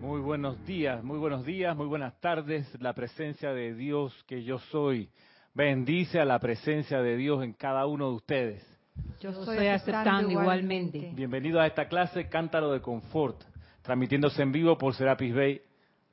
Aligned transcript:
Muy 0.00 0.20
buenos 0.20 0.64
días, 0.64 1.02
muy 1.02 1.18
buenos 1.18 1.44
días, 1.44 1.76
muy 1.76 1.86
buenas 1.86 2.20
tardes. 2.20 2.68
La 2.80 2.92
presencia 2.92 3.52
de 3.52 3.74
Dios 3.74 4.14
que 4.28 4.44
yo 4.44 4.60
soy 4.70 5.08
bendice 5.54 6.20
a 6.20 6.24
la 6.24 6.38
presencia 6.38 7.02
de 7.02 7.16
Dios 7.16 7.42
en 7.42 7.52
cada 7.52 7.84
uno 7.86 8.10
de 8.10 8.14
ustedes. 8.14 8.80
Yo 9.20 9.30
estoy 9.30 9.66
aceptando 9.66 10.30
igualmente. 10.30 11.10
Bienvenido 11.14 11.60
a 11.60 11.66
esta 11.66 11.88
clase 11.88 12.28
Cántaro 12.28 12.70
de 12.70 12.80
Confort, 12.80 13.42
transmitiéndose 13.82 14.40
en 14.40 14.52
vivo 14.52 14.78
por 14.78 14.94
Serapis 14.94 15.34
Bay 15.34 15.62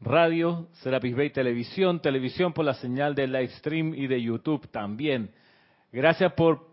Radio, 0.02 0.68
Serapis 0.82 1.16
Bay 1.16 1.30
Televisión, 1.30 2.02
televisión 2.02 2.54
por 2.54 2.66
la 2.66 2.74
señal 2.74 3.14
de 3.14 3.28
live 3.28 3.50
stream 3.50 3.94
y 3.94 4.08
de 4.08 4.20
YouTube 4.20 4.68
también. 4.70 5.30
Gracias 5.92 6.34
por 6.34 6.68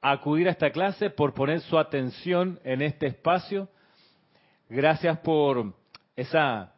acudir 0.00 0.48
a 0.48 0.52
esta 0.52 0.70
clase, 0.70 1.10
por 1.10 1.34
poner 1.34 1.60
su 1.60 1.78
atención 1.78 2.58
en 2.64 2.80
este 2.80 3.08
espacio. 3.08 3.68
Gracias 4.70 5.18
por 5.18 5.74
esa 6.16 6.72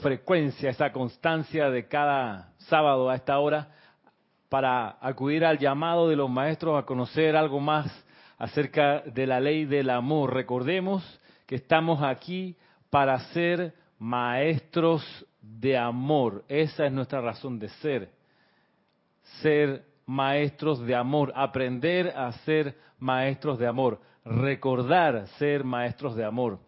frecuencia, 0.00 0.70
esa 0.70 0.90
constancia 0.90 1.70
de 1.70 1.86
cada 1.86 2.54
sábado 2.56 3.10
a 3.10 3.14
esta 3.14 3.38
hora 3.38 3.68
para 4.48 4.96
acudir 5.00 5.44
al 5.44 5.58
llamado 5.58 6.08
de 6.08 6.16
los 6.16 6.28
maestros 6.28 6.78
a 6.78 6.86
conocer 6.86 7.36
algo 7.36 7.60
más 7.60 7.86
acerca 8.38 9.00
de 9.00 9.26
la 9.26 9.40
ley 9.40 9.66
del 9.66 9.90
amor. 9.90 10.34
Recordemos 10.34 11.02
que 11.46 11.56
estamos 11.56 12.02
aquí 12.02 12.56
para 12.90 13.18
ser 13.32 13.74
maestros 13.98 15.04
de 15.40 15.76
amor. 15.76 16.44
Esa 16.48 16.86
es 16.86 16.92
nuestra 16.92 17.20
razón 17.20 17.58
de 17.58 17.68
ser. 17.68 18.10
Ser 19.40 19.84
maestros 20.06 20.80
de 20.80 20.94
amor, 20.94 21.32
aprender 21.36 22.08
a 22.16 22.32
ser 22.44 22.76
maestros 22.98 23.58
de 23.58 23.66
amor, 23.66 24.00
recordar 24.24 25.26
ser 25.38 25.64
maestros 25.64 26.16
de 26.16 26.24
amor. 26.24 26.58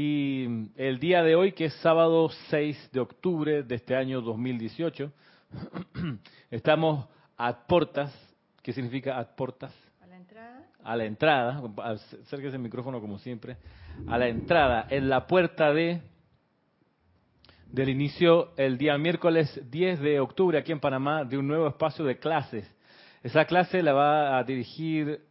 Y 0.00 0.70
el 0.76 1.00
día 1.00 1.24
de 1.24 1.34
hoy, 1.34 1.50
que 1.50 1.64
es 1.64 1.74
sábado 1.82 2.30
6 2.50 2.90
de 2.92 3.00
octubre 3.00 3.64
de 3.64 3.74
este 3.74 3.96
año 3.96 4.20
2018, 4.20 5.12
Estamos 6.52 7.08
a 7.36 7.66
portas. 7.66 8.14
¿Qué 8.62 8.72
significa 8.72 9.18
a 9.18 9.24
portas? 9.34 9.74
A 10.00 10.06
la 10.06 10.16
entrada. 10.16 10.66
A 10.84 10.94
la 10.94 11.04
entrada. 11.04 11.62
Acérquese 11.82 12.54
el 12.54 12.62
micrófono 12.62 13.00
como 13.00 13.18
siempre. 13.18 13.56
A 14.06 14.16
la 14.18 14.28
entrada, 14.28 14.86
en 14.88 15.08
la 15.08 15.26
puerta 15.26 15.72
de 15.72 16.00
del 17.66 17.88
inicio 17.88 18.52
el 18.56 18.78
día 18.78 18.96
miércoles 18.98 19.60
10 19.68 19.98
de 19.98 20.20
octubre 20.20 20.58
aquí 20.58 20.70
en 20.70 20.78
Panamá 20.78 21.24
de 21.24 21.38
un 21.38 21.48
nuevo 21.48 21.66
espacio 21.66 22.04
de 22.04 22.20
clases. 22.20 22.72
Esa 23.24 23.46
clase 23.46 23.82
la 23.82 23.94
va 23.94 24.38
a 24.38 24.44
dirigir 24.44 25.22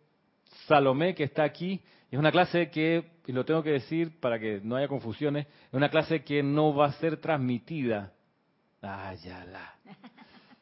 Salomé, 0.68 1.16
que 1.16 1.24
está 1.24 1.44
aquí. 1.44 1.82
Es 2.12 2.20
una 2.20 2.34
clase 2.34 2.70
que, 2.70 3.17
y 3.28 3.34
lo 3.34 3.46
tengo 3.46 3.62
que 3.62 3.72
decir 3.72 4.20
para 4.20 4.40
que 4.40 4.62
no 4.64 4.76
haya 4.76 4.88
confusiones, 4.88 5.46
es 5.46 5.74
una 5.74 5.90
clase 5.90 6.24
que 6.24 6.42
no 6.42 6.74
va 6.74 6.88
a 6.88 6.94
ser 6.94 7.18
transmitida 7.18 8.14
Ay, 8.82 9.18
ya 9.18 9.46
la 9.46 9.76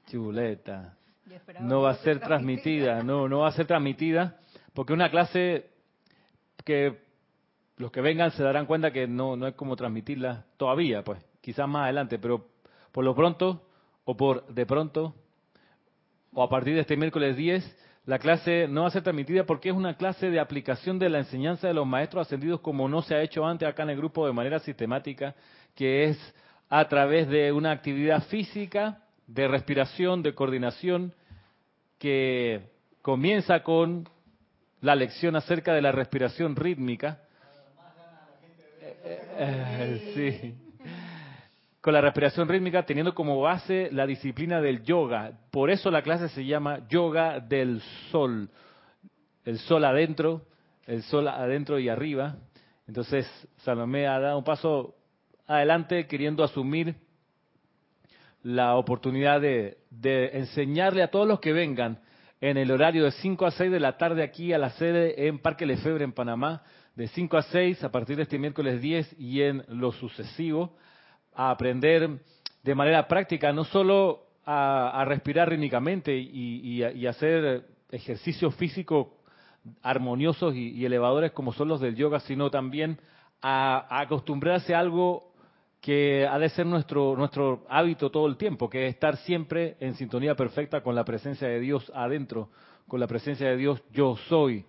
chuleta. 0.08 0.98
No 1.62 1.82
va 1.82 1.90
a 1.90 1.96
ser 1.96 2.20
transmitida, 2.20 3.02
no, 3.02 3.28
no 3.28 3.40
va 3.40 3.48
a 3.48 3.52
ser 3.52 3.66
transmitida, 3.66 4.38
porque 4.76 4.94
una 4.94 5.10
clase 5.10 5.72
que 6.64 7.02
los 7.78 7.92
que 7.92 8.00
vengan 8.00 8.30
se 8.30 8.44
darán 8.44 8.68
cuenta 8.68 8.92
que 8.92 9.08
no, 9.08 9.36
no 9.36 9.48
es 9.48 9.56
como 9.56 9.76
transmitirla 9.76 10.46
todavía, 10.56 11.04
pues, 11.04 11.20
quizás 11.42 11.68
más 11.68 11.86
adelante, 11.86 12.20
pero 12.20 12.48
por 12.92 13.04
lo 13.04 13.16
pronto, 13.16 13.68
o 14.04 14.16
por 14.16 14.46
de 14.54 14.68
pronto, 14.68 15.16
o 16.32 16.44
a 16.44 16.48
partir 16.48 16.76
de 16.76 16.82
este 16.82 16.96
miércoles 16.96 17.36
10, 17.36 17.76
la 18.06 18.20
clase 18.20 18.68
no 18.68 18.82
va 18.82 18.88
a 18.88 18.92
ser 18.92 19.02
transmitida 19.02 19.46
porque 19.46 19.70
es 19.70 19.76
una 19.76 19.98
clase 19.98 20.30
de 20.30 20.40
aplicación 20.40 21.00
de 21.00 21.10
la 21.10 21.20
enseñanza 21.20 21.68
de 21.68 21.74
los 21.74 21.88
maestros 21.88 22.28
ascendidos 22.28 22.62
como 22.62 22.88
no 22.88 23.02
se 23.02 23.16
ha 23.16 23.22
hecho 23.22 23.46
antes 23.46 23.68
acá 23.68 23.84
en 23.84 23.90
el 23.90 23.98
grupo 23.98 24.28
de 24.28 24.34
manera 24.34 24.60
sistemática, 24.60 25.34
que 25.74 26.06
es 26.06 26.36
a 26.70 26.88
través 26.88 27.28
de 27.28 27.52
una 27.52 27.72
actividad 27.72 28.24
física, 28.26 29.02
de 29.28 29.48
respiración, 29.48 30.22
de 30.22 30.36
coordinación, 30.36 31.14
que 31.98 32.70
comienza 33.02 33.64
con 33.64 34.08
la 34.82 34.94
lección 34.94 35.36
acerca 35.36 35.74
de 35.74 35.82
la 35.82 35.92
respiración 35.92 36.56
rítmica. 36.56 37.22
Eh, 39.04 39.36
eh, 39.38 40.12
sí. 40.54 40.65
Con 41.86 41.94
la 41.94 42.02
respiración 42.02 42.50
rítmica 42.50 42.84
teniendo 42.84 43.14
como 43.14 43.40
base 43.40 43.90
la 43.92 44.08
disciplina 44.08 44.60
del 44.60 44.82
yoga. 44.82 45.34
Por 45.52 45.70
eso 45.70 45.92
la 45.92 46.02
clase 46.02 46.30
se 46.30 46.44
llama 46.44 46.80
Yoga 46.90 47.40
del 47.40 47.80
Sol. 48.10 48.50
El 49.44 49.60
sol 49.60 49.86
adentro, 49.86 50.48
el 50.88 51.04
sol 51.04 51.28
adentro 51.28 51.78
y 51.78 51.88
arriba. 51.88 52.38
Entonces 52.88 53.28
Salomé 53.58 54.08
ha 54.08 54.20
dado 54.20 54.40
un 54.40 54.44
paso 54.44 54.96
adelante 55.46 56.08
queriendo 56.08 56.44
asumir 56.44 56.96
la 58.42 58.78
oportunidad 58.78 59.40
de, 59.40 59.78
enseñarle 60.34 61.04
a 61.04 61.12
todos 61.12 61.28
los 61.28 61.40
que 61.40 61.54
vengan 61.54 62.00
en 62.42 62.58
el 62.58 62.72
horario 62.72 63.04
de 63.04 63.12
5 63.12 63.46
a 63.46 63.52
6 63.52 63.72
de 63.72 63.80
la 63.80 63.96
tarde 63.96 64.24
aquí 64.24 64.54
a 64.54 64.58
la 64.58 64.72
sede 64.72 65.28
en 65.28 65.38
Parque 65.38 65.68
Lefebre 65.68 66.04
en 66.04 66.14
Panamá, 66.14 66.64
de 66.96 67.08
5 67.10 67.38
a 67.38 67.44
6 67.44 67.84
a 67.84 67.92
partir 67.92 68.16
de 68.16 68.24
este 68.24 68.40
miércoles 68.40 68.82
10 68.82 69.20
y 69.20 69.44
en 69.44 69.64
lo 69.68 69.92
sucesivo, 69.92 70.76
a 71.36 71.52
aprender 71.52 72.20
de 72.64 72.76
manera 72.76 73.08
práctica, 73.08 73.52
no 73.54 73.64
solo 73.66 74.24
a, 74.46 75.04
respirar 75.08 75.50
rítmicamente 75.50 76.16
y, 76.16 77.06
hacer 77.06 77.66
ejercicios 77.92 78.56
físicos 78.56 79.08
armoniosos 79.82 80.56
y, 80.56 80.86
elevadores 80.86 81.32
como 81.32 81.54
son 81.54 81.68
los 81.68 81.82
del 81.82 81.96
yoga, 81.96 82.20
sino 82.22 82.50
también 82.50 83.00
a 83.42 84.00
acostumbrarse 84.02 84.74
a 84.74 84.80
algo 84.80 85.32
que 85.86 86.26
ha 86.26 86.40
de 86.40 86.50
ser 86.50 86.66
nuestro, 86.66 87.16
nuestro 87.16 87.64
hábito 87.70 88.10
todo 88.10 88.26
el 88.26 88.38
tiempo, 88.38 88.68
que 88.68 88.88
es 88.88 88.96
estar 88.96 89.18
siempre 89.18 89.78
en 89.80 89.94
sintonía 89.94 90.34
perfecta 90.34 90.82
con 90.82 90.96
la 90.96 91.06
presencia 91.06 91.48
de 91.48 91.60
Dios 91.60 91.92
adentro, 91.94 92.50
con 92.88 93.00
la 93.00 93.06
presencia 93.06 93.50
de 93.50 93.58
Dios 93.58 93.84
yo 93.92 94.16
soy. 94.28 94.66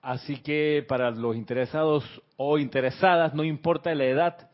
Así 0.00 0.38
que 0.38 0.84
para 0.88 1.10
los 1.10 1.36
interesados 1.36 2.04
o 2.38 2.58
interesadas, 2.58 3.34
no 3.34 3.44
importa 3.44 3.94
la 3.94 4.04
edad, 4.04 4.50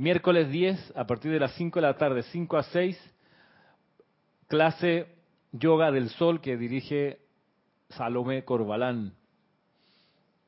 miércoles 0.00 0.50
10 0.50 0.94
a 0.96 1.06
partir 1.06 1.30
de 1.30 1.38
las 1.38 1.52
5 1.54 1.78
de 1.78 1.86
la 1.86 1.96
tarde, 1.96 2.22
5 2.22 2.56
a 2.56 2.62
6, 2.62 3.14
clase 4.48 5.06
Yoga 5.52 5.90
del 5.90 6.08
Sol 6.08 6.40
que 6.40 6.56
dirige 6.56 7.18
Salomé 7.90 8.44
Corbalán 8.44 9.12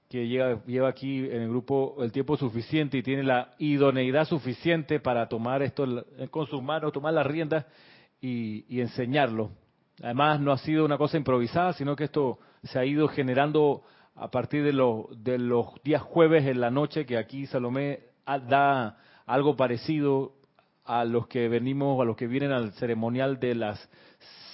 que 0.08 0.26
lleva, 0.28 0.88
aquí 0.88 1.20
en 1.20 1.42
el 1.42 1.48
grupo 1.48 1.96
el 2.00 2.12
tiempo 2.12 2.36
suficiente 2.36 2.98
y 2.98 3.02
tiene 3.02 3.22
la 3.22 3.54
idoneidad 3.58 4.26
suficiente 4.26 5.00
para 5.00 5.26
tomar 5.26 5.62
esto 5.62 5.86
con 6.30 6.46
sus 6.46 6.62
manos, 6.62 6.92
tomar 6.92 7.14
las 7.14 7.26
riendas 7.26 7.64
y, 8.20 8.78
enseñarlo. 8.78 9.52
Además, 10.02 10.38
no 10.38 10.52
ha 10.52 10.58
sido 10.58 10.84
una 10.84 10.98
cosa 10.98 11.16
improvisada, 11.16 11.72
sino 11.72 11.96
que 11.96 12.04
esto 12.04 12.38
se 12.62 12.78
ha 12.78 12.84
ido 12.84 13.08
generando 13.08 13.84
a 14.14 14.30
partir 14.30 14.64
de, 14.64 14.72
de 15.16 15.38
los 15.38 15.82
días 15.82 16.02
jueves 16.02 16.44
en 16.46 16.60
la 16.60 16.70
noche, 16.70 17.06
que 17.06 17.16
aquí 17.16 17.46
Salomé 17.46 18.00
da 18.26 18.98
algo 19.26 19.56
parecido 19.56 20.32
a 20.84 21.04
los 21.04 21.26
que 21.26 21.48
venimos, 21.48 22.00
a 22.00 22.04
los 22.04 22.16
que 22.16 22.26
vienen 22.26 22.52
al 22.52 22.72
ceremonial 22.72 23.38
de 23.38 23.54
las 23.54 23.88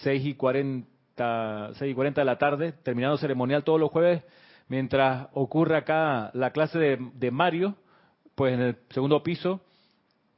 6 0.02 0.26
y 0.26 0.34
40, 0.34 1.70
6 1.74 1.90
y 1.90 1.94
40 1.94 2.20
de 2.20 2.24
la 2.24 2.38
tarde, 2.38 2.72
terminando 2.82 3.16
ceremonial 3.18 3.64
todos 3.64 3.80
los 3.80 3.90
jueves, 3.90 4.22
Mientras 4.68 5.28
ocurre 5.32 5.76
acá 5.76 6.30
la 6.34 6.50
clase 6.50 6.78
de, 6.78 7.30
Mario, 7.30 7.74
pues 8.34 8.52
en 8.52 8.60
el 8.60 8.76
segundo 8.90 9.22
piso 9.22 9.62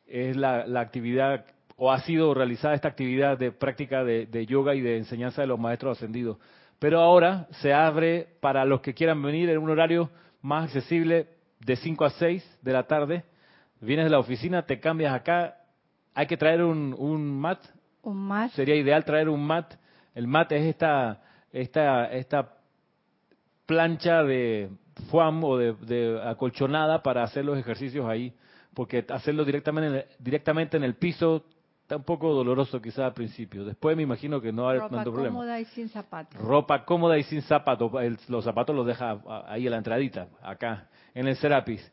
es 0.06 0.36
la, 0.36 0.62
actividad, 0.80 1.46
o 1.76 1.90
ha 1.90 2.00
sido 2.00 2.32
realizada 2.32 2.74
esta 2.74 2.88
actividad 2.88 3.36
de 3.36 3.50
práctica 3.50 4.04
de, 4.04 4.46
yoga 4.46 4.76
y 4.76 4.80
de 4.80 4.98
enseñanza 4.98 5.42
de 5.42 5.48
los 5.48 5.58
maestros 5.58 5.98
ascendidos. 5.98 6.38
Pero 6.78 7.00
ahora 7.00 7.48
se 7.60 7.74
abre 7.74 8.28
para 8.40 8.64
los 8.64 8.80
que 8.80 8.94
quieran 8.94 9.20
venir 9.20 9.50
en 9.50 9.58
un 9.58 9.70
horario 9.70 10.10
más 10.42 10.66
accesible 10.66 11.28
de 11.58 11.76
5 11.76 12.04
a 12.04 12.10
6 12.10 12.58
de 12.62 12.72
la 12.72 12.84
tarde. 12.84 13.24
Vienes 13.80 14.04
de 14.06 14.10
la 14.10 14.18
oficina, 14.18 14.66
te 14.66 14.78
cambias 14.78 15.14
acá. 15.14 15.56
Hay 16.14 16.26
que 16.26 16.36
traer 16.36 16.62
un, 16.62 16.94
un 16.98 17.40
mat. 17.40 17.60
Un 18.02 18.16
mat. 18.16 18.50
Sería 18.52 18.74
ideal 18.76 19.04
traer 19.04 19.28
un 19.28 19.44
mat. 19.46 19.74
El 20.14 20.26
mat 20.26 20.52
es 20.52 20.62
esta, 20.62 21.22
esta, 21.52 22.06
esta 22.12 22.56
plancha 23.66 24.22
de 24.22 24.70
foam 25.10 25.44
o 25.44 25.56
de, 25.56 26.20
acolchonada 26.24 27.02
para 27.02 27.22
hacer 27.22 27.44
los 27.44 27.58
ejercicios 27.58 28.06
ahí, 28.06 28.34
porque 28.74 29.04
hacerlo 29.08 29.44
directamente 29.44 29.88
en 29.88 29.94
el, 29.94 30.04
directamente 30.18 30.76
en 30.76 30.84
el 30.84 30.94
piso 30.94 31.44
está 31.82 31.96
un 31.96 32.04
poco 32.04 32.32
doloroso 32.34 32.80
quizás 32.80 33.00
al 33.00 33.14
principio. 33.14 33.64
Después 33.64 33.96
me 33.96 34.02
imagino 34.02 34.40
que 34.40 34.52
no 34.52 34.68
hay 34.68 34.78
tanto 34.78 35.12
problema. 35.12 35.28
Ropa 35.28 35.34
cómoda 35.34 35.60
y 35.60 35.64
sin 35.64 35.88
zapatos. 35.88 36.40
Ropa 36.40 36.84
cómoda 36.84 37.18
y 37.18 37.22
sin 37.24 37.42
zapatos. 37.42 37.92
los 38.28 38.44
zapatos 38.44 38.76
los 38.76 38.86
deja 38.86 39.20
ahí 39.46 39.66
a 39.66 39.70
la 39.70 39.76
entradita, 39.78 40.28
acá, 40.42 40.88
en 41.14 41.26
el 41.26 41.36
Serapis. 41.36 41.92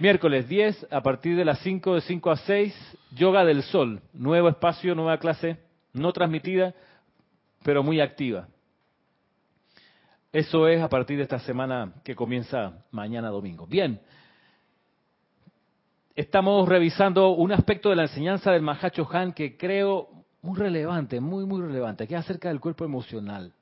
Miércoles 0.00 0.48
10, 0.48 0.86
a 0.90 1.02
partir 1.02 1.36
de 1.36 1.44
las 1.44 1.58
5, 1.58 1.96
de 1.96 2.00
5 2.00 2.30
a 2.30 2.36
6, 2.38 2.98
Yoga 3.16 3.44
del 3.44 3.62
Sol. 3.64 4.00
Nuevo 4.14 4.48
espacio, 4.48 4.94
nueva 4.94 5.18
clase, 5.18 5.58
no 5.92 6.10
transmitida, 6.14 6.74
pero 7.62 7.82
muy 7.82 8.00
activa. 8.00 8.48
Eso 10.32 10.68
es 10.68 10.80
a 10.80 10.88
partir 10.88 11.18
de 11.18 11.24
esta 11.24 11.38
semana 11.40 11.92
que 12.02 12.16
comienza 12.16 12.82
mañana 12.90 13.28
domingo. 13.28 13.66
Bien, 13.66 14.00
estamos 16.16 16.66
revisando 16.66 17.32
un 17.32 17.52
aspecto 17.52 17.90
de 17.90 17.96
la 17.96 18.04
enseñanza 18.04 18.52
del 18.52 18.62
Mahacho 18.62 19.06
Han 19.12 19.34
que 19.34 19.58
creo 19.58 20.08
muy 20.40 20.58
relevante, 20.58 21.20
muy, 21.20 21.44
muy 21.44 21.60
relevante, 21.60 22.08
que 22.08 22.14
es 22.14 22.20
acerca 22.20 22.48
del 22.48 22.60
cuerpo 22.60 22.86
emocional. 22.86 23.52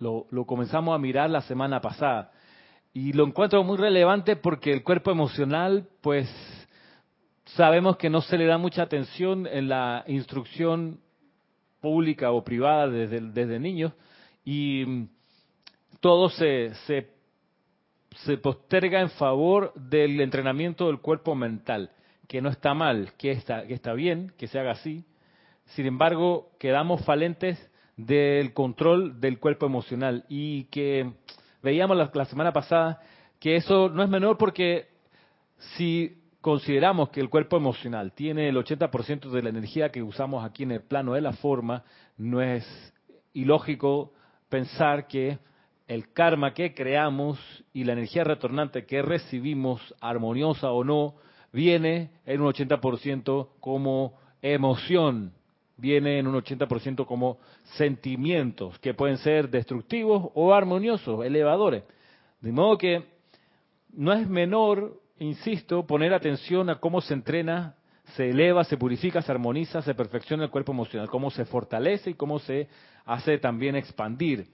Lo, 0.00 0.26
lo 0.30 0.46
comenzamos 0.46 0.96
a 0.96 0.98
mirar 0.98 1.30
la 1.30 1.42
semana 1.42 1.80
pasada 1.80 2.32
y 2.96 3.12
lo 3.12 3.26
encuentro 3.26 3.62
muy 3.62 3.76
relevante 3.76 4.36
porque 4.36 4.72
el 4.72 4.82
cuerpo 4.82 5.10
emocional, 5.10 5.86
pues 6.00 6.26
sabemos 7.44 7.98
que 7.98 8.08
no 8.08 8.22
se 8.22 8.38
le 8.38 8.46
da 8.46 8.56
mucha 8.56 8.84
atención 8.84 9.46
en 9.46 9.68
la 9.68 10.02
instrucción 10.06 10.98
pública 11.82 12.32
o 12.32 12.42
privada 12.42 12.88
desde, 12.88 13.20
desde 13.20 13.60
niños 13.60 13.92
y 14.46 14.82
mm, 14.86 15.08
todo 16.00 16.30
se, 16.30 16.72
se, 16.86 17.10
se 18.24 18.38
posterga 18.38 19.02
en 19.02 19.10
favor 19.10 19.74
del 19.74 20.18
entrenamiento 20.22 20.86
del 20.86 21.00
cuerpo 21.00 21.34
mental, 21.34 21.90
que 22.26 22.40
no 22.40 22.48
está 22.48 22.72
mal, 22.72 23.12
que 23.18 23.30
está, 23.30 23.66
que 23.66 23.74
está 23.74 23.92
bien, 23.92 24.32
que 24.38 24.46
se 24.46 24.58
haga 24.58 24.70
así. 24.70 25.04
Sin 25.66 25.84
embargo, 25.84 26.50
quedamos 26.58 27.04
falentes 27.04 27.58
del 27.98 28.54
control 28.54 29.20
del 29.20 29.38
cuerpo 29.38 29.66
emocional 29.66 30.24
y 30.30 30.64
que 30.70 31.12
veíamos 31.66 31.96
la, 31.96 32.24
semana 32.26 32.52
pasada 32.52 33.00
que 33.40 33.56
eso 33.56 33.88
no 33.88 34.04
es 34.04 34.08
menor 34.08 34.38
porque 34.38 34.86
si 35.76 36.22
consideramos 36.40 37.08
que 37.08 37.20
el 37.20 37.28
cuerpo 37.28 37.56
emocional 37.56 38.12
tiene 38.12 38.48
el 38.48 38.56
80% 38.56 39.30
de 39.30 39.42
la 39.42 39.48
energía 39.48 39.90
que 39.90 40.00
usamos 40.00 40.44
aquí 40.44 40.62
en 40.62 40.70
el 40.70 40.82
plano 40.82 41.14
de 41.14 41.20
la 41.20 41.32
forma, 41.32 41.82
no 42.18 42.40
es 42.40 42.64
ilógico 43.32 44.12
pensar 44.48 45.08
que 45.08 45.40
el 45.88 46.12
karma 46.12 46.54
que 46.54 46.72
creamos 46.72 47.36
y 47.72 47.82
la 47.82 47.94
energía 47.94 48.22
retornante 48.22 48.86
que 48.86 49.02
recibimos, 49.02 49.92
armoniosa 50.00 50.70
o 50.70 50.84
no, 50.84 51.16
viene 51.52 52.12
en 52.26 52.42
un 52.42 52.52
80% 52.52 53.48
como 53.58 54.20
emoción, 54.40 55.32
viene 55.76 56.18
en 56.18 56.26
un 56.26 56.34
80% 56.34 57.06
como 57.06 57.38
sentimientos 57.76 58.78
que 58.78 58.94
pueden 58.94 59.18
ser 59.18 59.50
destructivos 59.50 60.30
o 60.34 60.54
armoniosos, 60.54 61.24
elevadores. 61.24 61.84
De 62.40 62.52
modo 62.52 62.78
que 62.78 63.04
no 63.92 64.12
es 64.12 64.28
menor 64.28 65.00
insisto, 65.18 65.86
poner 65.86 66.12
atención 66.12 66.70
a 66.70 66.76
cómo 66.76 67.00
se 67.00 67.14
entrena, 67.14 67.76
se 68.14 68.30
eleva, 68.30 68.64
se 68.64 68.76
purifica, 68.76 69.22
se 69.22 69.32
armoniza, 69.32 69.82
se 69.82 69.94
perfecciona 69.94 70.44
el 70.44 70.50
cuerpo 70.50 70.72
emocional, 70.72 71.08
cómo 71.08 71.30
se 71.30 71.44
fortalece 71.44 72.10
y 72.10 72.14
cómo 72.14 72.38
se 72.38 72.68
hace 73.04 73.38
también 73.38 73.76
expandir. 73.76 74.46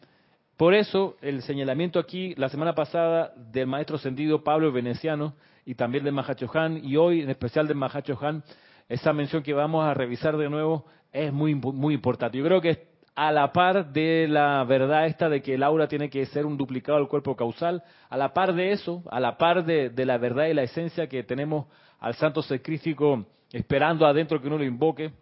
Por 0.56 0.74
eso, 0.74 1.16
el 1.22 1.42
señalamiento 1.42 1.98
aquí, 1.98 2.34
la 2.36 2.48
semana 2.48 2.74
pasada, 2.74 3.32
del 3.36 3.66
maestro 3.66 3.98
sentido 3.98 4.44
Pablo 4.44 4.70
Veneciano 4.70 5.34
y 5.64 5.74
también 5.74 6.04
del 6.04 6.18
Han, 6.54 6.84
y 6.84 6.96
hoy 6.96 7.22
en 7.22 7.30
especial 7.30 7.66
del 7.66 7.82
Han, 7.82 8.44
esa 8.88 9.12
mención 9.12 9.42
que 9.42 9.52
vamos 9.52 9.84
a 9.84 9.94
revisar 9.94 10.36
de 10.36 10.48
nuevo 10.48 10.84
es 11.12 11.32
muy, 11.32 11.54
muy 11.54 11.94
importante. 11.94 12.38
Yo 12.38 12.44
creo 12.44 12.60
que 12.60 12.92
a 13.14 13.30
la 13.30 13.52
par 13.52 13.92
de 13.92 14.26
la 14.28 14.64
verdad 14.64 15.06
esta 15.06 15.28
de 15.28 15.42
que 15.42 15.54
el 15.54 15.62
aura 15.62 15.86
tiene 15.86 16.08
que 16.08 16.24
ser 16.26 16.46
un 16.46 16.56
duplicado 16.56 16.98
del 16.98 17.08
cuerpo 17.08 17.36
causal, 17.36 17.82
a 18.08 18.16
la 18.16 18.32
par 18.32 18.54
de 18.54 18.72
eso, 18.72 19.02
a 19.10 19.20
la 19.20 19.36
par 19.36 19.64
de, 19.64 19.92
la 20.04 20.18
verdad 20.18 20.46
y 20.46 20.54
la 20.54 20.62
esencia 20.62 21.08
que 21.08 21.22
tenemos 21.22 21.66
al 22.00 22.14
santo 22.14 22.42
sacrificio 22.42 23.26
esperando 23.52 24.06
adentro 24.06 24.40
que 24.40 24.46
uno 24.46 24.58
lo 24.58 24.64
invoque, 24.64 25.12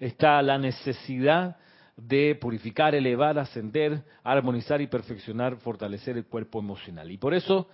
está 0.00 0.40
la 0.40 0.58
necesidad 0.58 1.56
de 1.96 2.34
purificar, 2.40 2.94
elevar, 2.94 3.38
ascender, 3.38 4.02
armonizar 4.24 4.80
y 4.80 4.86
perfeccionar, 4.86 5.56
fortalecer 5.56 6.16
el 6.16 6.24
cuerpo 6.24 6.58
emocional. 6.58 7.10
Y 7.10 7.18
por 7.18 7.34
eso 7.34 7.68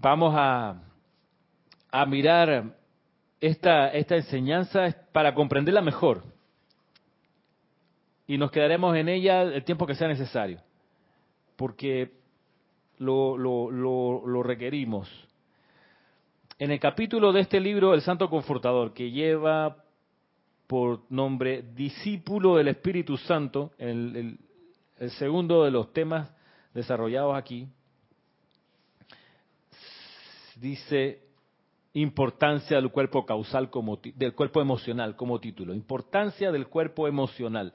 vamos 0.00 0.32
a, 0.36 0.80
a 1.90 2.06
mirar 2.06 2.72
esta, 3.40 3.88
esta 3.88 4.16
enseñanza 4.16 4.96
para 5.12 5.34
comprenderla 5.34 5.82
mejor 5.82 6.22
y 8.26 8.38
nos 8.38 8.50
quedaremos 8.50 8.96
en 8.96 9.08
ella 9.08 9.42
el 9.42 9.64
tiempo 9.64 9.86
que 9.86 9.94
sea 9.94 10.08
necesario, 10.08 10.60
porque 11.56 12.12
lo, 12.98 13.36
lo, 13.36 13.70
lo, 13.70 14.42
requerimos. 14.42 15.08
En 16.58 16.70
el 16.70 16.80
capítulo 16.80 17.32
de 17.32 17.40
este 17.40 17.60
libro, 17.60 17.94
El 17.94 18.00
Santo 18.00 18.28
Confortador, 18.28 18.92
que 18.92 19.10
lleva 19.10 19.76
por 20.66 21.02
nombre 21.10 21.62
Discípulo 21.74 22.56
del 22.56 22.68
Espíritu 22.68 23.16
Santo, 23.16 23.72
el, 23.78 24.38
el, 24.98 25.10
segundo 25.12 25.64
de 25.64 25.70
los 25.70 25.92
temas 25.92 26.28
desarrollados 26.74 27.36
aquí, 27.36 27.68
dice 30.56 31.25
importancia 32.00 32.76
del 32.76 32.90
cuerpo 32.90 33.26
causal 33.26 33.70
como 33.70 33.98
del 34.02 34.34
cuerpo 34.34 34.60
emocional 34.60 35.16
como 35.16 35.40
título, 35.40 35.74
importancia 35.74 36.52
del 36.52 36.68
cuerpo 36.68 37.08
emocional 37.08 37.72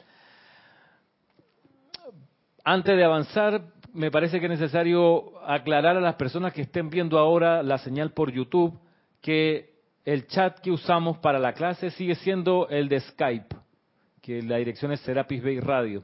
antes 2.63 2.95
de 2.95 3.03
avanzar, 3.03 3.63
me 3.93 4.11
parece 4.11 4.39
que 4.39 4.45
es 4.45 4.51
necesario 4.51 5.39
aclarar 5.45 5.97
a 5.97 6.01
las 6.01 6.15
personas 6.15 6.53
que 6.53 6.61
estén 6.61 6.89
viendo 6.89 7.17
ahora 7.17 7.63
la 7.63 7.77
señal 7.79 8.11
por 8.11 8.31
YouTube 8.31 8.79
que 9.19 9.71
el 10.05 10.27
chat 10.27 10.59
que 10.59 10.71
usamos 10.71 11.17
para 11.19 11.39
la 11.39 11.53
clase 11.53 11.91
sigue 11.91 12.15
siendo 12.15 12.67
el 12.69 12.89
de 12.89 12.99
Skype, 12.99 13.55
que 14.21 14.41
la 14.41 14.57
dirección 14.57 14.91
es 14.91 14.99
Serapis 15.01 15.43
Bay 15.43 15.59
Radio. 15.59 16.03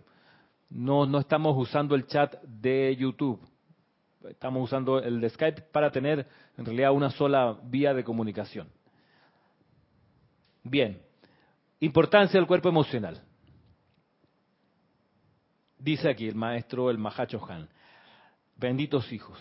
No, 0.69 1.05
no 1.05 1.19
estamos 1.19 1.55
usando 1.57 1.95
el 1.95 2.05
chat 2.07 2.41
de 2.43 2.95
YouTube. 2.95 3.39
Estamos 4.29 4.63
usando 4.63 4.99
el 4.99 5.21
de 5.21 5.29
Skype 5.29 5.61
para 5.71 5.91
tener 5.91 6.27
en 6.57 6.65
realidad 6.65 6.91
una 6.91 7.09
sola 7.11 7.57
vía 7.63 7.93
de 7.93 8.03
comunicación. 8.03 8.69
Bien, 10.63 11.01
importancia 11.79 12.39
del 12.39 12.47
cuerpo 12.47 12.69
emocional. 12.69 13.21
Dice 15.79 16.09
aquí 16.09 16.27
el 16.27 16.35
maestro, 16.35 16.89
el 16.89 16.97
Mahacho 16.97 17.39
Han, 17.49 17.69
benditos 18.57 19.11
hijos, 19.13 19.39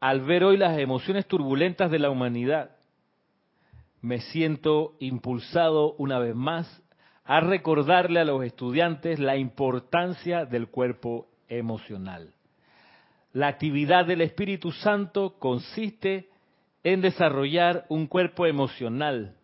al 0.00 0.20
ver 0.20 0.44
hoy 0.44 0.58
las 0.58 0.78
emociones 0.78 1.26
turbulentas 1.26 1.90
de 1.90 1.98
la 1.98 2.10
humanidad, 2.10 2.76
me 4.02 4.20
siento 4.20 4.96
impulsado 4.98 5.94
una 5.94 6.18
vez 6.18 6.34
más 6.34 6.82
a 7.24 7.40
recordarle 7.40 8.20
a 8.20 8.24
los 8.26 8.44
estudiantes 8.44 9.18
la 9.18 9.38
importancia 9.38 10.44
del 10.44 10.68
cuerpo 10.68 11.28
emocional. 11.48 12.33
La 13.34 13.48
actividad 13.48 14.06
del 14.06 14.20
Espíritu 14.20 14.70
Santo 14.70 15.40
consiste 15.40 16.28
en 16.84 17.00
desarrollar 17.00 17.84
un 17.88 18.06
cuerpo 18.06 18.46
emocional, 18.46 19.36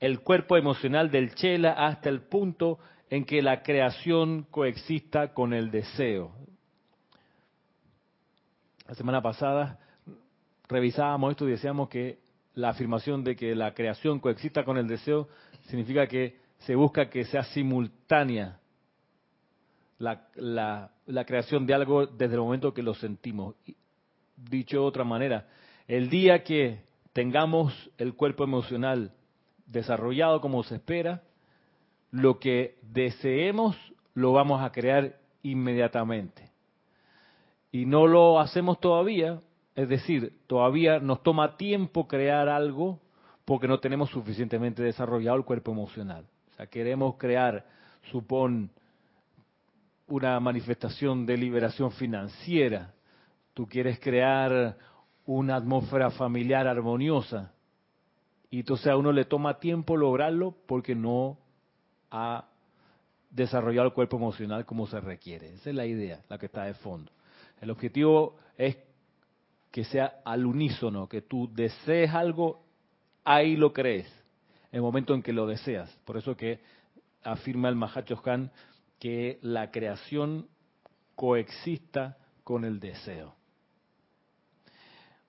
el 0.00 0.22
cuerpo 0.22 0.56
emocional 0.56 1.12
del 1.12 1.36
Chela 1.36 1.70
hasta 1.70 2.08
el 2.08 2.22
punto 2.22 2.80
en 3.10 3.24
que 3.24 3.40
la 3.40 3.62
creación 3.62 4.42
coexista 4.50 5.34
con 5.34 5.54
el 5.54 5.70
deseo. 5.70 6.32
La 8.88 8.96
semana 8.96 9.22
pasada 9.22 9.78
revisábamos 10.68 11.30
esto 11.30 11.46
y 11.46 11.52
decíamos 11.52 11.88
que 11.88 12.18
la 12.54 12.70
afirmación 12.70 13.22
de 13.22 13.36
que 13.36 13.54
la 13.54 13.72
creación 13.72 14.18
coexista 14.18 14.64
con 14.64 14.78
el 14.78 14.88
deseo 14.88 15.28
significa 15.68 16.08
que 16.08 16.40
se 16.58 16.74
busca 16.74 17.08
que 17.08 17.24
sea 17.24 17.44
simultánea 17.44 18.57
la, 19.98 20.28
la, 20.36 21.24
creación 21.24 21.66
de 21.66 21.74
algo 21.74 22.06
desde 22.06 22.34
el 22.34 22.40
momento 22.40 22.72
que 22.72 22.82
lo 22.82 22.94
sentimos. 22.94 23.54
Dicho 24.36 24.80
de 24.80 24.86
otra 24.86 25.04
manera, 25.04 25.48
el 25.88 26.08
día 26.08 26.44
que 26.44 26.82
tengamos 27.12 27.74
el 27.98 28.14
cuerpo 28.14 28.44
emocional 28.44 29.12
desarrollado 29.66 30.40
como 30.40 30.62
se 30.62 30.76
espera, 30.76 31.22
lo 32.10 32.38
que 32.38 32.76
deseemos 32.82 33.76
lo 34.14 34.32
vamos 34.32 34.62
a 34.62 34.70
crear 34.70 35.18
inmediatamente. 35.42 36.50
Y 37.72 37.84
no 37.84 38.06
lo 38.06 38.40
hacemos 38.40 38.80
todavía, 38.80 39.40
es 39.74 39.88
decir, 39.88 40.32
todavía 40.46 41.00
nos 41.00 41.22
toma 41.22 41.56
tiempo 41.56 42.08
crear 42.08 42.48
algo 42.48 43.00
porque 43.44 43.68
no 43.68 43.80
tenemos 43.80 44.10
suficientemente 44.10 44.82
desarrollado 44.82 45.36
el 45.36 45.44
cuerpo 45.44 45.72
emocional. 45.72 46.24
O 46.52 46.56
sea, 46.56 46.66
queremos 46.66 47.16
crear, 47.16 47.66
supón, 48.10 48.70
una 50.08 50.40
manifestación 50.40 51.26
de 51.26 51.36
liberación 51.36 51.92
financiera. 51.92 52.94
Tú 53.54 53.66
quieres 53.66 54.00
crear 54.00 54.76
una 55.26 55.56
atmósfera 55.56 56.10
familiar 56.10 56.66
armoniosa. 56.66 57.52
Y 58.50 58.60
entonces 58.60 58.86
a 58.86 58.96
uno 58.96 59.12
le 59.12 59.26
toma 59.26 59.58
tiempo 59.60 59.96
lograrlo 59.96 60.54
porque 60.66 60.94
no 60.94 61.38
ha 62.10 62.46
desarrollado 63.30 63.88
el 63.88 63.92
cuerpo 63.92 64.16
emocional 64.16 64.64
como 64.64 64.86
se 64.86 65.00
requiere. 65.00 65.54
Esa 65.54 65.70
es 65.70 65.76
la 65.76 65.84
idea, 65.84 66.22
la 66.28 66.38
que 66.38 66.46
está 66.46 66.64
de 66.64 66.74
fondo. 66.74 67.12
El 67.60 67.70
objetivo 67.70 68.36
es 68.56 68.76
que 69.70 69.84
sea 69.84 70.20
al 70.24 70.46
unísono, 70.46 71.08
que 71.08 71.20
tú 71.20 71.50
desees 71.52 72.10
algo, 72.14 72.62
ahí 73.24 73.56
lo 73.56 73.74
crees, 73.74 74.06
en 74.72 74.76
el 74.76 74.82
momento 74.82 75.14
en 75.14 75.22
que 75.22 75.34
lo 75.34 75.46
deseas. 75.46 75.94
Por 76.06 76.16
eso 76.16 76.34
que 76.34 76.60
afirma 77.22 77.68
el 77.68 77.74
Mahacho 77.74 78.20
Han 78.24 78.50
que 78.98 79.38
la 79.42 79.70
creación 79.70 80.48
coexista 81.14 82.16
con 82.44 82.64
el 82.64 82.80
deseo. 82.80 83.34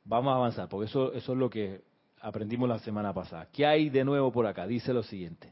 Vamos 0.06 0.32
a 0.32 0.36
avanzar, 0.38 0.70
porque 0.70 0.88
eso, 0.88 1.14
es 1.14 1.28
lo 1.28 1.50
que 1.50 1.82
aprendimos 2.22 2.68
la 2.68 2.80
semana 2.80 3.14
pasada. 3.14 3.48
¿Qué 3.52 3.66
hay 3.66 3.90
de 3.90 4.04
nuevo 4.04 4.32
por 4.32 4.48
acá? 4.48 4.66
Dice 4.66 4.94
lo 4.94 5.04
siguiente. 5.04 5.52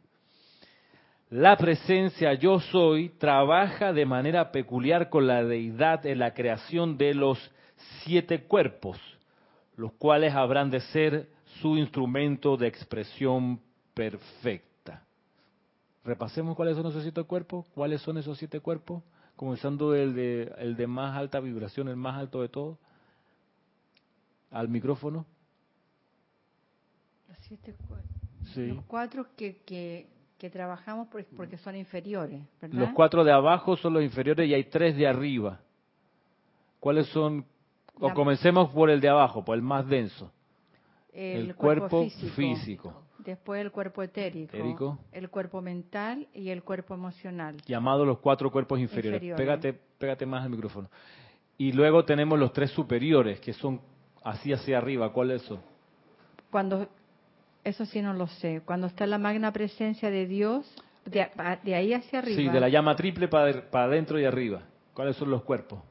La 1.29 1.57
presencia 1.57 2.33
yo 2.35 2.59
soy 2.59 3.09
trabaja 3.09 3.91
de 3.91 4.05
manera 4.05 4.51
peculiar 4.51 5.09
con 5.09 5.27
la 5.27 5.43
deidad 5.43 6.05
en 6.05 6.19
la 6.19 6.33
creación 6.33 6.97
de 6.97 7.13
los 7.13 7.37
siete 8.03 8.43
cuerpos, 8.45 8.97
los 9.75 9.91
cuales 9.93 10.33
habrán 10.33 10.71
de 10.71 10.79
ser 10.79 11.27
su 11.61 11.77
instrumento 11.77 12.55
de 12.55 12.67
expresión 12.67 13.59
perfecta. 13.93 14.76
Repasemos 16.07 16.55
cuáles 16.55 16.77
son 16.77 16.87
esos 16.87 17.03
siete 17.03 17.21
cuerpos. 17.23 17.65
¿Cuáles 17.75 18.01
son 18.01 18.17
esos 18.17 18.37
siete 18.37 18.61
cuerpos? 18.61 19.03
Comenzando 19.35 19.93
el 19.93 20.15
de, 20.15 20.53
el 20.57 20.77
de 20.77 20.87
más 20.87 21.17
alta 21.17 21.41
vibración, 21.41 21.89
el 21.89 21.97
más 21.97 22.15
alto 22.17 22.41
de 22.41 22.47
todos. 22.47 22.77
Al 24.49 24.69
micrófono. 24.69 25.25
Los 27.27 27.37
siete 27.41 27.75
cuerpos. 27.87 28.09
Sí. 28.53 28.67
Los 28.67 28.85
cuatro 28.85 29.27
que, 29.35 29.57
que 29.65 30.07
que 30.37 30.49
trabajamos 30.51 31.07
porque 31.35 31.57
son 31.57 31.75
inferiores, 31.75 32.41
¿verdad? 32.61 32.79
Los 32.79 32.89
cuatro 32.91 33.23
de 33.23 33.31
abajo 33.31 33.75
son 33.75 33.93
los 33.93 34.03
inferiores 34.03 34.47
y 34.47 34.53
hay 34.53 34.65
tres 34.65 34.95
de 34.95 35.07
arriba. 35.07 35.59
¿Cuáles 36.79 37.07
son? 37.07 37.43
O 37.99 38.13
comencemos 38.13 38.69
por 38.69 38.91
el 38.91 39.01
de 39.01 39.09
abajo, 39.09 39.43
por 39.43 39.55
el 39.55 39.63
más 39.63 39.87
denso. 39.87 40.31
El, 41.11 41.55
cuerpo, 41.55 42.07
físico. 42.35 43.06
Después 43.27 43.59
el 43.59 43.73
cuerpo 43.73 44.03
etérico, 44.03 44.97
el 45.11 45.29
cuerpo 45.29 45.61
mental 45.61 46.29
y 46.33 46.47
el 46.47 46.63
cuerpo 46.63 46.93
emocional. 46.93 47.57
Llamados 47.65 48.07
los 48.07 48.19
cuatro 48.19 48.49
cuerpos 48.49 48.79
inferiores. 48.79 49.21
Pégate, 49.35 49.73
pégate 49.73 50.25
más 50.25 50.45
al 50.45 50.49
micrófono. 50.49 50.89
Y 51.57 51.73
luego 51.73 52.05
tenemos 52.05 52.39
los 52.39 52.53
tres 52.53 52.71
superiores, 52.71 53.41
que 53.41 53.51
son 53.51 53.81
así 54.23 54.53
hacia 54.53 54.77
arriba. 54.77 55.11
¿Cuáles 55.11 55.41
son? 55.41 55.59
Cuando 56.49 56.87
eso 57.65 57.85
sí 57.85 58.01
no 58.01 58.13
lo 58.13 58.27
sé. 58.27 58.61
Cuando 58.63 58.87
está 58.87 59.05
la 59.05 59.17
magna 59.17 59.51
presencia 59.51 60.09
de 60.09 60.25
Dios, 60.25 60.65
de, 61.03 61.23
ahí 61.75 61.93
hacia 61.93 62.19
arriba. 62.19 62.37
Sí, 62.37 62.47
de 62.47 62.59
la 62.61 62.69
llama 62.69 62.95
triple 62.95 63.27
para, 63.27 63.65
adentro 63.73 64.17
y 64.21 64.23
arriba. 64.23 64.61
¿Cuáles 64.93 65.17
son 65.17 65.29
los 65.31 65.43
cuerpos? 65.43 65.81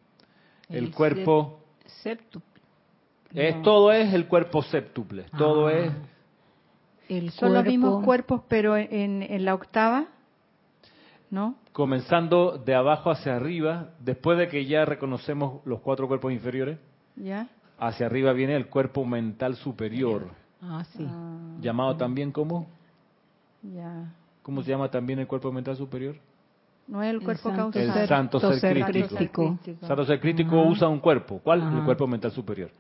El, 0.70 0.90
cuerpo... 0.90 1.60
Séptuple. 1.84 2.62
Es, 3.34 3.60
Todo 3.60 3.92
es 3.92 4.14
el 4.14 4.26
cuerpo 4.26 4.62
séptuple. 4.62 5.26
Todo 5.36 5.66
ah. 5.66 5.74
es... 5.74 5.92
son 7.32 7.54
los 7.54 7.64
mismos 7.64 8.04
cuerpos, 8.04 8.42
pero 8.48 8.76
en, 8.76 9.22
en 9.22 9.44
la 9.44 9.54
octava, 9.54 10.06
¿no? 11.30 11.56
Comenzando 11.72 12.58
de 12.58 12.74
abajo 12.74 13.10
hacia 13.10 13.36
arriba, 13.36 13.90
después 14.00 14.38
de 14.38 14.48
que 14.48 14.64
ya 14.66 14.84
reconocemos 14.84 15.64
los 15.64 15.80
cuatro 15.80 16.08
cuerpos 16.08 16.32
inferiores, 16.32 16.78
¿Ya? 17.16 17.48
hacia 17.78 18.06
arriba 18.06 18.32
viene 18.32 18.56
el 18.56 18.68
cuerpo 18.68 19.04
mental 19.04 19.56
superior. 19.56 20.28
Ah, 20.62 20.84
sí. 20.96 21.06
Ah. 21.08 21.56
Llamado 21.60 21.96
también 21.96 22.32
como. 22.32 22.66
Ya. 23.62 24.12
¿Cómo 24.42 24.62
se 24.62 24.70
llama 24.70 24.90
también 24.90 25.18
el 25.18 25.26
cuerpo 25.26 25.52
mental 25.52 25.76
superior? 25.76 26.16
No 26.86 27.02
es 27.02 27.10
el 27.10 27.20
cuerpo 27.20 27.50
causal. 27.50 27.82
El 27.82 28.08
santo 28.08 28.38
ser, 28.54 28.84
crítico. 28.84 29.58
Santo 29.80 30.04
ser 30.04 30.20
crítico 30.20 30.62
usa 30.62 30.86
un 30.88 31.00
cuerpo. 31.00 31.40
¿Cuál? 31.42 31.62
El 31.76 31.84
cuerpo 31.84 32.06
mental 32.06 32.30
superior. 32.30 32.70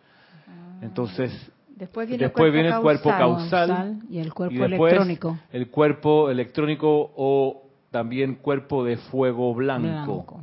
Ah. 0.46 0.78
Entonces, 0.80 1.32
después 1.76 2.08
viene, 2.08 2.24
el, 2.24 2.80
cuerpo 2.80 3.10
causal, 3.10 4.00
y 4.08 4.18
el 4.18 4.32
cuerpo 4.32 4.64
electrónico. 4.64 5.38
El 5.52 5.70
cuerpo 5.70 6.30
electrónico 6.30 7.12
o 7.16 7.62
también 7.90 8.36
cuerpo 8.36 8.82
de 8.82 8.96
fuego 8.96 9.54
blanco, 9.54 10.42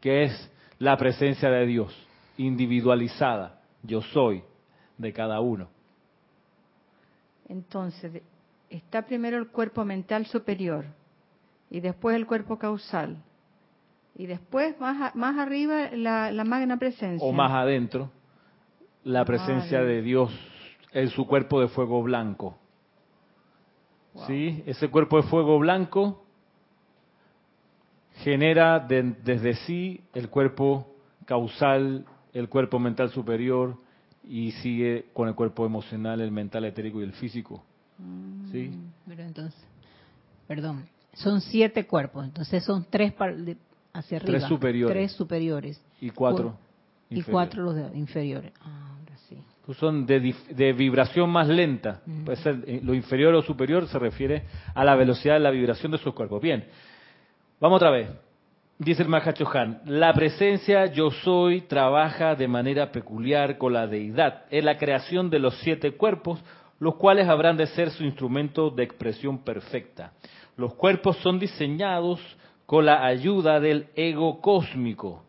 que 0.00 0.24
es 0.24 0.50
la 0.78 0.96
presencia 0.96 1.50
de 1.50 1.66
Dios 1.66 1.94
individualizada. 2.38 3.60
Yo 3.82 4.00
soy 4.00 4.42
de 4.96 5.12
cada 5.12 5.40
uno. 5.40 5.68
Entonces, 7.48 8.22
está 8.70 9.02
primero 9.02 9.36
el 9.36 9.48
cuerpo 9.48 9.84
mental 9.84 10.24
superior 10.26 10.86
y 11.70 11.80
después 11.80 12.16
el 12.16 12.26
cuerpo 12.26 12.58
causal. 12.58 13.18
Y 14.14 14.26
después, 14.26 14.78
más, 14.80 15.14
más 15.14 15.38
arriba, 15.38 15.90
la, 15.92 16.44
magna 16.44 16.78
presencia. 16.78 17.26
O 17.26 17.32
más 17.32 17.50
adentro, 17.52 18.10
la 19.04 19.24
presencia 19.24 19.82
de 19.82 20.02
Dios 20.02 20.30
en 20.92 21.08
su 21.10 21.26
cuerpo 21.26 21.60
de 21.60 21.68
fuego 21.68 22.02
blanco. 22.02 22.56
¿Sí? 24.26 24.62
Ese 24.66 24.88
cuerpo 24.88 25.16
de 25.16 25.22
fuego 25.24 25.58
blanco 25.58 26.22
genera 28.16 28.78
desde 28.78 29.54
sí 29.54 30.02
el 30.12 30.28
cuerpo 30.28 30.86
causal, 31.24 32.04
el 32.34 32.48
cuerpo 32.48 32.78
mental 32.78 33.10
superior, 33.10 33.76
y 34.24 34.52
sigue 34.52 35.06
con 35.12 35.28
el 35.28 35.34
cuerpo 35.34 35.66
emocional, 35.66 36.20
el 36.20 36.30
mental, 36.30 36.64
etérico 36.64 37.00
y 37.00 37.04
el 37.04 37.12
físico. 37.12 37.64
¿Sí? 38.50 38.68
Mm, 38.68 38.92
pero 39.08 39.22
entonces, 39.22 39.60
perdón, 40.46 40.88
son 41.14 41.40
siete 41.40 41.86
cuerpos, 41.86 42.24
entonces 42.24 42.64
son 42.64 42.86
tres 42.88 43.14
hacia 43.92 44.16
arriba. 44.18 44.38
Tres 44.38 44.44
superiores. 44.44 44.94
Tres 44.94 45.12
superiores. 45.12 45.82
Y 46.00 46.10
cuatro. 46.10 46.56
Y 47.10 47.22
cuatro 47.22 47.62
los 47.62 47.94
inferiores. 47.94 48.52
Ah, 48.60 48.91
sí. 48.91 48.91
Son 49.78 50.06
de, 50.06 50.34
de, 50.50 50.72
vibración 50.72 51.30
más 51.30 51.48
lenta. 51.48 52.00
Puede 52.24 52.36
ser, 52.38 52.64
eh, 52.66 52.80
lo 52.82 52.94
inferior 52.94 53.34
o 53.34 53.42
superior 53.42 53.86
se 53.86 53.98
refiere 53.98 54.44
a 54.74 54.84
la 54.84 54.96
velocidad 54.96 55.34
de 55.34 55.40
la 55.40 55.50
vibración 55.50 55.92
de 55.92 55.98
sus 55.98 56.14
cuerpos. 56.14 56.42
Bien, 56.42 56.64
vamos 57.60 57.76
otra 57.76 57.90
vez. 57.90 58.08
Dice 58.78 59.02
el 59.02 59.08
Mahachohan, 59.08 59.82
la 59.84 60.12
presencia 60.12 60.86
yo 60.86 61.12
soy 61.12 61.60
trabaja 61.62 62.34
de 62.34 62.48
manera 62.48 62.90
peculiar 62.90 63.56
con 63.56 63.72
la 63.72 63.86
deidad 63.86 64.46
en 64.50 64.64
la 64.64 64.76
creación 64.76 65.30
de 65.30 65.38
los 65.38 65.54
siete 65.58 65.92
cuerpos, 65.92 66.42
los 66.80 66.96
cuales 66.96 67.28
habrán 67.28 67.56
de 67.56 67.68
ser 67.68 67.90
su 67.90 68.02
instrumento 68.02 68.70
de 68.70 68.82
expresión 68.82 69.44
perfecta. 69.44 70.12
Los 70.56 70.74
cuerpos 70.74 71.16
son 71.18 71.38
diseñados 71.38 72.20
con 72.66 72.86
la 72.86 73.04
ayuda 73.04 73.60
del 73.60 73.86
ego 73.94 74.40
cósmico 74.40 75.24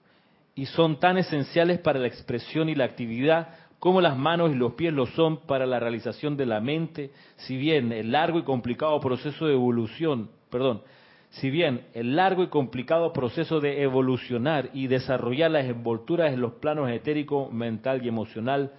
y 0.55 0.65
son 0.65 0.99
tan 0.99 1.17
esenciales 1.17 1.79
para 1.79 1.99
la 1.99 2.07
expresión 2.07 2.69
y 2.69 2.75
la 2.75 2.85
actividad 2.85 3.49
como 3.83 3.99
las 3.99 4.17
manos 4.17 4.49
y 4.49 4.55
los 4.55 4.75
pies 4.75 4.93
lo 4.93 5.07
son 5.07 5.45
para 5.45 5.65
la 5.65 5.77
realización 5.77 6.37
de 6.37 6.45
la 6.45 6.61
mente, 6.61 7.11
si 7.35 7.57
bien 7.57 7.91
el 7.91 8.13
largo 8.13 8.39
y 8.39 8.43
complicado 8.43 8.97
proceso 9.01 9.45
de 9.45 9.55
evolución, 9.55 10.29
perdón, 10.49 10.83
si 11.31 11.49
bien 11.49 11.87
el 11.93 12.15
largo 12.15 12.43
y 12.43 12.47
complicado 12.47 13.11
proceso 13.11 13.59
de 13.59 13.83
evolucionar 13.83 14.69
y 14.71 14.87
desarrollar 14.87 15.51
las 15.51 15.65
envolturas 15.65 16.31
en 16.31 16.39
los 16.39 16.53
planos 16.53 16.89
etérico, 16.91 17.49
mental 17.51 18.05
y 18.05 18.07
emocional 18.07 18.71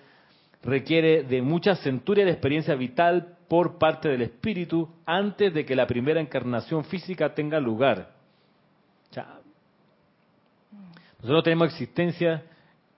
requiere 0.62 1.22
de 1.22 1.42
mucha 1.42 1.76
centuria 1.76 2.24
de 2.24 2.30
experiencia 2.30 2.74
vital 2.74 3.36
por 3.46 3.76
parte 3.76 4.08
del 4.08 4.22
espíritu 4.22 4.88
antes 5.04 5.52
de 5.52 5.66
que 5.66 5.76
la 5.76 5.86
primera 5.86 6.18
encarnación 6.18 6.82
física 6.82 7.34
tenga 7.34 7.60
lugar. 7.60 8.14
nosotros 11.20 11.44
tenemos 11.44 11.68
existencia 11.68 12.42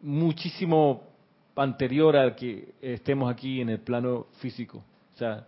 muchísimo 0.01 1.16
anterior 1.57 2.17
a 2.17 2.37
que 2.37 2.75
estemos 2.81 3.31
aquí 3.33 3.61
en 3.61 3.71
el 3.71 3.81
plano 3.81 4.27
físico. 4.41 4.83
O 5.15 5.19
sea, 5.19 5.47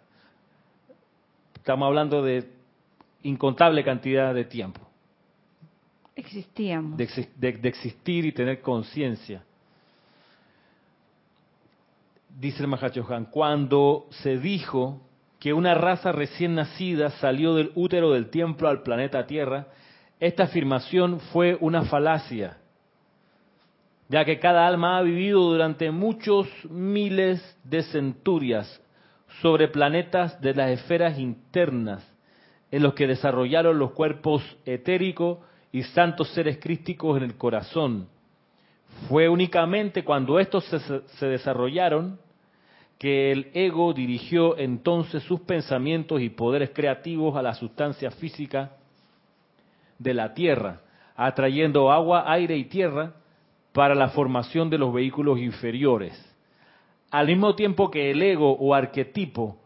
estamos 1.55 1.87
hablando 1.87 2.23
de 2.23 2.49
incontable 3.23 3.85
cantidad 3.85 4.35
de 4.35 4.45
tiempo. 4.45 4.81
Existíamos. 6.17 6.97
De, 6.97 7.59
existir 7.63 8.27
y 8.27 8.33
tener 8.33 8.61
conciencia. 8.61 9.45
Dice 12.41 12.63
el 12.63 12.69
Mahachohan, 12.69 13.27
cuando 13.27 14.07
se 14.11 14.39
dijo 14.39 15.01
que 15.39 15.53
una 15.53 15.75
raza 15.75 16.11
recién 16.11 16.55
nacida 16.55 17.11
salió 17.11 17.55
del 17.55 17.71
útero 17.75 18.13
del 18.13 18.31
templo 18.31 18.69
al 18.69 18.83
planeta 18.83 19.27
Tierra, 19.27 19.69
esta 20.19 20.45
afirmación 20.45 21.21
fue 21.33 21.57
una 21.61 21.83
falacia, 21.83 22.59
ya 24.09 24.25
que 24.25 24.39
cada 24.39 24.67
alma 24.67 24.99
ha 24.99 25.03
vivido 25.03 25.41
durante 25.41 25.91
muchos 25.91 26.49
miles 26.71 27.41
de 27.65 27.83
centurias 27.83 28.83
sobre 29.43 29.69
planetas 29.69 30.41
de 30.41 30.55
las 30.55 30.71
esferas 30.71 31.19
internas 31.19 32.07
en 32.71 32.83
los 32.83 32.95
que 32.95 33.07
desarrollaron 33.07 33.79
los 33.79 33.93
cuerpos 33.93 34.43
etéricos 34.65 35.39
y 35.73 35.83
santos 35.83 36.29
seres 36.31 36.59
crísticos 36.59 37.19
en 37.19 37.25
el 37.25 37.37
corazón. 37.37 38.09
Fue 39.09 39.29
únicamente 39.29 40.05
cuando 40.05 40.41
estos 40.41 40.65
se, 40.65 41.27
desarrollaron 41.27 42.19
que 42.99 43.31
el 43.31 43.51
ego 43.55 43.93
dirigió 43.93 44.59
entonces 44.59 45.23
sus 45.23 45.41
pensamientos 45.41 46.21
y 46.21 46.31
poderes 46.31 46.71
creativos 46.71 47.37
a 47.37 47.43
la 47.43 47.55
sustancia 47.55 48.11
física 48.11 48.73
de 49.99 50.15
la 50.15 50.35
tierra, 50.35 50.81
atrayendo 51.15 51.93
agua, 51.93 52.25
aire 52.27 52.57
y 52.57 52.65
tierra 52.65 53.13
para 53.73 53.95
la 53.95 54.09
formación 54.09 54.71
de 54.71 54.79
los 54.79 54.93
vehículos 54.93 55.39
inferiores. 55.39 56.25
Al 57.11 57.27
mismo 57.27 57.55
tiempo 57.55 57.91
que 57.91 58.11
el 58.11 58.21
ego 58.23 58.53
o 58.53 58.75
arquetipo 58.75 59.59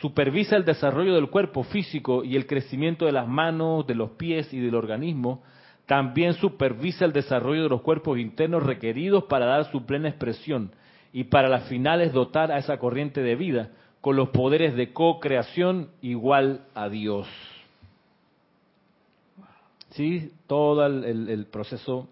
supervisa 0.00 0.56
el 0.56 0.64
desarrollo 0.64 1.14
del 1.14 1.30
cuerpo 1.30 1.62
físico 1.64 2.24
y 2.24 2.36
el 2.36 2.46
crecimiento 2.46 3.06
de 3.06 3.12
las 3.12 3.28
manos, 3.28 3.86
de 3.86 3.94
los 3.94 4.10
pies 4.12 4.52
y 4.52 4.60
del 4.60 4.74
organismo, 4.74 5.42
también 5.86 6.34
supervisa 6.34 7.04
el 7.04 7.12
desarrollo 7.12 7.64
de 7.64 7.68
los 7.68 7.82
cuerpos 7.82 8.18
internos 8.18 8.62
requeridos 8.62 9.24
para 9.24 9.46
dar 9.46 9.70
su 9.70 9.84
plena 9.86 10.08
expresión 10.08 10.72
y 11.12 11.24
para 11.24 11.48
las 11.48 11.68
finales 11.68 12.12
dotar 12.12 12.52
a 12.52 12.58
esa 12.58 12.78
corriente 12.78 13.22
de 13.22 13.34
vida, 13.34 13.70
con 14.00 14.16
los 14.16 14.30
poderes 14.30 14.76
de 14.76 14.92
co-creación 14.92 15.90
igual 16.00 16.64
a 16.74 16.88
Dios. 16.88 17.26
¿Sí? 19.90 20.32
Todo 20.46 20.86
el, 20.86 21.28
el 21.28 21.46
proceso 21.46 22.08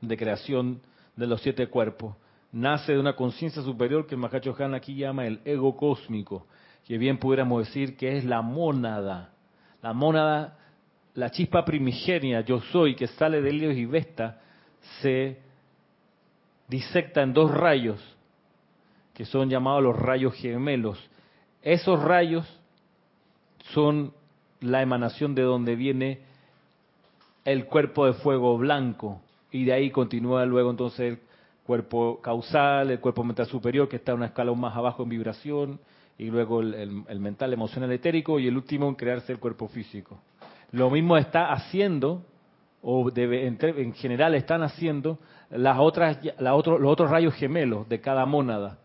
de 0.00 0.16
creación 0.16 0.80
de 1.16 1.26
los 1.26 1.40
siete 1.42 1.68
cuerpos 1.68 2.16
nace 2.52 2.92
de 2.92 3.00
una 3.00 3.16
conciencia 3.16 3.62
superior 3.62 4.06
que 4.06 4.14
el 4.14 4.20
Mahacho 4.20 4.54
Han 4.58 4.74
aquí 4.74 4.94
llama 4.94 5.26
el 5.26 5.40
ego 5.44 5.74
cósmico, 5.76 6.46
que 6.86 6.98
bien 6.98 7.18
pudiéramos 7.18 7.66
decir 7.66 7.96
que 7.96 8.18
es 8.18 8.24
la 8.24 8.42
mónada. 8.42 9.32
La 9.80 9.94
mónada, 9.94 10.58
la 11.14 11.30
chispa 11.30 11.64
primigenia, 11.64 12.42
yo 12.42 12.60
soy, 12.60 12.94
que 12.94 13.06
sale 13.06 13.40
de 13.40 13.50
Helios 13.50 13.74
y 13.74 13.86
Vesta, 13.86 14.40
se 15.00 15.40
disecta 16.68 17.22
en 17.22 17.32
dos 17.32 17.50
rayos, 17.50 18.00
que 19.14 19.24
son 19.24 19.48
llamados 19.48 19.82
los 19.82 19.98
rayos 19.98 20.34
gemelos. 20.34 20.98
Esos 21.62 22.02
rayos 22.02 22.46
son 23.72 24.12
la 24.60 24.82
emanación 24.82 25.34
de 25.34 25.42
donde 25.42 25.74
viene 25.74 26.20
el 27.44 27.66
cuerpo 27.66 28.06
de 28.06 28.12
fuego 28.12 28.56
blanco, 28.58 29.21
y 29.52 29.66
de 29.66 29.72
ahí 29.74 29.90
continúa 29.90 30.44
luego 30.46 30.70
entonces 30.70 31.12
el 31.12 31.18
cuerpo 31.64 32.20
causal, 32.20 32.90
el 32.90 33.00
cuerpo 33.00 33.22
mental 33.22 33.46
superior, 33.46 33.88
que 33.88 33.96
está 33.96 34.14
una 34.14 34.26
escala 34.26 34.52
más 34.54 34.74
abajo 34.74 35.02
en 35.02 35.10
vibración, 35.10 35.80
y 36.18 36.26
luego 36.26 36.60
el, 36.60 37.20
mental, 37.20 37.52
emocional, 37.52 37.92
etérico, 37.92 38.40
y 38.40 38.48
el 38.48 38.56
último 38.56 38.88
en 38.88 38.94
crearse 38.94 39.32
el 39.32 39.38
cuerpo 39.38 39.68
físico. 39.68 40.18
Lo 40.72 40.90
mismo 40.90 41.16
está 41.16 41.52
haciendo, 41.52 42.24
o 42.82 43.10
debe, 43.10 43.46
en, 43.46 43.92
general 43.94 44.34
están 44.34 44.62
haciendo, 44.62 45.18
las 45.50 45.78
otras, 45.78 46.18
la 46.38 46.54
otro, 46.54 46.78
los 46.78 46.90
otros 46.90 47.10
rayos 47.10 47.34
gemelos 47.34 47.88
de 47.88 48.00
cada 48.00 48.24
mónada. 48.24 48.78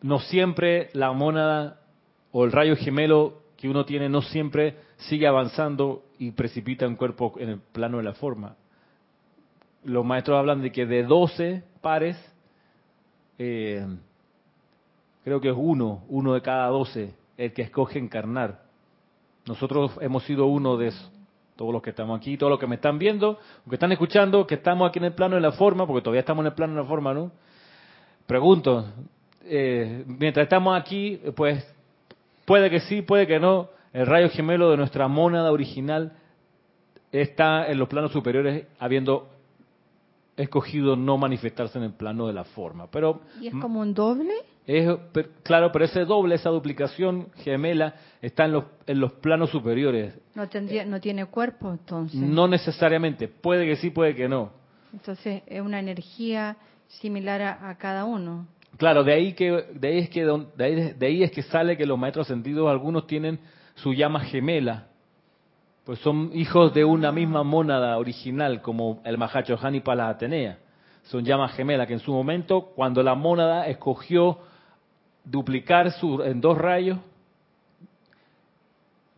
No 0.00 0.20
siempre 0.20 0.88
la 0.94 1.12
mónada 1.12 1.80
o 2.32 2.44
el 2.44 2.52
rayo 2.52 2.76
gemelo 2.76 3.42
que 3.56 3.68
uno 3.68 3.84
tiene 3.84 4.08
no 4.08 4.22
siempre 4.22 4.76
sigue 4.96 5.26
avanzando 5.26 6.04
y 6.18 6.30
precipita 6.30 6.86
un 6.86 6.96
cuerpo 6.96 7.34
en 7.38 7.48
el 7.48 7.58
plano 7.58 7.98
de 7.98 8.04
la 8.04 8.12
forma 8.12 8.56
los 9.86 10.04
maestros 10.04 10.36
hablan 10.36 10.62
de 10.62 10.72
que 10.72 10.84
de 10.84 11.04
12 11.04 11.62
pares, 11.80 12.16
eh, 13.38 13.86
creo 15.22 15.40
que 15.40 15.50
es 15.50 15.54
uno, 15.56 16.02
uno 16.08 16.34
de 16.34 16.42
cada 16.42 16.66
12, 16.68 17.14
el 17.36 17.52
que 17.52 17.62
escoge 17.62 18.00
encarnar. 18.00 18.62
Nosotros 19.46 19.92
hemos 20.00 20.24
sido 20.24 20.46
uno 20.46 20.76
de 20.76 20.88
esos. 20.88 21.12
Todos 21.54 21.72
los 21.72 21.80
que 21.82 21.90
estamos 21.90 22.18
aquí, 22.18 22.36
todos 22.36 22.50
los 22.50 22.58
que 22.58 22.66
me 22.66 22.74
están 22.74 22.98
viendo, 22.98 23.38
los 23.58 23.70
que 23.70 23.76
están 23.76 23.92
escuchando, 23.92 24.46
que 24.46 24.56
estamos 24.56 24.90
aquí 24.90 24.98
en 24.98 25.06
el 25.06 25.14
plano 25.14 25.36
de 25.36 25.40
la 25.40 25.52
forma, 25.52 25.86
porque 25.86 26.02
todavía 26.02 26.20
estamos 26.20 26.42
en 26.42 26.48
el 26.48 26.52
plano 26.52 26.74
de 26.74 26.82
la 26.82 26.88
forma, 26.88 27.14
¿no? 27.14 27.30
Pregunto, 28.26 28.84
eh, 29.44 30.04
mientras 30.06 30.44
estamos 30.44 30.78
aquí, 30.78 31.18
pues 31.34 31.64
puede 32.44 32.68
que 32.68 32.80
sí, 32.80 33.02
puede 33.02 33.26
que 33.26 33.38
no, 33.38 33.70
el 33.92 34.04
rayo 34.04 34.28
gemelo 34.30 34.70
de 34.70 34.76
nuestra 34.76 35.06
mónada 35.08 35.50
original 35.52 36.12
está 37.12 37.68
en 37.68 37.78
los 37.78 37.88
planos 37.88 38.12
superiores 38.12 38.66
habiendo 38.78 39.30
escogido 40.36 40.96
no 40.96 41.16
manifestarse 41.18 41.78
en 41.78 41.84
el 41.84 41.92
plano 41.92 42.26
de 42.26 42.32
la 42.32 42.44
forma. 42.44 42.90
Pero 42.90 43.22
¿Y 43.40 43.48
es 43.48 43.54
como 43.54 43.80
un 43.80 43.94
doble? 43.94 44.32
Es, 44.66 44.88
claro, 45.42 45.70
pero 45.72 45.84
ese 45.84 46.04
doble, 46.04 46.34
esa 46.34 46.50
duplicación 46.50 47.28
gemela 47.36 47.94
está 48.20 48.46
en 48.46 48.52
los, 48.52 48.64
en 48.86 49.00
los 49.00 49.12
planos 49.12 49.50
superiores. 49.50 50.14
No, 50.34 50.48
tendría, 50.48 50.84
no 50.84 51.00
tiene 51.00 51.26
cuerpo 51.26 51.70
entonces. 51.70 52.20
No 52.20 52.48
necesariamente, 52.48 53.28
puede 53.28 53.64
que 53.64 53.76
sí, 53.76 53.90
puede 53.90 54.14
que 54.14 54.28
no. 54.28 54.52
Entonces 54.92 55.42
es 55.46 55.60
una 55.60 55.78
energía 55.78 56.56
similar 56.88 57.42
a, 57.42 57.76
cada 57.78 58.04
uno. 58.04 58.46
Claro, 58.76 59.04
de 59.04 59.12
ahí 59.12 59.32
que 59.32 59.50
de 59.50 59.88
ahí 59.88 59.98
es 59.98 60.10
que 60.10 60.24
de 60.24 60.64
ahí, 60.64 60.92
de 60.92 61.06
ahí 61.06 61.22
es 61.22 61.30
que 61.30 61.42
sale 61.42 61.76
que 61.76 61.86
los 61.86 61.98
maestros 61.98 62.26
ascendidos 62.26 62.68
algunos 62.68 63.06
tienen 63.06 63.38
su 63.76 63.94
llama 63.94 64.20
gemela 64.20 64.88
pues 65.86 66.00
son 66.00 66.32
hijos 66.34 66.74
de 66.74 66.84
una 66.84 67.12
misma 67.12 67.44
mónada 67.44 67.96
original, 67.96 68.60
como 68.60 69.00
el 69.04 69.16
Mahacho 69.16 69.56
y 69.72 69.80
para 69.80 70.08
Atenea. 70.08 70.58
Son 71.04 71.24
llamas 71.24 71.54
gemelas 71.54 71.86
que 71.86 71.92
en 71.92 72.00
su 72.00 72.12
momento, 72.12 72.72
cuando 72.74 73.04
la 73.04 73.14
mónada 73.14 73.68
escogió 73.68 74.38
duplicar 75.24 75.92
su, 75.92 76.20
en 76.24 76.40
dos 76.40 76.58
rayos, 76.58 76.98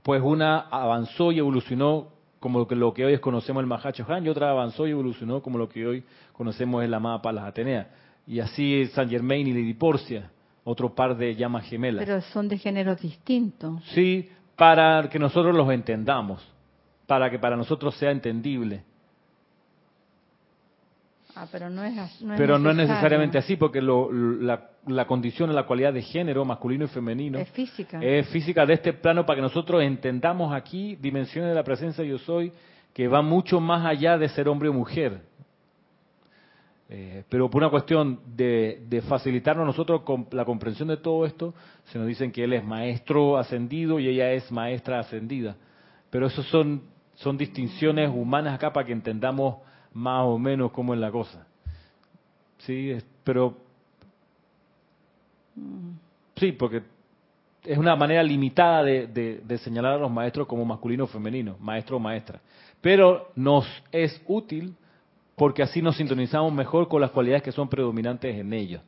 pues 0.02 0.20
una 0.22 0.58
avanzó 0.58 1.32
y 1.32 1.38
evolucionó 1.38 2.08
como 2.38 2.58
lo 2.58 2.68
que, 2.68 2.76
lo 2.76 2.92
que 2.92 3.06
hoy 3.06 3.18
conocemos 3.18 3.62
el 3.62 3.66
Mahacho 3.66 4.04
Han, 4.06 4.26
y 4.26 4.28
otra 4.28 4.50
avanzó 4.50 4.86
y 4.86 4.90
evolucionó 4.90 5.40
como 5.40 5.56
lo 5.56 5.70
que 5.70 5.86
hoy 5.86 6.04
conocemos 6.34 6.84
el 6.84 6.90
la 6.90 6.98
amada 6.98 7.22
Palas 7.22 7.44
Atenea. 7.44 7.88
Y 8.26 8.40
así 8.40 8.84
San 8.88 9.08
Germain 9.08 9.46
y 9.46 9.54
Lady 9.54 9.72
Porcia, 9.72 10.30
otro 10.64 10.94
par 10.94 11.16
de 11.16 11.34
llamas 11.34 11.64
gemelas. 11.64 12.04
Pero 12.04 12.20
son 12.20 12.46
de 12.46 12.58
géneros 12.58 13.00
distintos. 13.00 13.82
Sí, 13.94 14.28
para 14.54 15.08
que 15.08 15.18
nosotros 15.18 15.56
los 15.56 15.70
entendamos 15.70 16.57
para 17.08 17.30
que 17.30 17.38
para 17.38 17.56
nosotros 17.56 17.96
sea 17.96 18.10
entendible. 18.10 18.82
Ah, 21.34 21.46
pero 21.50 21.70
no 21.70 21.82
es, 21.82 22.20
no 22.20 22.34
pero 22.36 22.58
no 22.58 22.70
es 22.70 22.76
necesariamente 22.76 23.38
así, 23.38 23.56
porque 23.56 23.80
la, 23.80 24.68
la, 24.86 25.06
condición, 25.06 25.54
la 25.54 25.64
cualidad 25.64 25.94
de 25.94 26.02
género, 26.02 26.44
masculino 26.44 26.84
y 26.84 26.88
femenino, 26.88 27.38
es 27.38 27.48
física. 27.48 27.98
Es 28.02 28.28
física 28.28 28.66
de 28.66 28.74
este 28.74 28.92
plano 28.92 29.24
para 29.24 29.36
que 29.36 29.42
nosotros 29.42 29.82
entendamos 29.82 30.52
aquí 30.52 30.96
dimensiones 30.96 31.48
de 31.48 31.54
la 31.54 31.64
presencia 31.64 32.04
yo 32.04 32.18
soy 32.18 32.52
que 32.92 33.08
va 33.08 33.22
mucho 33.22 33.58
más 33.58 33.86
allá 33.86 34.18
de 34.18 34.28
ser 34.28 34.46
hombre 34.46 34.68
o 34.68 34.74
mujer. 34.74 35.22
Eh, 36.90 37.24
pero 37.30 37.48
por 37.48 37.62
una 37.62 37.70
cuestión 37.70 38.20
de, 38.36 38.82
de 38.86 39.00
facilitarnos 39.00 39.64
nosotros 39.64 40.02
con 40.02 40.26
la 40.32 40.44
comprensión 40.44 40.88
de 40.88 40.98
todo 40.98 41.24
esto, 41.24 41.54
se 41.84 41.98
nos 41.98 42.06
dicen 42.06 42.32
que 42.32 42.44
él 42.44 42.52
es 42.52 42.64
maestro 42.64 43.38
ascendido 43.38 43.98
y 43.98 44.08
ella 44.08 44.32
es 44.32 44.52
maestra 44.52 44.98
ascendida. 44.98 45.56
Pero 46.10 46.26
esos 46.26 46.46
son 46.48 46.82
son 47.18 47.36
distinciones 47.36 48.10
humanas 48.10 48.54
acá 48.54 48.72
para 48.72 48.86
que 48.86 48.92
entendamos 48.92 49.56
más 49.92 50.24
o 50.24 50.38
menos 50.38 50.70
cómo 50.70 50.94
es 50.94 51.00
la 51.00 51.10
cosa. 51.10 51.46
Sí, 52.58 52.96
pero 53.24 53.56
sí, 56.36 56.52
porque 56.52 56.82
es 57.64 57.76
una 57.76 57.96
manera 57.96 58.22
limitada 58.22 58.84
de, 58.84 59.58
señalar 59.62 59.94
a 59.94 59.98
los 59.98 60.10
maestros 60.10 60.46
como 60.46 60.64
masculino 60.64 61.04
o 61.04 61.06
femenino, 61.08 61.56
maestro 61.60 61.96
o 61.96 62.00
maestra. 62.00 62.40
Pero 62.80 63.30
nos 63.34 63.66
es 63.90 64.22
útil 64.26 64.74
porque 65.34 65.62
así 65.62 65.82
nos 65.82 65.96
sintonizamos 65.96 66.52
mejor 66.52 66.88
con 66.88 67.00
las 67.00 67.10
cualidades 67.10 67.42
que 67.42 67.52
son 67.52 67.68
predominantes 67.68 68.36
en 68.36 68.52
ellos. 68.52 68.82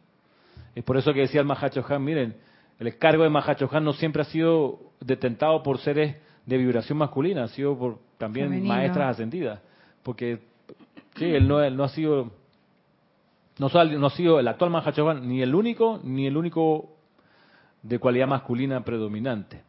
Es 0.74 0.84
por 0.84 0.96
eso 0.96 1.12
que 1.12 1.20
decía 1.20 1.40
el 1.40 1.46
Mahacho 1.46 1.84
Han, 1.88 2.04
miren, 2.04 2.36
el 2.78 2.96
cargo 2.96 3.24
de 3.24 3.30
Mahacho 3.30 3.68
Han 3.72 3.84
no 3.84 3.92
siempre 3.92 4.22
ha 4.22 4.26
sido 4.26 4.78
detentado 5.00 5.64
por 5.64 5.78
seres 5.78 6.16
de 6.46 6.56
vibración 6.56 6.98
masculina, 6.98 7.44
ha 7.44 7.48
sido 7.48 7.76
por 7.76 8.09
también 8.20 8.62
maestras 8.66 9.12
ascendidas, 9.12 9.60
porque 10.02 10.40
sí, 11.16 11.24
él 11.24 11.48
no, 11.48 11.62
él 11.62 11.74
no 11.74 11.84
ha 11.84 11.88
sido 11.88 12.30
no, 13.58 13.68
no, 13.68 14.06
ha 14.06 14.10
sido 14.10 14.38
el 14.38 14.46
actual 14.46 14.70
Mahachohan 14.70 15.26
ni 15.26 15.40
el 15.40 15.54
único 15.54 16.00
ni 16.04 16.26
el 16.26 16.36
único 16.36 16.90
de 17.82 17.98
cualidad 17.98 18.26
masculina 18.26 18.84
predominante. 18.84 19.62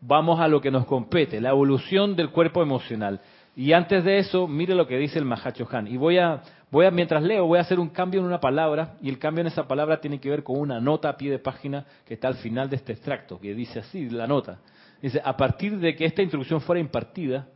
Vamos 0.00 0.40
a 0.40 0.48
lo 0.48 0.62
que 0.62 0.70
nos 0.70 0.86
compete, 0.86 1.42
la 1.42 1.50
evolución 1.50 2.16
del 2.16 2.30
cuerpo 2.30 2.62
emocional. 2.62 3.20
Y 3.54 3.74
antes 3.74 4.02
de 4.02 4.18
eso, 4.18 4.48
mire 4.48 4.74
lo 4.74 4.86
que 4.86 4.96
dice 4.96 5.18
el 5.18 5.26
Mahachohan. 5.26 5.88
Y 5.88 5.98
voy 5.98 6.16
a, 6.16 6.40
voy 6.70 6.86
a, 6.86 6.90
mientras 6.90 7.22
leo, 7.22 7.44
voy 7.44 7.58
a 7.58 7.62
hacer 7.62 7.78
un 7.78 7.90
cambio 7.90 8.20
en 8.20 8.26
una 8.26 8.40
palabra, 8.40 8.94
y 9.02 9.10
el 9.10 9.18
cambio 9.18 9.42
en 9.42 9.48
esa 9.48 9.68
palabra 9.68 10.00
tiene 10.00 10.18
que 10.18 10.30
ver 10.30 10.42
con 10.42 10.58
una 10.58 10.80
nota 10.80 11.10
a 11.10 11.16
pie 11.18 11.30
de 11.30 11.38
página 11.38 11.84
que 12.06 12.14
está 12.14 12.28
al 12.28 12.36
final 12.36 12.70
de 12.70 12.76
este 12.76 12.94
extracto, 12.94 13.38
que 13.38 13.52
dice 13.52 13.80
así, 13.80 14.08
la 14.08 14.26
nota. 14.26 14.60
Dice, 15.00 15.20
a 15.24 15.36
partir 15.36 15.78
de 15.78 15.96
que 15.96 16.04
esta 16.04 16.22
instrucción 16.22 16.60
fuera 16.60 16.80
impartida, 16.80 17.48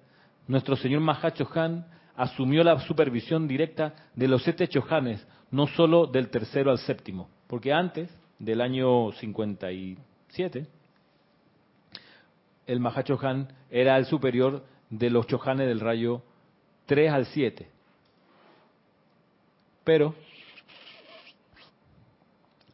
nuestro 0.47 0.77
señor 0.77 1.01
Mahacho 1.01 1.49
Han 1.55 1.87
asumió 2.17 2.63
la 2.65 2.79
supervisión 2.81 3.47
directa 3.49 3.95
de 4.15 4.29
los 4.29 4.43
siete 4.43 4.69
chohanes, 4.69 5.27
no 5.51 5.67
solo 5.67 6.07
del 6.07 6.29
tercero 6.29 6.71
al 6.71 6.79
séptimo, 6.79 7.29
porque 7.47 7.73
antes 7.73 8.09
del 8.39 8.61
año 8.61 9.13
57, 9.13 10.67
el 12.67 12.81
Mahacho 12.81 13.19
Han 13.23 13.49
era 13.71 13.97
el 13.99 14.07
superior 14.07 14.65
de 14.91 15.11
los 15.11 15.27
chohanes 15.27 15.67
del 15.67 15.81
rayo 15.81 16.23
3 16.87 17.13
al 17.13 17.27
7. 17.27 17.69
Pero 19.85 20.15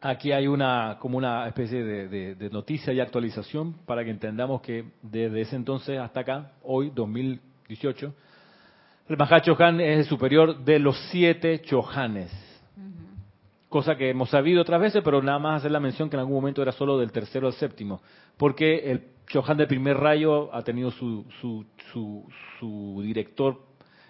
Aquí 0.03 0.33
hay 0.33 0.47
una 0.47 0.97
como 0.99 1.19
una 1.19 1.47
especie 1.47 1.85
de, 1.85 2.51
noticia 2.51 2.91
y 2.91 3.01
actualización 3.01 3.75
para 3.85 4.03
que 4.03 4.11
entendamos 4.11 4.63
que 4.63 4.87
desde 5.03 5.43
ese 5.43 5.57
entonces 5.57 5.99
hasta 5.99 6.21
acá, 6.21 6.53
hoy 6.63 6.91
2018, 6.95 8.15
el 9.11 9.17
Maha 9.19 9.43
Chohan 9.43 9.79
es 9.79 9.99
el 9.99 10.05
superior 10.07 10.65
de 10.65 10.79
los 10.79 10.97
siete 11.11 11.61
Chohanes. 11.61 12.33
Cosa 13.69 13.95
que 13.97 14.09
hemos 14.09 14.31
sabido 14.31 14.63
otras 14.63 14.81
veces, 14.81 15.03
pero 15.05 15.23
nada 15.23 15.39
más 15.39 15.59
hacer 15.59 15.71
la 15.71 15.81
mención 15.81 16.09
que 16.09 16.17
en 16.17 16.21
algún 16.21 16.37
momento 16.37 16.63
era 16.63 16.73
solo 16.73 16.99
del 16.99 17.13
tercero 17.13 17.47
al 17.47 17.53
séptimo. 17.53 18.01
Porque 18.39 18.91
el 18.91 19.05
Chohan 19.27 19.59
del 19.59 19.67
primer 19.67 19.99
rayo 19.99 20.53
ha 20.55 20.63
tenido 20.63 20.91
su, 20.93 21.27
su, 21.43 21.67
su, 21.93 22.27
su 22.59 23.03
director 23.03 23.61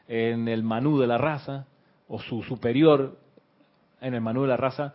en 0.06 0.46
el 0.46 0.62
Manú 0.62 1.00
de 1.00 1.08
la 1.08 1.18
raza, 1.18 1.66
o 2.06 2.20
su 2.20 2.44
superior 2.44 3.18
en 4.00 4.14
el 4.14 4.20
Manú 4.20 4.42
de 4.42 4.48
la 4.48 4.56
raza, 4.56 4.94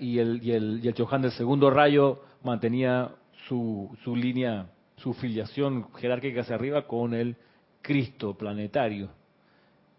y 0.00 0.18
el, 0.18 0.40
y 0.42 0.52
el, 0.52 0.80
y 0.82 0.88
el 0.88 0.94
Chohan 0.94 1.22
del 1.22 1.32
segundo 1.32 1.70
rayo 1.70 2.22
mantenía 2.42 3.10
su, 3.48 3.94
su 4.04 4.14
línea, 4.16 4.66
su 4.96 5.12
filiación 5.14 5.88
jerárquica 5.94 6.40
hacia 6.40 6.54
arriba 6.54 6.86
con 6.86 7.14
el 7.14 7.36
Cristo 7.82 8.34
planetario. 8.34 9.08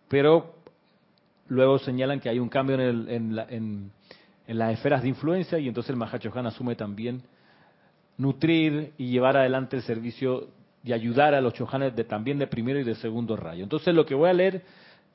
Pero 0.08 0.56
luego 1.48 1.80
señalan 1.80 2.20
que 2.20 2.30
hay 2.30 2.40
un 2.40 2.50
cambio 2.50 2.76
en, 2.76 2.82
el, 2.82 3.10
en, 3.10 3.36
la- 3.36 3.48
en 3.50 3.92
las 4.48 4.74
esferas 4.74 5.02
de 5.02 5.10
influencia 5.10 5.60
y 5.60 5.68
entonces 5.68 5.90
el 5.90 5.98
Mahachohan 5.98 6.46
asume 6.48 6.76
también 6.76 7.22
nutrir 8.18 8.94
y 8.98 9.10
llevar 9.10 9.38
adelante 9.38 9.76
el 9.76 9.84
servicio 9.84 10.48
y 10.84 10.94
ayudar 10.94 11.34
a 11.36 11.42
los 11.42 11.54
chohanes 11.54 11.96
de, 11.96 12.04
también 12.06 12.40
de 12.40 12.48
primero 12.48 12.80
y 12.80 12.84
de 12.84 12.96
segundo 12.96 13.36
rayo. 13.36 13.64
Entonces 13.64 13.94
lo 13.94 14.06
que 14.06 14.16
voy 14.16 14.30
a 14.30 14.34
leer, 14.34 14.64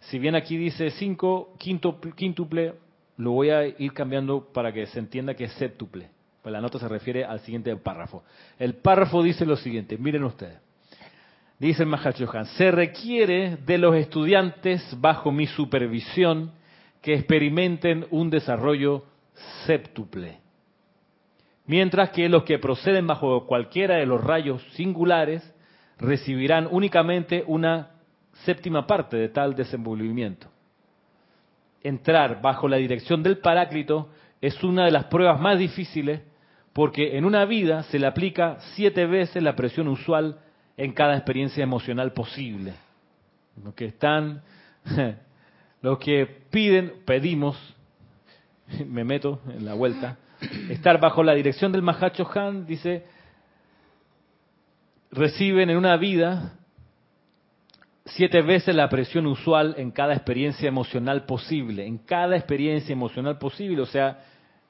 si 0.00 0.18
bien 0.18 0.34
aquí 0.34 0.56
dice 0.56 0.90
cinco, 0.90 1.54
quinto, 1.58 1.98
quíntuple, 2.14 2.74
lo 3.22 3.32
voy 3.32 3.50
a 3.50 3.66
ir 3.66 3.92
cambiando 3.92 4.48
para 4.52 4.72
que 4.72 4.86
se 4.86 4.98
entienda 4.98 5.34
que 5.34 5.44
es 5.44 5.52
séptuple. 5.52 6.08
Pues 6.42 6.52
la 6.52 6.60
nota 6.60 6.78
se 6.78 6.88
refiere 6.88 7.24
al 7.24 7.40
siguiente 7.40 7.74
párrafo. 7.76 8.24
El 8.58 8.74
párrafo 8.74 9.22
dice 9.22 9.46
lo 9.46 9.56
siguiente, 9.56 9.96
miren 9.96 10.24
ustedes. 10.24 10.58
Dice 11.58 11.84
el 11.84 11.88
Mahachohan, 11.88 12.46
se 12.46 12.72
requiere 12.72 13.56
de 13.64 13.78
los 13.78 13.94
estudiantes 13.94 14.84
bajo 15.00 15.30
mi 15.30 15.46
supervisión 15.46 16.50
que 17.00 17.14
experimenten 17.14 18.06
un 18.10 18.30
desarrollo 18.30 19.04
séptuple. 19.66 20.38
Mientras 21.66 22.10
que 22.10 22.28
los 22.28 22.42
que 22.42 22.58
proceden 22.58 23.06
bajo 23.06 23.46
cualquiera 23.46 23.96
de 23.96 24.06
los 24.06 24.22
rayos 24.22 24.60
singulares 24.72 25.48
recibirán 25.98 26.66
únicamente 26.68 27.44
una 27.46 27.90
séptima 28.44 28.84
parte 28.84 29.16
de 29.16 29.28
tal 29.28 29.54
desenvolvimiento. 29.54 30.51
Entrar 31.82 32.40
bajo 32.40 32.68
la 32.68 32.76
dirección 32.76 33.22
del 33.22 33.38
Paráclito 33.38 34.08
es 34.40 34.62
una 34.62 34.84
de 34.84 34.90
las 34.90 35.04
pruebas 35.04 35.40
más 35.40 35.58
difíciles 35.58 36.20
porque 36.72 37.16
en 37.16 37.24
una 37.24 37.44
vida 37.44 37.82
se 37.84 37.98
le 37.98 38.06
aplica 38.06 38.58
siete 38.74 39.06
veces 39.06 39.42
la 39.42 39.54
presión 39.54 39.88
usual 39.88 40.38
en 40.76 40.92
cada 40.92 41.14
experiencia 41.16 41.62
emocional 41.62 42.12
posible. 42.12 42.72
Los 43.62 43.74
que 43.74 43.86
están, 43.86 44.42
los 45.82 45.98
que 45.98 46.26
piden, 46.50 46.94
pedimos, 47.04 47.56
me 48.86 49.04
meto 49.04 49.40
en 49.48 49.64
la 49.64 49.74
vuelta, 49.74 50.16
estar 50.70 50.98
bajo 50.98 51.22
la 51.22 51.34
dirección 51.34 51.72
del 51.72 51.82
Mahacho 51.82 52.28
Han, 52.34 52.66
dice, 52.66 53.04
reciben 55.10 55.70
en 55.70 55.76
una 55.76 55.96
vida 55.96 56.58
siete 58.04 58.42
veces 58.42 58.74
la 58.74 58.88
presión 58.88 59.26
usual 59.26 59.74
en 59.78 59.90
cada 59.90 60.14
experiencia 60.14 60.68
emocional 60.68 61.24
posible, 61.24 61.86
en 61.86 61.98
cada 61.98 62.36
experiencia 62.36 62.92
emocional 62.92 63.38
posible, 63.38 63.82
o 63.82 63.86
sea, 63.86 64.24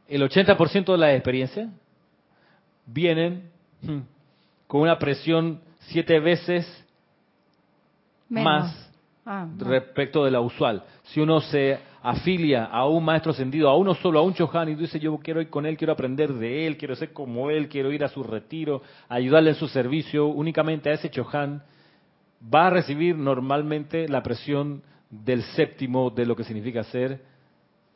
el 0.09 0.23
80% 0.23 0.93
de 0.93 0.99
las 0.99 1.15
experiencias 1.15 1.71
vienen 2.87 3.51
hmm, 3.83 4.01
con 4.67 4.83
una 4.83 4.99
presión 4.99 5.61
siete 5.81 6.19
veces 6.21 6.67
Menos. 8.29 8.45
más 8.45 8.93
Ah, 9.25 9.47
no. 9.47 9.65
respecto 9.65 10.25
de 10.25 10.33
la 10.33 10.41
usual. 10.41 10.83
Si 11.05 11.21
uno 11.21 11.41
se 11.41 11.79
afilia 12.03 12.65
a 12.65 12.89
un 12.89 13.05
maestro 13.05 13.31
ascendido, 13.31 13.69
a 13.69 13.77
uno 13.77 13.95
solo, 13.95 14.19
a 14.19 14.23
un 14.23 14.35
Chohan, 14.35 14.69
y 14.71 14.75
dice 14.75 14.99
yo 14.99 15.17
quiero 15.19 15.41
ir 15.41 15.49
con 15.49 15.65
él, 15.65 15.77
quiero 15.77 15.93
aprender 15.93 16.33
de 16.35 16.67
él, 16.67 16.77
quiero 16.77 16.97
ser 16.97 17.13
como 17.13 17.49
él, 17.49 17.69
quiero 17.69 17.93
ir 17.93 18.03
a 18.03 18.09
su 18.09 18.25
retiro, 18.25 18.83
ayudarle 19.09 19.51
en 19.51 19.57
su 19.57 19.69
servicio, 19.69 20.27
únicamente 20.27 20.91
a 20.91 20.95
ese 20.95 21.09
Chohan, 21.09 21.63
va 22.43 22.67
a 22.67 22.71
recibir 22.71 23.17
normalmente 23.17 24.09
la 24.09 24.23
presión 24.23 24.83
del 25.11 25.43
séptimo 25.43 26.11
de 26.11 26.27
lo 26.27 26.35
que 26.35 26.45
significa 26.45 26.83
ser 26.85 27.21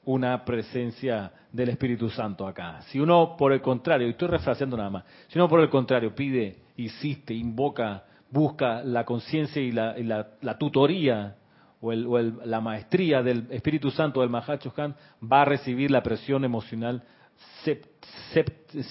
una 0.05 0.45
presencia 0.45 1.33
del 1.51 1.71
Espíritu 1.71 2.09
Santo 2.11 2.47
acá. 2.47 2.81
Si 2.83 3.01
uno, 3.01 3.35
por 3.37 3.53
el 3.53 3.61
contrario, 3.61 4.07
y 4.07 4.11
estoy 4.11 4.29
refraseando 4.29 4.77
nada 4.77 4.91
más, 4.91 5.05
si 5.29 5.39
uno 5.39 5.49
por 5.49 5.61
el 5.61 5.69
contrario 5.69 6.15
pide, 6.15 6.57
insiste, 6.77 7.35
invoca, 7.35 8.05
busca 8.31 8.83
la 8.85 9.05
conciencia 9.05 9.61
y, 9.61 9.73
la, 9.73 9.99
y 9.99 10.05
la- 10.05 10.29
la 10.43 10.57
tutoría 10.59 11.37
o, 11.81 11.93
el- 11.93 12.07
o 12.07 12.19
el- 12.19 12.35
la 12.45 12.61
maestría 12.61 13.23
del 13.23 13.47
Espíritu 13.51 13.91
Santo 13.91 14.21
del 14.21 14.31
Mahacho 14.31 14.73
Han, 14.77 14.95
va 15.23 15.43
a 15.43 15.45
recibir 15.45 15.91
la 15.91 16.03
presión 16.03 16.45
emocional 16.45 17.03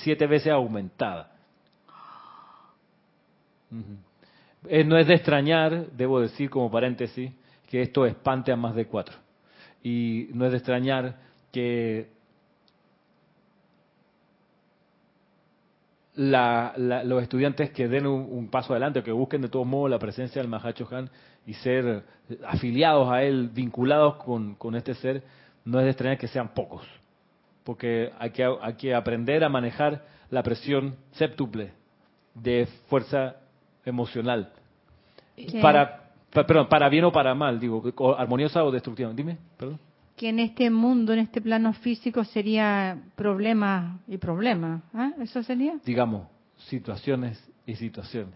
siete 0.03 0.27
veces 0.27 0.51
aumentada. 0.51 1.31
Eh, 4.69 4.83
no 4.83 4.97
es 4.97 5.07
de 5.07 5.15
extrañar, 5.15 5.87
debo 5.91 6.19
decir 6.21 6.49
como 6.49 6.71
paréntesis, 6.71 7.31
que 7.69 7.81
esto 7.81 8.05
espante 8.05 8.51
a 8.51 8.55
más 8.55 8.75
de 8.75 8.85
cuatro. 8.87 9.15
Y 9.83 10.29
no 10.33 10.45
es 10.45 10.51
de 10.51 10.57
extrañar 10.57 11.15
que 11.51 12.09
la- 16.15 16.73
la- 16.77 17.03
los 17.03 17.21
estudiantes 17.21 17.71
que 17.71 17.87
den 17.87 18.07
un, 18.07 18.27
un 18.31 18.47
paso 18.49 18.73
adelante, 18.73 19.03
que 19.03 19.11
busquen 19.11 19.41
de 19.41 19.49
todos 19.49 19.67
modos 19.67 19.89
la 19.89 19.99
presencia 19.99 20.41
del 20.41 20.49
Mahacho 20.49 20.87
Han 20.91 21.09
y 21.45 21.53
ser 21.55 22.03
afiliados 22.47 23.11
a 23.11 23.23
él, 23.23 23.49
vinculados 23.53 24.15
con, 24.15 24.55
con 24.55 24.75
este 24.75 24.93
ser, 24.95 25.23
no 25.65 25.79
es 25.79 25.85
de 25.85 25.91
extrañar 25.91 26.17
que 26.17 26.27
sean 26.27 26.49
pocos. 26.53 26.83
Porque 27.63 28.11
hay 28.19 28.29
que, 28.31 28.43
hay 28.61 28.73
que 28.75 28.93
aprender 28.95 29.43
a 29.43 29.49
manejar 29.49 30.03
la 30.29 30.41
presión 30.43 30.95
séptuple 31.13 31.73
de 32.33 32.67
fuerza 32.87 33.35
emocional. 33.85 34.51
Para, 35.61 36.11
pa- 36.31 36.45
perdón, 36.45 36.67
para 36.69 36.89
bien 36.89 37.05
o 37.05 37.11
para 37.11 37.33
mal, 37.35 37.59
digo, 37.59 37.83
armoniosa 38.17 38.63
o 38.63 38.71
destructiva. 38.71 39.11
Dime, 39.13 39.37
perdón. 39.57 39.79
que 40.15 40.29
en 40.29 40.39
este 40.39 40.69
mundo, 40.69 41.13
en 41.13 41.19
este 41.19 41.41
plano 41.41 41.73
físico, 41.73 42.23
sería 42.23 42.97
problema 43.15 43.99
y 44.07 44.17
problema. 44.17 44.81
¿ah? 44.93 45.11
¿Eso 45.21 45.43
sería? 45.43 45.75
Digamos, 45.85 46.27
situaciones 46.57 47.41
y 47.65 47.75
situaciones. 47.75 48.33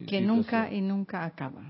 Y 0.00 0.06
Que 0.06 0.20
nunca 0.20 0.70
y 0.72 0.80
nunca 0.80 1.24
acaba. 1.24 1.62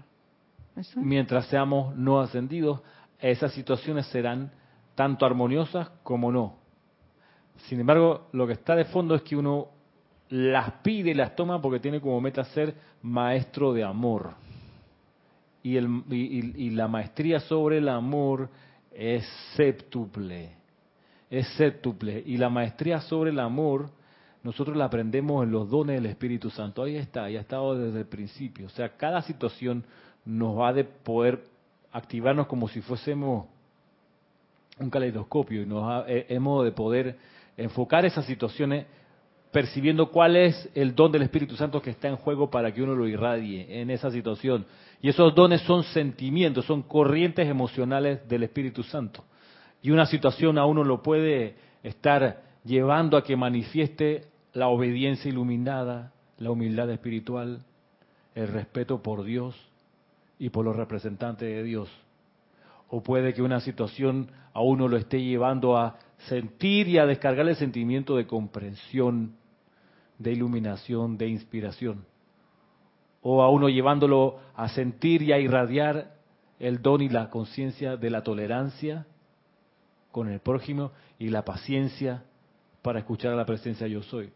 ¿Eso? 0.75 1.01
Mientras 1.01 1.47
seamos 1.47 1.95
no 1.97 2.19
ascendidos, 2.21 2.81
esas 3.21 3.53
situaciones 3.53 4.07
serán 4.07 4.51
tanto 4.95 5.27
armoniosas 5.27 5.91
como 6.03 6.33
no. 6.33 6.57
Sin 7.69 7.79
embargo, 7.79 8.29
lo 8.33 8.47
que 8.47 8.55
está 8.55 8.75
de 8.75 8.87
fondo 8.87 9.15
es 9.15 9.21
que 9.23 9.37
uno 9.37 9.69
las 10.33 10.71
pide 10.83 11.11
y 11.11 11.15
las 11.15 11.37
toma 11.37 11.61
porque 11.61 11.79
tiene 11.79 12.01
como 12.01 12.19
meta 12.19 12.43
ser 12.45 12.75
maestro 13.03 13.75
de 13.75 13.85
amor. 13.85 14.31
Y, 15.63 15.77
el, 15.77 16.03
y, 16.11 16.71
la 16.71 16.89
maestría 16.89 17.39
sobre 17.41 17.79
el 17.79 17.89
amor 17.91 18.49
es 18.93 19.25
séptuple. 19.57 20.55
Es 21.31 21.47
séptuple. 21.59 22.23
Y 22.25 22.39
la 22.39 22.49
maestría 22.49 23.03
sobre 23.03 23.31
el 23.31 23.39
amor, 23.41 23.91
nosotros 24.43 24.75
la 24.75 24.87
aprendemos 24.87 25.45
en 25.45 25.53
los 25.53 25.69
dones 25.69 25.97
del 25.97 26.07
Espíritu 26.11 26.49
Santo. 26.49 26.83
Ahí 26.83 26.97
está, 26.97 27.31
y 27.31 27.37
ha 27.37 27.41
estado 27.41 27.79
desde 27.79 27.99
el 28.01 28.07
principio. 28.07 28.67
O 28.67 28.71
sea, 28.71 28.89
cada 28.97 29.21
situación 29.21 29.85
nos 30.25 30.59
va 30.59 30.73
de 30.73 30.85
poder 30.85 31.45
activarnos 31.93 32.47
como 32.47 32.69
si 32.69 32.81
fuésemos 32.81 33.47
un 34.79 34.89
caleidoscopio 34.89 35.61
y 35.63 35.67
nos 35.67 35.85
ha- 35.85 36.05
eh, 36.09 36.25
hemos 36.31 36.65
de 36.65 36.73
poder 36.73 37.19
enfocar 37.59 38.07
esas 38.07 38.25
situaciones 38.25 38.87
percibiendo 39.53 40.11
cuál 40.11 40.35
es 40.35 40.69
el 40.75 40.95
don 40.95 41.13
del 41.13 41.23
Espíritu 41.23 41.57
Santo 41.57 41.83
que 41.83 41.91
está 41.91 42.09
en 42.09 42.17
juego 42.17 42.51
para 42.51 42.73
que 42.73 42.83
uno 42.83 42.95
lo 42.95 43.07
irradie 43.07 43.81
en 43.81 43.91
esa 43.91 44.11
situación. 44.11 44.65
Y 45.03 45.11
esos 45.11 45.35
dones 45.35 45.61
son 45.63 45.85
sentimientos, 45.85 46.65
son 46.65 46.83
corrientes 46.83 47.47
emocionales 47.47 48.27
del 48.29 48.45
Espíritu 48.45 48.83
Santo. 48.83 49.23
Y 49.83 49.91
una 49.91 50.07
situación 50.07 50.57
a 50.57 50.65
uno 50.65 50.85
lo 50.85 51.03
puede 51.03 51.57
estar 51.83 52.43
llevando 52.65 53.17
a 53.19 53.25
que 53.25 53.37
manifieste 53.37 54.25
la 54.55 54.69
obediencia 54.69 55.29
iluminada, 55.29 56.13
la 56.39 56.51
humildad 56.51 56.91
espiritual, 56.91 57.63
el 58.35 58.49
respeto 58.49 59.03
por 59.03 59.23
Dios 59.23 59.55
y 60.39 60.49
por 60.49 60.65
los 60.65 60.77
representantes 60.77 61.47
de 61.47 61.63
Dios. 61.63 61.91
O 62.89 63.03
puede 63.03 63.35
que 63.35 63.43
una 63.43 63.61
situación 63.61 64.31
a 64.55 64.63
uno 64.63 64.89
lo 64.89 64.97
esté 64.97 65.23
llevando 65.23 65.77
a 65.77 65.99
sentir 66.29 66.89
y 66.89 66.99
a 66.99 67.07
descargar 67.07 67.47
el 67.49 67.57
sentimiento 67.57 68.17
de 68.17 68.27
comprensión, 68.27 69.35
de 70.23 70.33
iluminación, 70.33 71.19
de 71.19 71.29
inspiración. 71.29 72.05
O 73.23 73.43
a 73.43 73.51
uno 73.51 73.69
llevándolo 73.69 74.39
a 74.55 74.69
sentir 74.69 75.23
y 75.23 75.33
a 75.33 75.39
irradiar 75.39 76.15
el 76.59 76.81
don 76.81 77.03
y 77.03 77.09
la 77.09 77.31
conciencia 77.31 77.97
de 77.97 78.11
la 78.11 78.23
tolerancia 78.23 79.07
con 80.11 80.29
el 80.29 80.41
prójimo 80.41 80.93
y 81.19 81.29
la 81.29 81.45
paciencia 81.45 82.25
para 82.83 83.01
escuchar 83.01 83.33
a 83.33 83.37
la 83.37 83.47
presencia 83.47 83.87
yo 83.87 84.03
soy. 84.03 84.33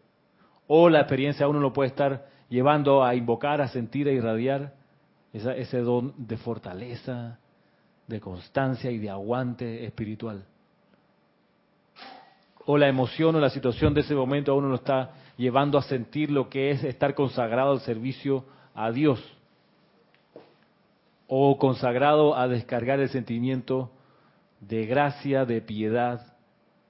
O 0.66 0.88
la 0.88 1.00
experiencia 1.00 1.46
a 1.46 1.48
uno 1.48 1.60
lo 1.60 1.72
puede 1.72 1.90
estar 1.90 2.26
llevando 2.48 3.04
a 3.04 3.14
invocar, 3.14 3.60
a 3.60 3.68
sentir, 3.68 4.08
a 4.08 4.12
irradiar 4.12 4.74
ese 5.32 5.80
don 5.80 6.14
de 6.16 6.36
fortaleza, 6.36 7.38
de 8.06 8.20
constancia 8.20 8.90
y 8.90 8.98
de 8.98 9.10
aguante 9.10 9.84
espiritual. 9.84 10.44
O 12.64 12.78
la 12.78 12.88
emoción 12.88 13.34
o 13.36 13.40
la 13.40 13.50
situación 13.50 13.94
de 13.94 14.00
ese 14.00 14.14
momento 14.14 14.52
a 14.52 14.54
uno 14.54 14.68
lo 14.68 14.76
está 14.76 15.12
llevando 15.36 15.78
a 15.78 15.82
sentir 15.82 16.30
lo 16.30 16.48
que 16.48 16.70
es 16.70 16.84
estar 16.84 17.14
consagrado 17.14 17.72
al 17.72 17.80
servicio 17.80 18.44
a 18.74 18.90
Dios. 18.90 19.22
O 21.28 21.58
consagrado 21.58 22.36
a 22.36 22.48
descargar 22.48 23.00
el 23.00 23.08
sentimiento 23.08 23.90
de 24.60 24.86
gracia, 24.86 25.44
de 25.44 25.60
piedad 25.60 26.36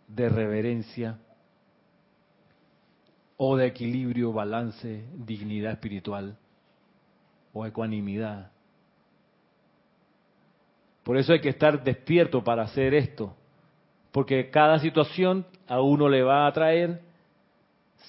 de 0.09 0.29
reverencia 0.29 1.19
o 3.37 3.57
de 3.57 3.67
equilibrio, 3.67 4.33
balance, 4.33 5.05
dignidad 5.15 5.73
espiritual 5.73 6.37
o 7.53 7.67
ecuanimidad. 7.67 8.51
Por 11.03 11.17
eso 11.17 11.33
hay 11.33 11.41
que 11.41 11.51
estar 11.51 11.85
despierto 11.85 12.43
para 12.43 12.63
hacer 12.63 12.95
esto, 12.95 13.35
porque 14.11 14.51
cada 14.51 14.79
situación 14.79 15.47
a 15.69 15.81
uno 15.81 16.09
le 16.09 16.23
va 16.23 16.47
a 16.47 16.53
traer 16.53 17.01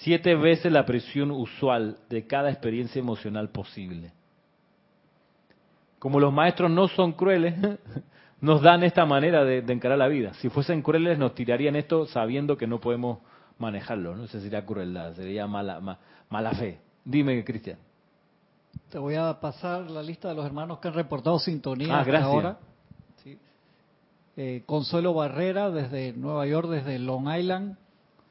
siete 0.01 0.35
veces 0.35 0.71
la 0.71 0.85
presión 0.85 1.31
usual 1.31 1.97
de 2.09 2.27
cada 2.27 2.49
experiencia 2.49 2.99
emocional 2.99 3.49
posible. 3.49 4.11
Como 5.99 6.19
los 6.19 6.31
maestros 6.31 6.69
no 6.69 6.87
son 6.87 7.13
crueles, 7.13 7.55
nos 8.41 8.61
dan 8.61 8.83
esta 8.83 9.05
manera 9.05 9.43
de, 9.43 9.59
encarar 9.59 9.97
la 9.97 10.07
vida. 10.07 10.33
Si 10.35 10.49
fuesen 10.49 10.81
crueles, 10.81 11.17
nos 11.17 11.33
tirarían 11.33 11.75
esto 11.75 12.05
sabiendo 12.05 12.57
que 12.57 12.67
no 12.67 12.79
podemos 12.79 13.19
manejarlo. 13.57 14.15
No 14.15 14.27
sé 14.27 14.37
si 14.37 14.45
sería 14.45 14.65
crueldad, 14.65 15.15
sería 15.15 15.47
mala, 15.47 15.97
mala 16.29 16.51
fe. 16.51 16.79
Dime, 17.03 17.43
Cristian. 17.43 17.77
Te 18.89 18.99
voy 18.99 19.15
a 19.15 19.39
pasar 19.39 19.89
la 19.89 20.03
lista 20.03 20.29
de 20.29 20.35
los 20.35 20.45
hermanos 20.45 20.79
que 20.79 20.87
han 20.87 20.93
reportado 20.93 21.39
sintonía 21.39 21.95
ah, 21.95 22.01
hasta 22.01 22.23
ahora. 22.23 22.57
Eh, 24.39 24.61
Consuelo 24.67 25.15
Barrera 25.15 25.71
desde 25.71 26.13
Nueva 26.13 26.45
York, 26.45 26.69
desde 26.69 26.99
Long 26.99 27.27
Island. 27.35 27.75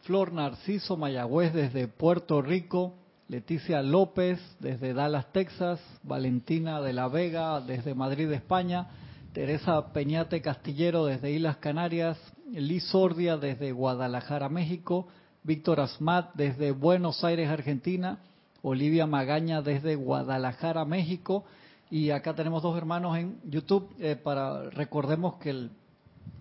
Flor 0.07 0.33
Narciso 0.33 0.97
Mayagüez 0.97 1.53
desde 1.53 1.89
Puerto 1.89 2.41
Rico. 2.41 2.95
Leticia 3.27 3.83
López 3.83 4.39
desde 4.61 4.95
Dallas, 4.95 5.33
Texas. 5.33 5.81
Valentina 6.05 6.81
de 6.81 6.93
la 6.93 7.09
Vega 7.09 7.61
desde 7.61 7.93
Madrid, 7.93 8.31
España. 8.31 8.87
Teresa 9.33 9.93
Peñate 9.93 10.41
Castillero 10.41 11.07
desde 11.07 11.33
Islas 11.33 11.57
Canarias, 11.57 12.17
Liz 12.51 12.85
Sordia 12.85 13.37
desde 13.37 13.73
Guadalajara, 13.73 14.49
México, 14.49 15.09
Víctor 15.43 15.81
Asmat 15.81 16.33
desde 16.35 16.71
Buenos 16.71 17.23
Aires, 17.23 17.51
Argentina, 17.51 18.21
Olivia 18.63 19.07
Magaña 19.07 19.61
desde 19.61 19.95
Guadalajara, 19.95 20.87
México, 20.87 21.45
y 21.91 22.13
acá 22.13 22.35
tenemos 22.35 22.63
dos 22.63 22.79
hermanos 22.79 23.19
en 23.19 23.39
YouTube 23.45 23.95
eh, 23.99 24.17
para 24.17 24.71
recordemos 24.71 25.35
que 25.35 25.51
el, 25.51 25.71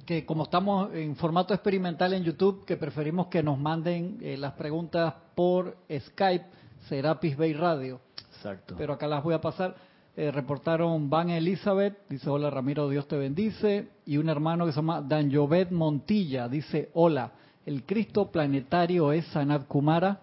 que 0.05 0.25
como 0.25 0.43
estamos 0.43 0.93
en 0.93 1.15
formato 1.15 1.53
experimental 1.53 2.13
en 2.13 2.23
YouTube, 2.23 2.63
que 2.65 2.77
preferimos 2.77 3.27
que 3.27 3.41
nos 3.41 3.57
manden 3.57 4.17
eh, 4.21 4.37
las 4.37 4.53
preguntas 4.53 5.13
por 5.33 5.75
Skype, 5.89 6.45
Serapis 6.87 7.35
Bay 7.35 7.53
Radio. 7.53 7.99
Exacto. 8.35 8.75
Pero 8.77 8.93
acá 8.93 9.07
las 9.07 9.23
voy 9.23 9.33
a 9.33 9.41
pasar. 9.41 9.75
Eh, 10.15 10.31
reportaron 10.31 11.09
Van 11.09 11.29
Elizabeth, 11.29 11.97
dice 12.07 12.29
hola 12.29 12.49
Ramiro, 12.49 12.87
Dios 12.87 13.07
te 13.07 13.17
bendice, 13.17 13.89
y 14.05 14.17
un 14.17 14.29
hermano 14.29 14.65
que 14.65 14.71
se 14.71 14.77
llama 14.77 15.01
Dan 15.01 15.33
Jovet 15.33 15.71
Montilla, 15.71 16.47
dice 16.47 16.89
hola, 16.93 17.31
el 17.65 17.83
Cristo 17.83 18.31
planetario 18.31 19.11
es 19.11 19.25
Sanat 19.27 19.67
Kumara. 19.67 20.21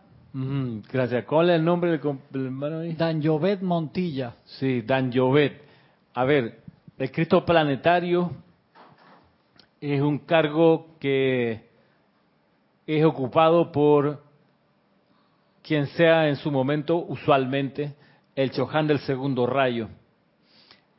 gracias. 0.90 1.26
¿Cuál 1.26 1.50
es 1.50 1.56
el 1.56 1.64
nombre 1.64 1.98
del, 1.98 2.46
hermano 2.46 2.78
ahí? 2.78 2.94
Dan 2.94 3.22
Jovet 3.22 3.60
Montilla. 3.60 4.36
Sí, 4.44 4.80
Dan 4.80 5.12
Jovet. 5.12 5.60
A 6.14 6.24
ver, 6.24 6.60
el 6.96 7.10
Cristo 7.10 7.44
planetario 7.44 8.30
es 9.82 10.00
un 10.00 10.18
cargo 10.20 10.96
que 11.00 11.60
es 12.86 13.04
ocupado 13.04 13.72
por 13.72 14.22
quien 15.60 15.88
sea 15.88 16.28
en 16.28 16.36
su 16.36 16.52
momento, 16.52 16.98
usualmente, 16.98 17.94
el 18.36 18.52
Chohan 18.52 18.86
del 18.86 19.00
segundo 19.00 19.44
rayo. 19.44 19.88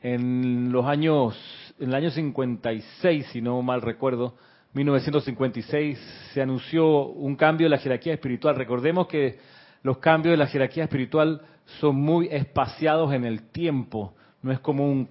En 0.02 0.70
los 0.70 0.84
años, 0.84 1.34
en 1.78 1.88
el 1.88 1.94
año 1.94 2.10
56, 2.10 3.26
si 3.32 3.40
no 3.40 3.62
mal 3.62 3.80
recuerdo, 3.80 4.34
1956, 4.74 5.98
se 6.34 6.42
anunció 6.42 7.06
un 7.06 7.36
cambio 7.36 7.66
en 7.66 7.70
la 7.70 7.78
jerarquía 7.78 8.12
espiritual. 8.12 8.54
Recordemos 8.54 9.06
que 9.06 9.38
los 9.82 9.96
cambios 9.96 10.34
de 10.34 10.36
la 10.36 10.46
jerarquía 10.46 10.84
espiritual 10.84 11.40
son 11.80 11.96
muy 11.96 12.28
espaciados 12.30 13.14
en 13.14 13.24
el 13.24 13.44
tiempo. 13.50 14.14
No 14.42 14.52
es 14.52 14.60
como 14.60 14.86
un, 14.86 15.08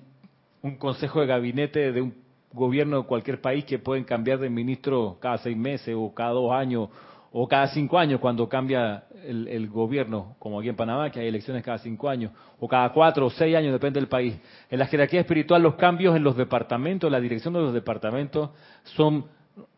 un 0.62 0.76
consejo 0.76 1.22
de 1.22 1.26
gabinete 1.26 1.92
de 1.92 2.02
un 2.02 2.23
gobierno 2.54 3.02
de 3.02 3.08
cualquier 3.08 3.42
país 3.42 3.66
que 3.66 3.80
pueden 3.80 4.04
cambiar 4.04 4.40
de 4.40 4.50
ministro 4.50 5.18
cada 5.20 5.38
seis 5.40 5.58
meses 5.58 5.96
o 5.98 6.14
cada 6.14 6.32
dos 6.32 6.52
años 6.52 6.90
o 7.36 7.48
cada 7.48 7.68
cinco 7.68 7.98
años 7.98 8.20
cuando 8.20 8.48
cambia 8.48 9.06
el, 9.26 9.68
gobierno, 9.68 10.36
como 10.38 10.60
aquí 10.60 10.70
en 10.70 10.76
Panamá, 10.76 11.10
que 11.10 11.20
hay 11.20 11.28
elecciones 11.28 11.64
cada 11.64 11.80
cinco 11.80 12.08
años, 12.08 12.32
o 12.60 12.68
cada 12.68 12.90
cuatro 12.90 13.26
o 13.26 13.30
seis 13.32 13.56
años, 13.56 13.74
depende 13.74 14.00
del 14.00 14.08
país. 14.08 14.40
En 14.70 14.78
la 14.78 14.86
jerarquía 14.86 15.22
espiritual 15.22 15.64
los 15.64 15.74
cambios 15.74 16.16
en 16.16 16.24
los 16.24 16.38
departamentos, 16.38 17.12
la 17.12 17.20
dirección 17.20 17.56
de 17.56 17.62
los 17.62 17.74
departamentos, 17.74 18.52
son 18.84 19.26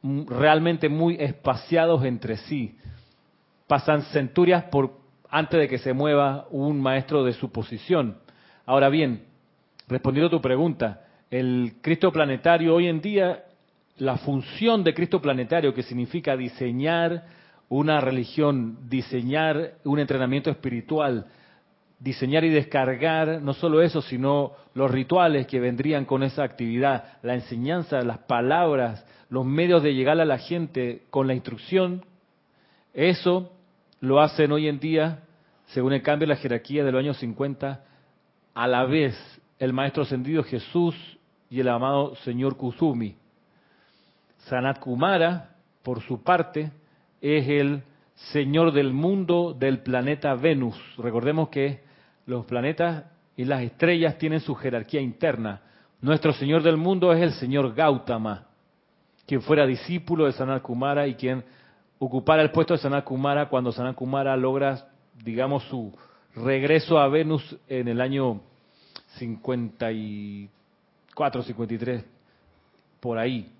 realmente 0.04 0.90
muy 0.90 1.16
espaciados 1.18 2.04
entre 2.04 2.36
sí. 2.38 2.78
Pasan 3.68 4.02
centurias 4.04 4.66
por 4.66 4.92
antes 5.30 5.58
de 5.58 5.70
que 5.70 5.78
se 5.78 5.94
mueva 5.94 6.48
un 6.52 6.82
maestro 6.82 7.24
de 7.24 7.32
su 7.32 7.54
posición. 7.54 8.18
Ahora 8.66 8.90
bien, 8.90 9.24
respondiendo 9.88 10.28
a 10.28 10.32
tu 10.32 10.42
pregunta, 10.42 11.05
el 11.40 11.74
Cristo 11.82 12.12
planetario 12.12 12.74
hoy 12.76 12.88
en 12.88 13.02
día, 13.02 13.44
la 13.98 14.18
función 14.18 14.84
de 14.84 14.94
Cristo 14.94 15.22
planetario, 15.22 15.74
que 15.74 15.84
significa 15.84 16.38
diseñar 16.38 17.24
una 17.68 18.00
religión, 18.00 18.78
diseñar 18.88 19.74
un 19.84 20.00
entrenamiento 20.00 20.50
espiritual, 20.50 21.26
diseñar 22.00 22.46
y 22.46 22.50
descargar 22.50 23.42
no 23.42 23.54
solo 23.54 23.82
eso, 23.82 24.02
sino 24.02 24.54
los 24.76 24.90
rituales 24.90 25.48
que 25.48 25.60
vendrían 25.60 26.06
con 26.06 26.24
esa 26.24 26.44
actividad, 26.44 27.18
la 27.22 27.34
enseñanza, 27.34 28.02
las 28.02 28.20
palabras, 28.20 29.06
los 29.30 29.46
medios 29.46 29.84
de 29.84 29.94
llegar 29.94 30.20
a 30.22 30.26
la 30.26 30.38
gente 30.38 31.04
con 31.10 31.28
la 31.28 31.34
instrucción, 31.34 32.06
eso 32.94 33.52
lo 34.00 34.22
hacen 34.22 34.54
hoy 34.54 34.70
en 34.70 34.80
día, 34.80 35.20
según 35.68 35.92
el 35.92 36.02
cambio 36.02 36.28
de 36.28 36.36
la 36.36 36.40
jerarquía 36.40 36.86
de 36.86 36.92
los 36.94 37.00
años 37.00 37.18
50, 37.18 37.84
a 38.54 38.68
la 38.68 38.86
vez 38.86 39.18
el 39.60 39.74
Maestro 39.74 40.04
Ascendido 40.04 40.44
Jesús 40.44 40.96
y 41.56 41.62
el 41.62 41.70
amado 41.70 42.16
Señor 42.18 42.58
Kusumi. 42.58 43.16
Sanat 44.40 44.78
Kumara, 44.78 45.56
por 45.84 46.02
su 46.02 46.22
parte, 46.22 46.70
es 47.22 47.48
el 47.48 47.82
señor 48.34 48.74
del 48.74 48.92
mundo 48.92 49.56
del 49.58 49.80
planeta 49.80 50.36
Venus. 50.36 50.78
Recordemos 50.98 51.48
que 51.48 51.82
los 52.26 52.46
planetas 52.46 53.06
y 53.38 53.46
las 53.46 53.62
estrellas 53.62 54.18
tienen 54.18 54.42
su 54.42 54.54
jerarquía 54.54 55.00
interna. 55.00 55.62
Nuestro 56.02 56.34
señor 56.34 56.62
del 56.62 56.76
mundo 56.76 57.14
es 57.14 57.22
el 57.22 57.32
señor 57.32 57.74
Gautama, 57.74 58.48
quien 59.26 59.42
fuera 59.42 59.66
discípulo 59.66 60.26
de 60.26 60.34
Sanat 60.34 60.62
Kumara 60.62 61.08
y 61.08 61.16
quien 61.16 61.42
ocupara 62.00 62.42
el 62.42 62.52
puesto 62.52 62.74
de 62.74 62.80
Sanat 62.80 63.06
Kumara 63.06 63.48
cuando 63.48 63.72
Sanat 63.72 63.96
Kumara 63.96 64.36
logra, 64.36 64.90
digamos, 65.24 65.64
su 65.70 65.98
regreso 66.36 67.00
a 67.00 67.08
Venus 67.08 67.58
en 67.70 67.88
el 67.88 68.02
año 68.02 68.42
54, 69.20 70.55
53, 71.16 72.06
por 73.00 73.18
ahí. 73.18 73.52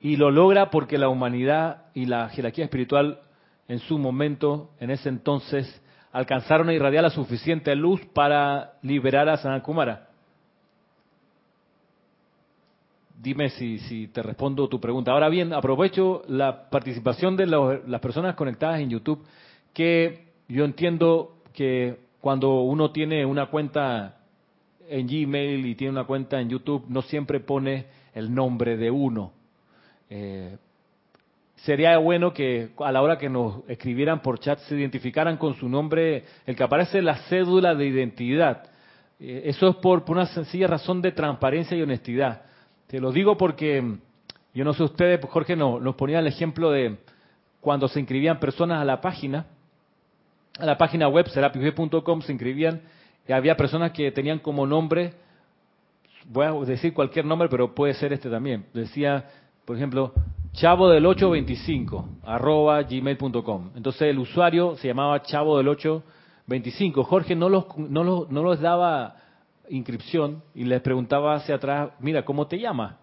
Y 0.00 0.16
lo 0.16 0.30
logra 0.30 0.70
porque 0.70 0.98
la 0.98 1.08
humanidad 1.08 1.86
y 1.94 2.06
la 2.06 2.28
jerarquía 2.28 2.64
espiritual 2.64 3.20
en 3.68 3.78
su 3.80 3.98
momento, 3.98 4.70
en 4.78 4.90
ese 4.90 5.08
entonces, 5.08 5.82
alcanzaron 6.12 6.68
a 6.68 6.74
irradiar 6.74 7.02
la 7.02 7.10
suficiente 7.10 7.74
luz 7.74 8.00
para 8.12 8.74
liberar 8.82 9.28
a 9.28 9.36
Sanat 9.36 9.62
Kumara. 9.62 10.08
Dime 13.20 13.48
si, 13.48 13.78
si, 13.78 14.08
te 14.08 14.22
respondo 14.22 14.68
tu 14.68 14.78
pregunta. 14.78 15.12
Ahora 15.12 15.30
bien, 15.30 15.54
aprovecho 15.54 16.22
la 16.28 16.68
participación 16.68 17.36
de 17.36 17.46
las 17.46 18.00
personas 18.00 18.34
conectadas 18.34 18.80
en 18.80 18.90
YouTube, 18.90 19.24
que 19.72 20.26
yo 20.46 20.64
entiendo 20.64 21.38
que 21.54 21.98
cuando 22.20 22.60
uno 22.60 22.90
tiene 22.90 23.24
una 23.24 23.46
cuenta 23.46 24.13
en 24.88 25.06
Gmail 25.06 25.66
y 25.66 25.74
tiene 25.74 25.92
una 25.92 26.04
cuenta 26.04 26.40
en 26.40 26.48
YouTube, 26.48 26.84
no 26.88 27.02
siempre 27.02 27.40
pone 27.40 27.86
el 28.14 28.34
nombre 28.34 28.76
de 28.76 28.90
uno. 28.90 29.32
Eh, 30.10 30.56
sería 31.56 31.96
bueno 31.98 32.32
que 32.32 32.70
a 32.78 32.92
la 32.92 33.02
hora 33.02 33.18
que 33.18 33.28
nos 33.28 33.68
escribieran 33.68 34.20
por 34.20 34.38
chat 34.38 34.58
se 34.60 34.76
identificaran 34.76 35.36
con 35.36 35.54
su 35.54 35.68
nombre, 35.68 36.24
el 36.46 36.56
que 36.56 36.62
aparece 36.62 37.02
la 37.02 37.16
cédula 37.28 37.74
de 37.74 37.86
identidad. 37.86 38.64
Eh, 39.18 39.42
eso 39.46 39.68
es 39.68 39.76
por, 39.76 40.04
una 40.08 40.26
sencilla 40.26 40.66
razón 40.66 41.00
de 41.02 41.12
transparencia 41.12 41.76
y 41.76 41.82
honestidad. 41.82 42.42
Te 42.86 43.00
lo 43.00 43.12
digo 43.12 43.36
porque, 43.36 43.82
yo 44.52 44.64
no 44.64 44.74
sé 44.74 44.82
ustedes, 44.82 45.20
Jorge 45.26 45.56
nos, 45.56 45.80
nos 45.80 45.94
ponía 45.94 46.18
el 46.18 46.26
ejemplo 46.26 46.70
de 46.70 46.98
cuando 47.60 47.88
se 47.88 47.98
inscribían 47.98 48.38
personas 48.38 48.80
a 48.80 48.84
la 48.84 49.00
página, 49.00 49.46
a 50.58 50.66
la 50.66 50.76
página 50.76 51.08
web 51.08 51.26
serapis.com 51.28 52.20
se 52.20 52.32
inscribían 52.32 52.82
había 53.32 53.56
personas 53.56 53.92
que 53.92 54.10
tenían 54.12 54.38
como 54.38 54.66
nombre, 54.66 55.14
voy 56.26 56.46
a 56.46 56.52
decir 56.66 56.92
cualquier 56.92 57.24
nombre, 57.24 57.48
pero 57.48 57.74
puede 57.74 57.94
ser 57.94 58.12
este 58.12 58.28
también. 58.28 58.66
Decía 58.74 59.28
por 59.64 59.76
ejemplo, 59.76 60.12
chavo 60.52 60.90
del 60.90 61.06
825 61.06 62.08
arroba 62.24 62.82
gmail.com. 62.82 63.70
Entonces 63.76 64.02
el 64.02 64.18
usuario 64.18 64.76
se 64.76 64.88
llamaba 64.88 65.22
chavo 65.22 65.56
del 65.56 65.68
825. 65.68 67.04
Jorge 67.04 67.34
no 67.34 67.48
los, 67.48 67.64
no 67.78 68.04
los, 68.04 68.30
no 68.30 68.42
los 68.42 68.60
daba 68.60 69.16
inscripción 69.70 70.42
y 70.54 70.64
les 70.64 70.82
preguntaba 70.82 71.36
hacia 71.36 71.54
atrás, 71.54 71.92
mira, 71.98 72.26
¿cómo 72.26 72.46
te 72.46 72.58
llamas? 72.58 72.96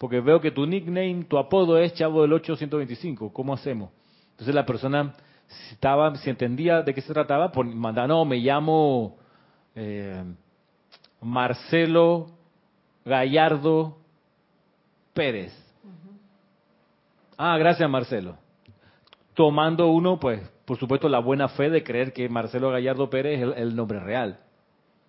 porque 0.00 0.18
veo 0.20 0.40
que 0.40 0.50
tu 0.50 0.64
nickname, 0.64 1.24
tu 1.28 1.36
apodo 1.36 1.76
es 1.76 1.92
Chavo 1.92 2.22
del 2.22 2.32
8125, 2.32 3.34
¿cómo 3.34 3.52
hacemos? 3.52 3.90
Entonces 4.30 4.54
la 4.54 4.64
persona, 4.64 5.12
estaba, 5.70 6.16
si 6.16 6.30
entendía 6.30 6.80
de 6.80 6.94
qué 6.94 7.02
se 7.02 7.12
trataba, 7.12 7.52
pues 7.52 7.68
manda, 7.74 8.06
no, 8.06 8.24
me 8.24 8.38
llamo 8.38 9.18
eh, 9.82 10.22
Marcelo 11.22 12.26
Gallardo 13.02 13.96
Pérez. 15.14 15.56
Ah, 17.38 17.56
gracias 17.56 17.88
Marcelo. 17.88 18.36
Tomando 19.32 19.88
uno, 19.88 20.20
pues, 20.20 20.46
por 20.66 20.76
supuesto, 20.76 21.08
la 21.08 21.20
buena 21.20 21.48
fe 21.48 21.70
de 21.70 21.82
creer 21.82 22.12
que 22.12 22.28
Marcelo 22.28 22.70
Gallardo 22.70 23.08
Pérez 23.08 23.40
es 23.40 23.56
el, 23.56 23.74
nombre 23.74 24.00
real. 24.00 24.40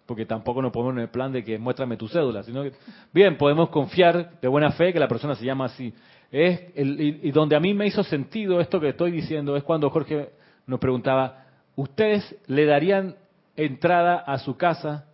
Porque 0.05 0.25
tampoco 0.25 0.61
nos 0.61 0.71
ponemos 0.71 0.93
en 0.93 1.01
el 1.01 1.09
plan 1.09 1.33
de 1.33 1.43
que 1.43 1.59
muéstrame 1.59 1.97
tu 1.97 2.07
cédula, 2.07 2.41
sino 2.43 2.63
que, 2.63 2.71
bien, 3.11 3.37
podemos 3.37 3.69
confiar 3.69 4.39
de 4.39 4.47
buena 4.47 4.71
fe 4.71 4.93
que 4.93 4.99
la 4.99 5.09
persona 5.09 5.35
se 5.35 5.43
llama 5.43 5.65
así. 5.65 5.93
Es 6.31 6.61
y, 6.77 7.27
y 7.27 7.31
donde 7.31 7.57
a 7.57 7.59
mí 7.59 7.73
me 7.73 7.87
hizo 7.87 8.03
sentido 8.03 8.61
esto 8.61 8.79
que 8.79 8.89
estoy 8.89 9.11
diciendo 9.11 9.57
es 9.57 9.63
cuando 9.63 9.89
Jorge 9.89 10.29
nos 10.65 10.79
preguntaba, 10.79 11.43
¿ustedes 11.75 12.37
le 12.47 12.65
darían 12.65 13.15
entrada 13.65 14.17
a 14.17 14.37
su 14.39 14.57
casa 14.57 15.05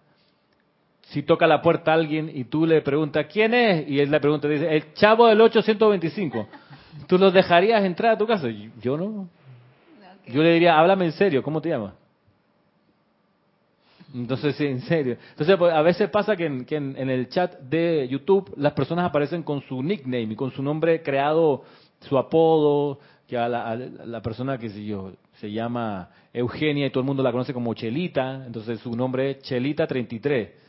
si 1.02 1.24
toca 1.24 1.48
la 1.48 1.62
puerta 1.62 1.92
a 1.92 1.96
alguien 1.96 2.30
y 2.34 2.46
tú 2.46 2.66
le 2.66 2.82
preguntas 2.82 3.26
quién 3.32 3.54
es 3.54 3.88
y 3.88 4.00
él 4.00 4.12
le 4.12 4.20
pregunta 4.20 4.48
dice 4.48 4.68
el 4.76 4.94
chavo 4.94 5.28
del 5.28 5.40
825 5.40 6.48
tú 7.08 7.18
los 7.18 7.34
dejarías 7.34 7.84
entrar 7.84 8.14
a 8.14 8.18
tu 8.18 8.28
casa 8.28 8.48
yo 8.82 8.98
no. 8.98 9.30
Yo 10.28 10.44
le 10.44 10.54
diría 10.54 10.78
háblame 10.78 11.06
en 11.06 11.14
serio 11.14 11.42
cómo 11.42 11.62
te 11.62 11.70
llamas 11.70 11.94
entonces 14.14 14.56
sí 14.56 14.66
en 14.66 14.82
serio. 14.82 15.18
Entonces 15.32 15.58
pues, 15.58 15.74
a 15.74 15.82
veces 15.82 16.10
pasa 16.10 16.36
que, 16.36 16.46
en, 16.46 17.10
el 17.10 17.30
chat 17.30 17.60
de 17.60 18.08
YouTube 18.10 18.54
las 18.58 18.74
personas 18.74 19.06
aparecen 19.06 19.44
con 19.44 19.62
su 19.62 19.82
nickname 19.84 20.34
y 20.34 20.36
con 20.36 20.52
su 20.52 20.64
nombre 20.64 21.02
creado 21.02 21.64
su 22.02 22.18
apodo 22.18 23.00
que 23.28 23.38
a 23.38 23.50
la, 23.50 24.22
persona 24.22 24.58
que 24.58 24.70
yo 24.86 25.14
se 25.40 25.52
llama 25.52 26.10
Eugenia 26.34 26.86
y 26.86 26.90
todo 26.90 27.02
el 27.02 27.08
mundo 27.08 27.24
la 27.24 27.32
conoce 27.32 27.54
como 27.54 27.74
Chelita 27.74 28.46
entonces 28.46 28.80
su 28.80 28.96
nombre 28.96 29.32
es 29.32 29.40
Chelita 29.40 29.88
33 29.88 30.68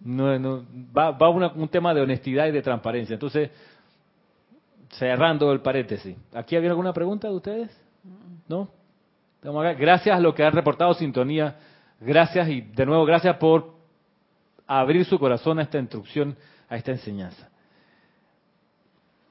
no, 0.00 0.38
no, 0.38 0.64
va, 0.96 1.12
va 1.12 1.28
un 1.30 1.68
tema 1.68 1.94
de 1.94 2.00
honestidad 2.00 2.46
y 2.46 2.52
de 2.52 2.62
transparencia. 2.62 3.14
Entonces, 3.14 3.50
cerrando 4.90 5.52
el 5.52 5.60
paréntesis. 5.60 6.16
¿Aquí 6.34 6.56
había 6.56 6.70
alguna 6.70 6.92
pregunta 6.92 7.28
de 7.28 7.34
ustedes? 7.34 7.82
¿No? 8.48 8.68
Gracias 9.42 10.16
a 10.16 10.20
lo 10.20 10.34
que 10.34 10.44
han 10.44 10.52
reportado 10.52 10.94
sintonía. 10.94 11.56
Gracias 12.00 12.48
y 12.48 12.60
de 12.60 12.86
nuevo 12.86 13.04
gracias 13.04 13.36
por 13.36 13.74
abrir 14.66 15.04
su 15.04 15.18
corazón 15.18 15.58
a 15.58 15.62
esta 15.62 15.78
instrucción, 15.78 16.36
a 16.68 16.76
esta 16.76 16.92
enseñanza. 16.92 17.48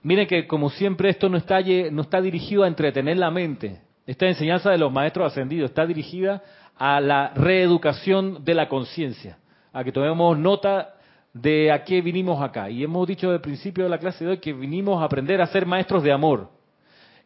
Miren 0.03 0.27
que 0.27 0.47
como 0.47 0.69
siempre 0.69 1.09
esto 1.09 1.29
no 1.29 1.37
está, 1.37 1.59
no 1.91 2.01
está 2.01 2.21
dirigido 2.21 2.63
a 2.63 2.67
entretener 2.67 3.17
la 3.17 3.31
mente. 3.31 3.81
Esta 4.05 4.27
enseñanza 4.27 4.71
de 4.71 4.77
los 4.77 4.91
maestros 4.91 5.31
ascendidos 5.31 5.69
está 5.69 5.85
dirigida 5.85 6.41
a 6.75 6.99
la 6.99 7.31
reeducación 7.35 8.43
de 8.43 8.55
la 8.55 8.67
conciencia 8.67 9.37
a 9.73 9.83
que 9.83 9.91
tomemos 9.91 10.37
nota 10.37 10.95
de 11.33 11.71
a 11.71 11.83
qué 11.83 12.01
vinimos 12.01 12.41
acá. 12.41 12.69
Y 12.69 12.83
hemos 12.83 13.07
dicho 13.07 13.31
el 13.33 13.41
principio 13.41 13.83
de 13.83 13.89
la 13.89 13.97
clase 13.97 14.25
de 14.25 14.31
hoy 14.31 14.37
que 14.37 14.53
vinimos 14.53 15.01
a 15.01 15.05
aprender 15.05 15.41
a 15.41 15.47
ser 15.47 15.65
maestros 15.65 16.03
de 16.03 16.11
amor. 16.11 16.49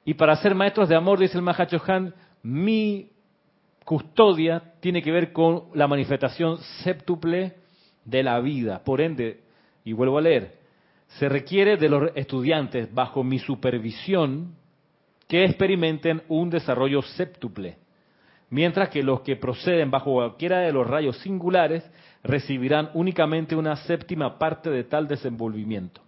Y 0.03 0.13
para 0.13 0.35
ser 0.35 0.53
maestros 0.53 0.87
de 0.89 0.95
amor, 0.95 1.19
dice 1.19 1.37
el 1.37 1.43
Mahacho 1.43 1.81
Han, 1.87 2.13
mi 2.43 3.09
custodia 3.83 4.73
tiene 4.79 5.01
que 5.01 5.11
ver 5.11 5.33
con 5.33 5.65
la 5.73 5.87
manifestación 5.87 6.59
séptuple 6.83 7.55
de 8.03 8.23
la 8.23 8.39
vida. 8.39 8.83
Por 8.83 9.01
ende, 9.01 9.41
y 9.83 9.93
vuelvo 9.93 10.19
a 10.19 10.21
leer, 10.21 10.64
se 11.19 11.29
requiere 11.29 11.77
de 11.77 11.89
los 11.89 12.11
estudiantes 12.15 12.93
bajo 12.93 13.23
mi 13.23 13.39
supervisión 13.39 14.55
que 15.27 15.45
experimenten 15.45 16.21
un 16.27 16.49
desarrollo 16.49 17.01
séptuple, 17.01 17.77
mientras 18.49 18.89
que 18.89 19.01
los 19.01 19.21
que 19.21 19.37
proceden 19.37 19.89
bajo 19.89 20.13
cualquiera 20.13 20.59
de 20.59 20.73
los 20.73 20.85
rayos 20.85 21.17
singulares 21.19 21.89
recibirán 22.23 22.89
únicamente 22.93 23.55
una 23.55 23.77
séptima 23.77 24.37
parte 24.37 24.69
de 24.69 24.83
tal 24.83 25.07
desenvolvimiento. 25.07 26.01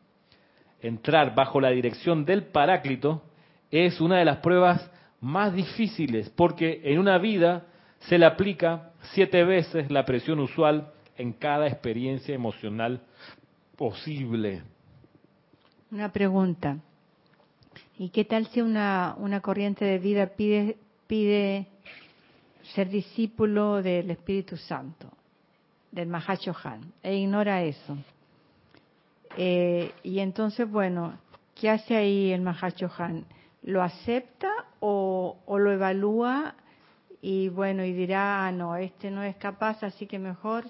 Entrar 0.82 1.34
bajo 1.34 1.62
la 1.62 1.70
dirección 1.70 2.26
del 2.26 2.44
Paráclito 2.44 3.24
es 3.72 4.02
una 4.02 4.18
de 4.18 4.26
las 4.26 4.38
pruebas 4.38 4.92
más 5.22 5.54
difíciles 5.54 6.30
porque 6.32 6.82
en 6.84 7.00
una 7.00 7.18
vida 7.18 7.66
se 8.00 8.18
le 8.18 8.26
aplica 8.26 8.92
siete 9.14 9.44
veces 9.44 9.90
la 9.90 10.06
presión 10.06 10.40
usual 10.40 10.92
en 11.18 11.34
cada 11.34 11.68
experiencia 11.68 12.36
emocional 12.36 13.02
posible. 13.76 14.64
Una 15.92 16.12
pregunta. 16.12 16.78
¿Y 17.98 18.10
qué 18.10 18.26
tal 18.26 18.48
si 18.48 18.62
una, 18.62 19.16
una 19.18 19.42
corriente 19.42 19.86
de 19.86 20.00
vida 20.00 20.28
pide, 20.28 20.78
pide 21.08 21.68
ser 22.76 22.90
discípulo 22.90 23.82
del 23.82 24.12
Espíritu 24.12 24.58
Santo? 24.58 25.10
del 25.92 26.14
Han 26.14 26.94
e 27.02 27.16
ignora 27.16 27.64
eso. 27.64 27.98
Eh, 29.36 29.92
y 30.04 30.20
entonces, 30.20 30.70
bueno, 30.70 31.18
¿qué 31.56 31.70
hace 31.70 31.96
ahí 31.96 32.32
el 32.32 32.48
Han? 32.48 33.26
¿Lo 33.64 33.82
acepta 33.82 34.50
o, 34.80 35.38
lo 35.48 35.72
evalúa 35.72 36.56
y 37.22 37.50
bueno, 37.50 37.84
y 37.84 37.94
dirá, 37.94 38.46
ah, 38.46 38.52
no, 38.52 38.76
este 38.76 39.12
no 39.12 39.24
es 39.24 39.36
capaz, 39.38 39.84
así 39.84 40.06
que 40.06 40.20
mejor 40.20 40.66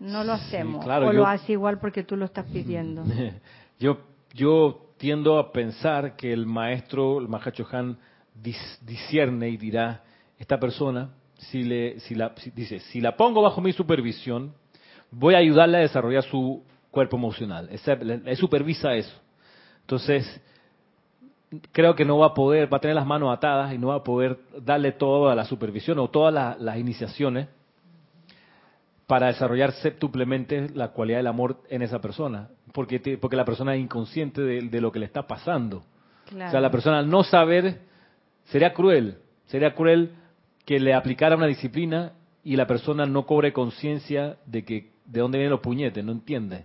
no 0.00 0.24
lo 0.24 0.32
hacemos? 0.32 0.84
o 0.84 1.12
lo 1.12 1.26
hace 1.26 1.52
igual 1.52 1.78
porque 1.78 2.02
tú 2.02 2.16
lo 2.16 2.24
estás 2.24 2.46
pidiendo. 2.46 3.04
Yo, 3.78 3.98
yo 4.32 4.90
tiendo 4.96 5.38
a 5.38 5.52
pensar 5.52 6.16
que 6.16 6.32
el 6.32 6.46
maestro, 6.46 7.18
el 7.18 7.28
Han, 7.72 7.98
discierne 8.34 9.48
y 9.48 9.56
dirá, 9.56 10.02
esta 10.38 10.58
persona 10.58 11.10
si, 11.38 11.62
le, 11.62 12.00
si 12.00 12.14
la, 12.14 12.34
dice, 12.54 12.80
si 12.80 13.00
la 13.00 13.16
pongo 13.16 13.42
bajo 13.42 13.60
mi 13.60 13.72
supervisión, 13.72 14.54
voy 15.10 15.34
a 15.34 15.38
ayudarle 15.38 15.78
a 15.78 15.80
desarrollar 15.80 16.24
su 16.24 16.62
cuerpo 16.90 17.16
emocional. 17.16 17.68
Le 17.68 18.36
supervisa 18.36 18.94
eso. 18.94 19.14
Entonces, 19.80 20.40
creo 21.72 21.94
que 21.94 22.04
no 22.04 22.18
va 22.18 22.28
a 22.28 22.34
poder, 22.34 22.72
va 22.72 22.78
a 22.78 22.80
tener 22.80 22.96
las 22.96 23.06
manos 23.06 23.32
atadas 23.32 23.72
y 23.74 23.78
no 23.78 23.88
va 23.88 23.96
a 23.96 24.04
poder 24.04 24.38
darle 24.62 24.92
toda 24.92 25.34
la 25.34 25.44
supervisión 25.44 25.98
o 25.98 26.08
todas 26.08 26.58
las, 26.58 26.78
iniciaciones 26.78 27.48
para 29.06 29.26
desarrollar 29.26 29.72
septuplemente 29.72 30.70
la 30.74 30.88
cualidad 30.88 31.18
del 31.18 31.26
amor 31.26 31.60
en 31.68 31.82
esa 31.82 32.00
persona, 32.00 32.48
porque, 32.74 33.18
porque 33.20 33.36
la 33.36 33.44
persona 33.44 33.76
es 33.76 33.80
inconsciente 33.80 34.42
de, 34.42 34.80
lo 34.80 34.90
que 34.90 34.98
le 34.98 35.06
está 35.06 35.28
pasando. 35.28 35.84
O 36.26 36.50
sea, 36.50 36.60
la 36.60 36.72
persona 36.72 36.98
al 36.98 37.08
no 37.08 37.22
saber 37.22 37.82
sería 38.46 38.74
cruel, 38.74 39.18
sería 39.46 39.74
cruel 39.74 40.10
que 40.64 40.80
le 40.80 40.92
aplicara 40.92 41.36
una 41.36 41.46
disciplina 41.46 42.14
y 42.42 42.56
la 42.56 42.66
persona 42.66 43.06
no 43.06 43.26
cobre 43.26 43.52
conciencia 43.52 44.38
de 44.46 44.64
que 44.64 44.90
de 45.04 45.20
dónde 45.20 45.38
vienen 45.38 45.52
los 45.52 45.60
puñetes, 45.60 46.04
no 46.04 46.10
entiende. 46.10 46.64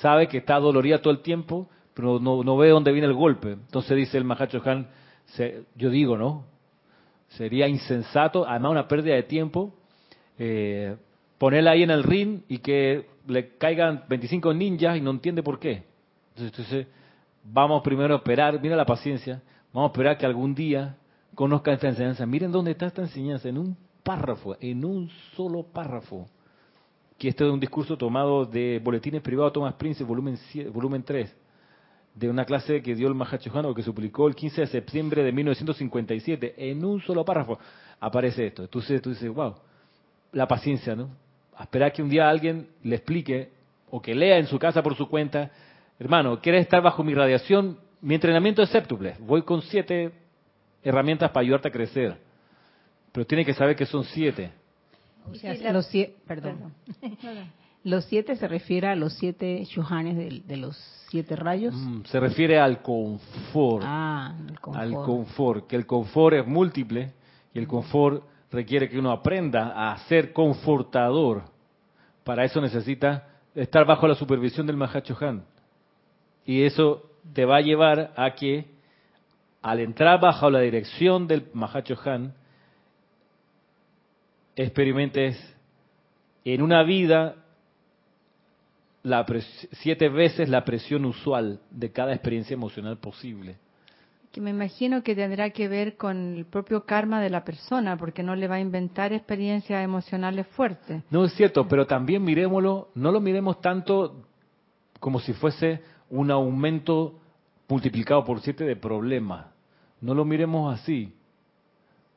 Sabe 0.00 0.28
que 0.28 0.36
está 0.36 0.58
dolorida 0.58 1.00
todo 1.00 1.14
el 1.14 1.20
tiempo, 1.20 1.70
pero 1.94 2.20
no, 2.20 2.44
no 2.44 2.58
ve 2.58 2.68
dónde 2.68 2.92
viene 2.92 3.06
el 3.06 3.14
golpe. 3.14 3.52
Entonces 3.52 3.96
dice 3.96 4.18
el 4.18 4.24
Mahacho 4.24 4.60
Han, 4.66 4.88
yo 5.76 5.88
digo, 5.88 6.18
¿no? 6.18 6.44
Sería 7.28 7.68
insensato, 7.68 8.46
además 8.46 8.72
una 8.72 8.88
pérdida 8.88 9.14
de 9.14 9.22
tiempo, 9.22 9.74
eh, 10.38 10.96
ponerla 11.38 11.70
ahí 11.70 11.84
en 11.84 11.90
el 11.90 12.02
ring 12.02 12.40
y 12.48 12.58
que 12.58 13.06
le 13.28 13.56
caigan 13.56 14.04
25 14.08 14.54
ninjas 14.54 14.96
y 14.96 15.00
no 15.00 15.10
entiende 15.10 15.42
por 15.42 15.58
qué. 15.58 15.84
Entonces, 16.36 16.86
vamos 17.44 17.82
primero 17.82 18.14
a 18.14 18.18
esperar, 18.18 18.60
mira 18.60 18.76
la 18.76 18.86
paciencia, 18.86 19.42
vamos 19.72 19.90
a 19.90 19.92
esperar 19.92 20.18
que 20.18 20.26
algún 20.26 20.54
día 20.54 20.96
conozca 21.34 21.72
esta 21.72 21.88
enseñanza. 21.88 22.26
Miren 22.26 22.50
dónde 22.50 22.72
está 22.72 22.86
esta 22.86 23.02
enseñanza, 23.02 23.48
en 23.48 23.58
un 23.58 23.76
párrafo, 24.02 24.56
en 24.60 24.84
un 24.84 25.10
solo 25.36 25.62
párrafo. 25.62 26.26
Que 27.18 27.28
este 27.28 27.44
es 27.44 27.50
un 27.50 27.60
discurso 27.60 27.96
tomado 27.96 28.46
de 28.46 28.80
Boletines 28.82 29.22
Privados 29.22 29.52
Thomas 29.52 29.74
Prince, 29.74 30.04
volumen, 30.04 30.38
volumen 30.72 31.02
3, 31.02 31.34
de 32.14 32.30
una 32.30 32.44
clase 32.44 32.80
que 32.80 32.94
dio 32.94 33.08
el 33.08 33.14
Mahachohan 33.14 33.74
que 33.74 33.82
se 33.82 33.92
publicó 33.92 34.28
el 34.28 34.34
15 34.34 34.62
de 34.62 34.66
septiembre 34.68 35.22
de 35.22 35.32
1957. 35.32 36.70
En 36.70 36.84
un 36.84 37.00
solo 37.00 37.24
párrafo 37.24 37.58
aparece 38.00 38.46
esto. 38.46 38.62
Entonces 38.62 39.02
tú 39.02 39.10
dices, 39.10 39.28
wow, 39.28 39.54
la 40.32 40.46
paciencia, 40.46 40.94
¿no? 40.94 41.10
A 41.58 41.64
esperar 41.64 41.92
que 41.92 42.02
un 42.02 42.08
día 42.08 42.28
alguien 42.28 42.68
le 42.84 42.96
explique 42.96 43.50
o 43.90 44.00
que 44.00 44.14
lea 44.14 44.38
en 44.38 44.46
su 44.46 44.60
casa 44.60 44.80
por 44.80 44.94
su 44.94 45.08
cuenta, 45.08 45.50
hermano, 45.98 46.40
¿quieres 46.40 46.62
estar 46.62 46.80
bajo 46.80 47.02
mi 47.02 47.14
radiación? 47.14 47.78
Mi 48.00 48.14
entrenamiento 48.14 48.62
es 48.62 48.70
séptuple. 48.70 49.16
Voy 49.18 49.42
con 49.42 49.60
siete 49.62 50.12
herramientas 50.84 51.32
para 51.32 51.42
ayudarte 51.42 51.66
a 51.66 51.72
crecer. 51.72 52.16
Pero 53.10 53.26
tiene 53.26 53.44
que 53.44 53.54
saber 53.54 53.74
que 53.74 53.86
son 53.86 54.04
siete. 54.04 54.52
los, 55.72 55.86
siete 55.86 56.14
perdón. 56.28 56.72
los 57.82 58.04
siete 58.04 58.36
se 58.36 58.46
refiere 58.46 58.86
a 58.86 58.94
los 58.94 59.14
siete 59.14 59.64
shuhanes 59.64 60.46
de, 60.46 60.56
los 60.56 60.76
siete 61.10 61.34
rayos. 61.34 61.74
Mm, 61.74 62.04
se 62.04 62.20
refiere 62.20 62.60
al 62.60 62.82
confort, 62.82 63.82
ah, 63.84 64.32
confort. 64.60 64.80
Al 64.80 64.92
confort. 64.92 65.66
Que 65.66 65.74
el 65.74 65.86
confort 65.86 66.36
es 66.36 66.46
múltiple 66.46 67.12
y 67.52 67.58
el 67.58 67.66
confort 67.66 68.22
requiere 68.50 68.88
que 68.88 68.98
uno 68.98 69.10
aprenda 69.10 69.92
a 69.92 69.98
ser 70.08 70.32
confortador. 70.32 71.42
Para 72.24 72.44
eso 72.44 72.60
necesita 72.60 73.28
estar 73.54 73.84
bajo 73.86 74.06
la 74.06 74.14
supervisión 74.14 74.66
del 74.66 74.76
Mahachohan. 74.76 75.44
Y 76.44 76.62
eso 76.62 77.10
te 77.32 77.44
va 77.44 77.56
a 77.56 77.62
llevar 77.62 78.12
a 78.16 78.34
que 78.34 78.66
al 79.62 79.80
entrar 79.80 80.20
bajo 80.20 80.50
la 80.50 80.60
dirección 80.60 81.26
del 81.26 81.48
Mahachohan, 81.52 82.34
experimentes 84.56 85.36
en 86.44 86.62
una 86.62 86.82
vida 86.82 87.36
la 89.02 89.24
siete 89.82 90.08
veces 90.08 90.48
la 90.48 90.64
presión 90.64 91.04
usual 91.04 91.60
de 91.70 91.92
cada 91.92 92.12
experiencia 92.12 92.54
emocional 92.54 92.98
posible. 92.98 93.56
Que 94.32 94.40
me 94.40 94.50
imagino 94.50 95.02
que 95.02 95.14
tendrá 95.14 95.50
que 95.50 95.68
ver 95.68 95.96
con 95.96 96.36
el 96.36 96.44
propio 96.44 96.84
karma 96.84 97.20
de 97.20 97.30
la 97.30 97.44
persona, 97.44 97.96
porque 97.96 98.22
no 98.22 98.36
le 98.36 98.46
va 98.46 98.56
a 98.56 98.60
inventar 98.60 99.12
experiencias 99.12 99.82
emocionales 99.82 100.46
fuertes. 100.48 101.02
No 101.10 101.24
es 101.24 101.32
cierto, 101.32 101.66
pero 101.66 101.86
también 101.86 102.22
miremoslo, 102.22 102.90
no 102.94 103.10
lo 103.10 103.20
miremos 103.20 103.60
tanto 103.60 104.24
como 105.00 105.20
si 105.20 105.32
fuese 105.32 105.80
un 106.10 106.30
aumento 106.30 107.18
multiplicado 107.68 108.24
por 108.24 108.40
siete 108.40 108.64
de 108.64 108.76
problemas. 108.76 109.46
No 110.00 110.14
lo 110.14 110.24
miremos 110.24 110.78
así. 110.78 111.14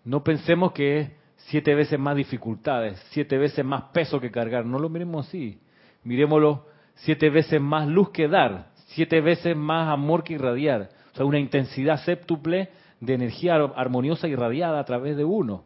No 0.04 0.24
pensemos 0.24 0.72
que 0.72 1.00
es 1.00 1.12
siete 1.48 1.76
veces 1.76 2.00
más 2.00 2.16
dificultades, 2.16 3.00
siete 3.12 3.38
veces 3.38 3.64
más 3.64 3.84
peso 3.94 4.20
que 4.20 4.32
cargar. 4.32 4.66
No 4.66 4.80
lo 4.80 4.90
miremos 4.90 5.28
así. 5.28 5.60
Miremoslo 6.04 6.66
siete 6.96 7.30
veces 7.30 7.62
más 7.62 7.88
luz 7.88 8.10
que 8.10 8.28
dar, 8.28 8.72
siete 8.88 9.22
veces 9.22 9.56
más 9.56 9.90
amor 9.90 10.24
que 10.24 10.34
irradiar. 10.34 10.90
O 11.14 11.16
sea, 11.16 11.26
una 11.26 11.40
intensidad 11.40 12.04
séptuple 12.04 12.70
de 13.00 13.14
energía 13.14 13.56
armoniosa 13.56 14.28
irradiada 14.28 14.80
a 14.80 14.86
través 14.86 15.18
de 15.18 15.26
uno. 15.26 15.64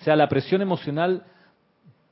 O 0.00 0.04
sea, 0.04 0.14
la 0.14 0.28
presión 0.28 0.62
emocional, 0.62 1.24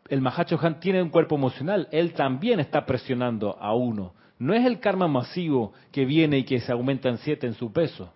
el 0.09 0.21
Mahacho 0.21 0.59
Han 0.61 0.81
tiene 0.81 1.03
un 1.03 1.11
cuerpo 1.11 1.37
emocional, 1.37 1.89
él 1.93 2.15
también 2.15 2.59
está 2.59 2.85
presionando 2.85 3.57
a 3.61 3.75
uno. 3.75 4.15
No 4.39 4.55
es 4.55 4.67
el 4.67 4.81
karma 4.81 5.09
masivo 5.09 5.73
que 5.93 6.05
viene 6.05 6.39
y 6.39 6.45
que 6.45 6.61
se 6.61 6.73
aumenta 6.73 7.09
en 7.09 7.19
siete 7.19 7.47
en 7.47 7.55
su 7.55 7.73
peso. 7.73 8.13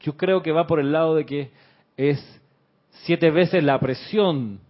Yo 0.00 0.16
creo 0.16 0.42
que 0.42 0.52
va 0.52 0.66
por 0.66 0.80
el 0.80 0.92
lado 0.92 1.14
de 1.14 1.24
que 1.24 1.50
es 1.96 2.20
siete 3.04 3.30
veces 3.30 3.64
la 3.64 3.78
presión. 3.78 4.60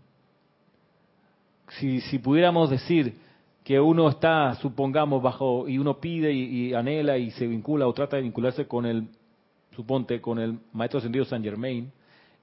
Si, 1.69 2.01
si 2.03 2.19
pudiéramos 2.19 2.71
decir 2.71 3.17
que 3.65 3.79
uno 3.79 4.09
está, 4.09 4.55
supongamos, 4.57 5.23
bajo, 5.23 5.69
y 5.69 5.79
uno 5.79 6.01
pide 6.01 6.33
y, 6.33 6.75
anhela 6.75 7.19
y 7.19 7.31
se 7.33 7.47
vincula 7.47 7.87
o 7.87 7.93
trata 7.93 8.17
de 8.17 8.23
vincularse 8.23 8.67
con 8.67 8.87
el, 8.87 9.09
suponte, 9.75 10.21
con 10.21 10.39
el 10.39 10.59
maestro 10.73 10.99
ascendido 10.99 11.25
San 11.25 11.43
Germain, 11.43 11.93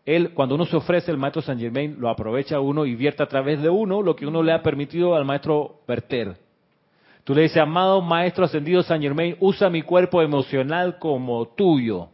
él, 0.06 0.34
cuando 0.34 0.56
uno 0.56 0.66
se 0.66 0.76
ofrece 0.76 1.12
el 1.12 1.18
maestro 1.18 1.42
San 1.42 1.60
Germain, 1.60 1.98
lo 2.00 2.10
aprovecha 2.10 2.60
uno 2.60 2.86
y 2.86 2.96
vierte 2.96 3.22
a 3.22 3.28
través 3.28 3.62
de 3.62 3.70
uno 3.70 4.02
lo 4.02 4.16
que 4.16 4.26
uno 4.26 4.42
le 4.42 4.54
ha 4.54 4.64
permitido 4.64 5.16
al 5.16 5.26
maestro 5.26 5.82
verter. 5.88 6.38
Tú 7.24 7.36
le 7.36 7.44
dices, 7.44 7.58
amado 7.58 8.02
maestro 8.02 8.46
ascendido 8.46 8.82
San 8.82 9.02
Germain, 9.02 9.36
usa 9.40 9.70
mi 9.70 9.84
cuerpo 9.84 10.22
emocional 10.22 10.98
como 10.98 11.50
tuyo. 11.50 12.10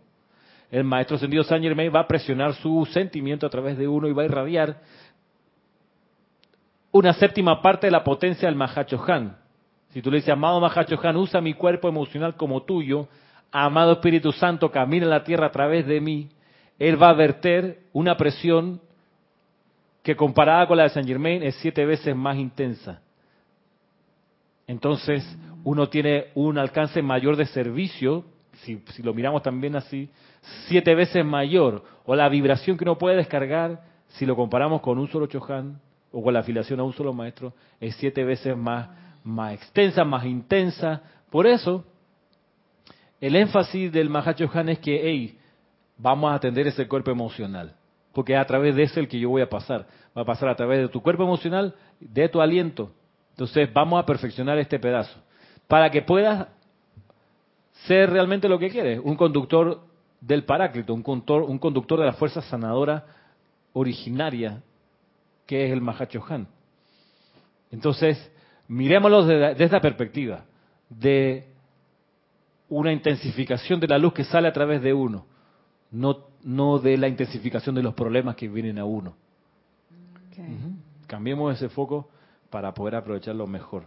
El 0.71 0.83
maestro 0.83 1.15
ascendido 1.15 1.43
San 1.43 1.61
Germain 1.61 1.89
va 1.93 2.01
a 2.01 2.07
presionar 2.07 2.53
su 2.55 2.85
sentimiento 2.91 3.45
a 3.45 3.49
través 3.49 3.77
de 3.77 3.87
uno 3.87 4.09
y 4.09 4.13
va 4.13 4.23
a 4.23 4.25
irradiar 4.25 4.81
una 6.95 7.11
séptima 7.11 7.61
parte 7.61 7.87
de 7.87 7.91
la 7.91 8.05
potencia 8.05 8.47
del 8.47 8.55
Mahachohan. 8.55 9.35
Si 9.89 10.01
tú 10.01 10.09
le 10.09 10.17
dices, 10.17 10.29
amado 10.29 10.61
Mahachohan, 10.61 11.17
usa 11.17 11.41
mi 11.41 11.53
cuerpo 11.53 11.89
emocional 11.89 12.37
como 12.37 12.63
tuyo, 12.63 13.09
amado 13.51 13.91
Espíritu 13.91 14.31
Santo, 14.31 14.71
camina 14.71 15.03
en 15.03 15.09
la 15.09 15.25
tierra 15.25 15.47
a 15.47 15.51
través 15.51 15.85
de 15.85 15.99
mí, 15.99 16.29
él 16.79 17.01
va 17.01 17.09
a 17.09 17.13
verter 17.13 17.79
una 17.91 18.15
presión 18.15 18.79
que 20.03 20.15
comparada 20.15 20.67
con 20.67 20.77
la 20.77 20.83
de 20.83 20.89
Saint 20.91 21.05
Germain 21.05 21.43
es 21.43 21.55
siete 21.55 21.85
veces 21.85 22.15
más 22.15 22.37
intensa. 22.37 23.01
Entonces, 24.65 25.21
uno 25.65 25.89
tiene 25.89 26.27
un 26.33 26.57
alcance 26.57 27.01
mayor 27.01 27.35
de 27.35 27.47
servicio, 27.47 28.23
si, 28.63 28.81
si, 28.93 29.03
lo 29.03 29.13
miramos 29.13 29.43
también 29.43 29.75
así, 29.75 30.09
siete 30.69 30.95
veces 30.95 31.25
mayor, 31.25 31.83
o 32.05 32.15
la 32.15 32.29
vibración 32.29 32.77
que 32.77 32.85
uno 32.85 32.97
puede 32.97 33.17
descargar, 33.17 33.81
si 34.07 34.25
lo 34.25 34.37
comparamos 34.37 34.79
con 34.79 34.97
un 34.97 35.09
solo 35.09 35.27
Chohan, 35.27 35.81
o 36.17 36.23
con 36.23 36.33
la 36.33 36.39
afiliación 36.39 36.79
a 36.79 36.83
un 36.83 36.93
solo 36.93 37.11
maestro 37.11 37.53
es 37.77 37.93
siete 37.97 38.23
veces 38.23 38.55
más, 38.55 38.87
más 39.25 39.53
extensa, 39.53 40.05
más 40.05 40.23
intensa. 40.23 41.01
Por 41.29 41.45
eso, 41.45 41.83
el 43.19 43.35
énfasis 43.35 43.91
del 43.91 44.09
Mahacho 44.09 44.49
Han 44.53 44.69
es 44.69 44.79
que, 44.79 44.97
hey, 45.03 45.37
vamos 45.97 46.31
a 46.31 46.35
atender 46.35 46.67
ese 46.67 46.87
cuerpo 46.87 47.11
emocional, 47.11 47.75
porque 48.13 48.33
es 48.33 48.39
a 48.39 48.45
través 48.45 48.77
de 48.77 48.83
ese 48.83 49.01
el 49.01 49.09
que 49.09 49.19
yo 49.19 49.27
voy 49.27 49.41
a 49.41 49.49
pasar. 49.49 49.87
Va 50.17 50.21
a 50.21 50.25
pasar 50.25 50.47
a 50.47 50.55
través 50.55 50.79
de 50.79 50.87
tu 50.87 51.01
cuerpo 51.01 51.23
emocional, 51.23 51.75
de 51.99 52.29
tu 52.29 52.39
aliento. 52.39 52.93
Entonces, 53.31 53.67
vamos 53.73 54.01
a 54.01 54.05
perfeccionar 54.05 54.57
este 54.57 54.79
pedazo 54.79 55.19
para 55.67 55.89
que 55.89 56.01
puedas 56.01 56.47
ser 57.87 58.09
realmente 58.09 58.47
lo 58.47 58.57
que 58.57 58.69
quieres, 58.69 59.01
un 59.03 59.17
conductor 59.17 59.81
del 60.21 60.45
Paráclito, 60.45 60.93
un 60.93 61.03
conductor, 61.03 61.41
un 61.43 61.59
conductor 61.59 61.99
de 61.99 62.05
la 62.05 62.13
fuerza 62.13 62.41
sanadora 62.41 63.05
originaria 63.73 64.61
que 65.45 65.65
es 65.65 65.71
el 65.71 65.81
Mahachohan. 65.81 66.47
Entonces, 67.71 68.31
miremoslo 68.67 69.25
desde, 69.25 69.63
esta 69.63 69.81
perspectiva, 69.81 70.45
de 70.89 71.47
una 72.69 72.91
intensificación 72.91 73.79
de 73.79 73.87
la 73.87 73.97
luz 73.97 74.13
que 74.13 74.23
sale 74.23 74.47
a 74.47 74.53
través 74.53 74.81
de 74.81 74.93
uno, 74.93 75.25
no, 75.91 76.27
no 76.43 76.79
de 76.79 76.97
la 76.97 77.07
intensificación 77.07 77.75
de 77.75 77.83
los 77.83 77.93
problemas 77.93 78.35
que 78.35 78.47
vienen 78.47 78.79
a 78.79 78.85
uno. 78.85 79.15
Cambiemos 81.07 81.55
ese 81.55 81.69
foco 81.69 82.09
para 82.49 82.73
poder 82.73 82.95
aprovecharlo 82.95 83.47
mejor. 83.47 83.83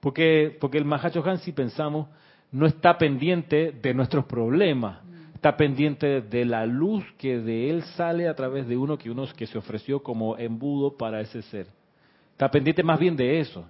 Porque, 0.00 0.56
porque 0.60 0.78
el 0.78 0.84
Mahachohan, 0.84 1.38
si 1.38 1.52
pensamos, 1.52 2.08
no 2.52 2.66
está 2.66 2.96
pendiente 2.98 3.72
de 3.72 3.94
nuestros 3.94 4.26
problemas, 4.26 4.98
está 5.44 5.58
pendiente 5.58 6.22
de 6.22 6.46
la 6.46 6.64
luz 6.64 7.04
que 7.18 7.38
de 7.38 7.68
él 7.68 7.82
sale 7.98 8.28
a 8.28 8.34
través 8.34 8.66
de 8.66 8.78
uno 8.78 8.96
que 8.96 9.10
uno 9.10 9.26
que 9.36 9.46
se 9.46 9.58
ofreció 9.58 10.02
como 10.02 10.38
embudo 10.38 10.96
para 10.96 11.20
ese 11.20 11.42
ser. 11.42 11.66
Está 12.32 12.50
pendiente 12.50 12.82
más 12.82 12.98
bien 12.98 13.14
de 13.14 13.40
eso. 13.40 13.62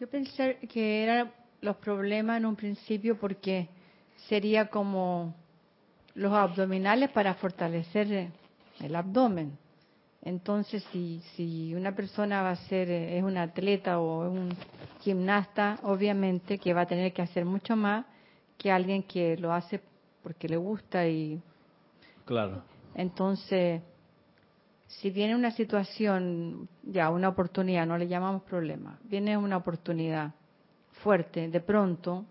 Yo 0.00 0.08
pensé 0.08 0.56
que 0.72 1.02
eran 1.02 1.30
los 1.60 1.76
problemas 1.76 2.38
en 2.38 2.46
un 2.46 2.56
principio 2.56 3.18
porque 3.18 3.68
sería 4.26 4.68
como 4.68 5.34
los 6.14 6.32
abdominales 6.32 7.10
para 7.10 7.34
fortalecer 7.34 8.30
el 8.80 8.96
abdomen. 8.96 9.58
Entonces, 10.22 10.82
si, 10.90 11.20
si 11.36 11.74
una 11.74 11.94
persona 11.94 12.40
va 12.40 12.52
a 12.52 12.56
ser, 12.56 12.90
es 12.90 13.22
un 13.22 13.36
atleta 13.36 13.98
o 13.98 14.30
un 14.30 14.48
gimnasta, 15.02 15.78
obviamente 15.82 16.56
que 16.56 16.72
va 16.72 16.80
a 16.80 16.86
tener 16.86 17.12
que 17.12 17.20
hacer 17.20 17.44
mucho 17.44 17.76
más 17.76 18.06
que 18.56 18.72
alguien 18.72 19.02
que 19.02 19.36
lo 19.36 19.52
hace 19.52 19.78
porque 20.24 20.48
le 20.48 20.56
gusta 20.56 21.06
y... 21.06 21.40
Claro. 22.24 22.62
Entonces, 22.94 23.82
si 24.86 25.10
viene 25.10 25.36
una 25.36 25.50
situación, 25.50 26.68
ya 26.82 27.10
una 27.10 27.28
oportunidad, 27.28 27.86
no 27.86 27.98
le 27.98 28.08
llamamos 28.08 28.42
problema, 28.42 28.98
viene 29.04 29.36
una 29.36 29.58
oportunidad 29.58 30.32
fuerte, 31.02 31.48
de 31.48 31.60
pronto, 31.60 32.24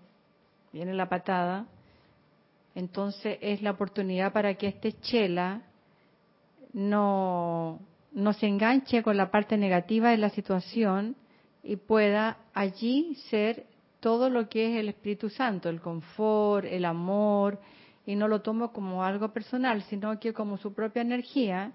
viene 0.72 0.94
la 0.94 1.08
patada, 1.08 1.68
entonces 2.74 3.38
es 3.42 3.62
la 3.62 3.72
oportunidad 3.72 4.34
para 4.34 4.56
que 4.56 4.68
este 4.68 4.94
chela 4.94 5.62
no, 6.74 7.80
no 8.12 8.34
se 8.34 8.48
enganche 8.48 9.04
con 9.04 9.16
la 9.18 9.30
parte 9.30 9.56
negativa 9.58 10.10
de 10.10 10.18
la 10.18 10.32
situación 10.32 11.16
y 11.62 11.76
pueda 11.76 12.38
allí 12.56 13.16
ser 13.30 13.68
todo 14.00 14.30
lo 14.30 14.50
que 14.50 14.74
es 14.74 14.80
el 14.80 14.90
Espíritu 14.90 15.30
Santo, 15.30 15.70
el 15.70 15.80
confort, 15.80 16.66
el 16.66 16.86
amor, 16.86 17.60
y 18.06 18.16
no 18.16 18.28
lo 18.28 18.42
tomo 18.42 18.74
como 18.74 19.04
algo 19.04 19.32
personal, 19.32 19.82
sino 19.84 20.20
que 20.20 20.34
como 20.34 20.58
su 20.58 20.74
propia 20.74 21.02
energía 21.02 21.72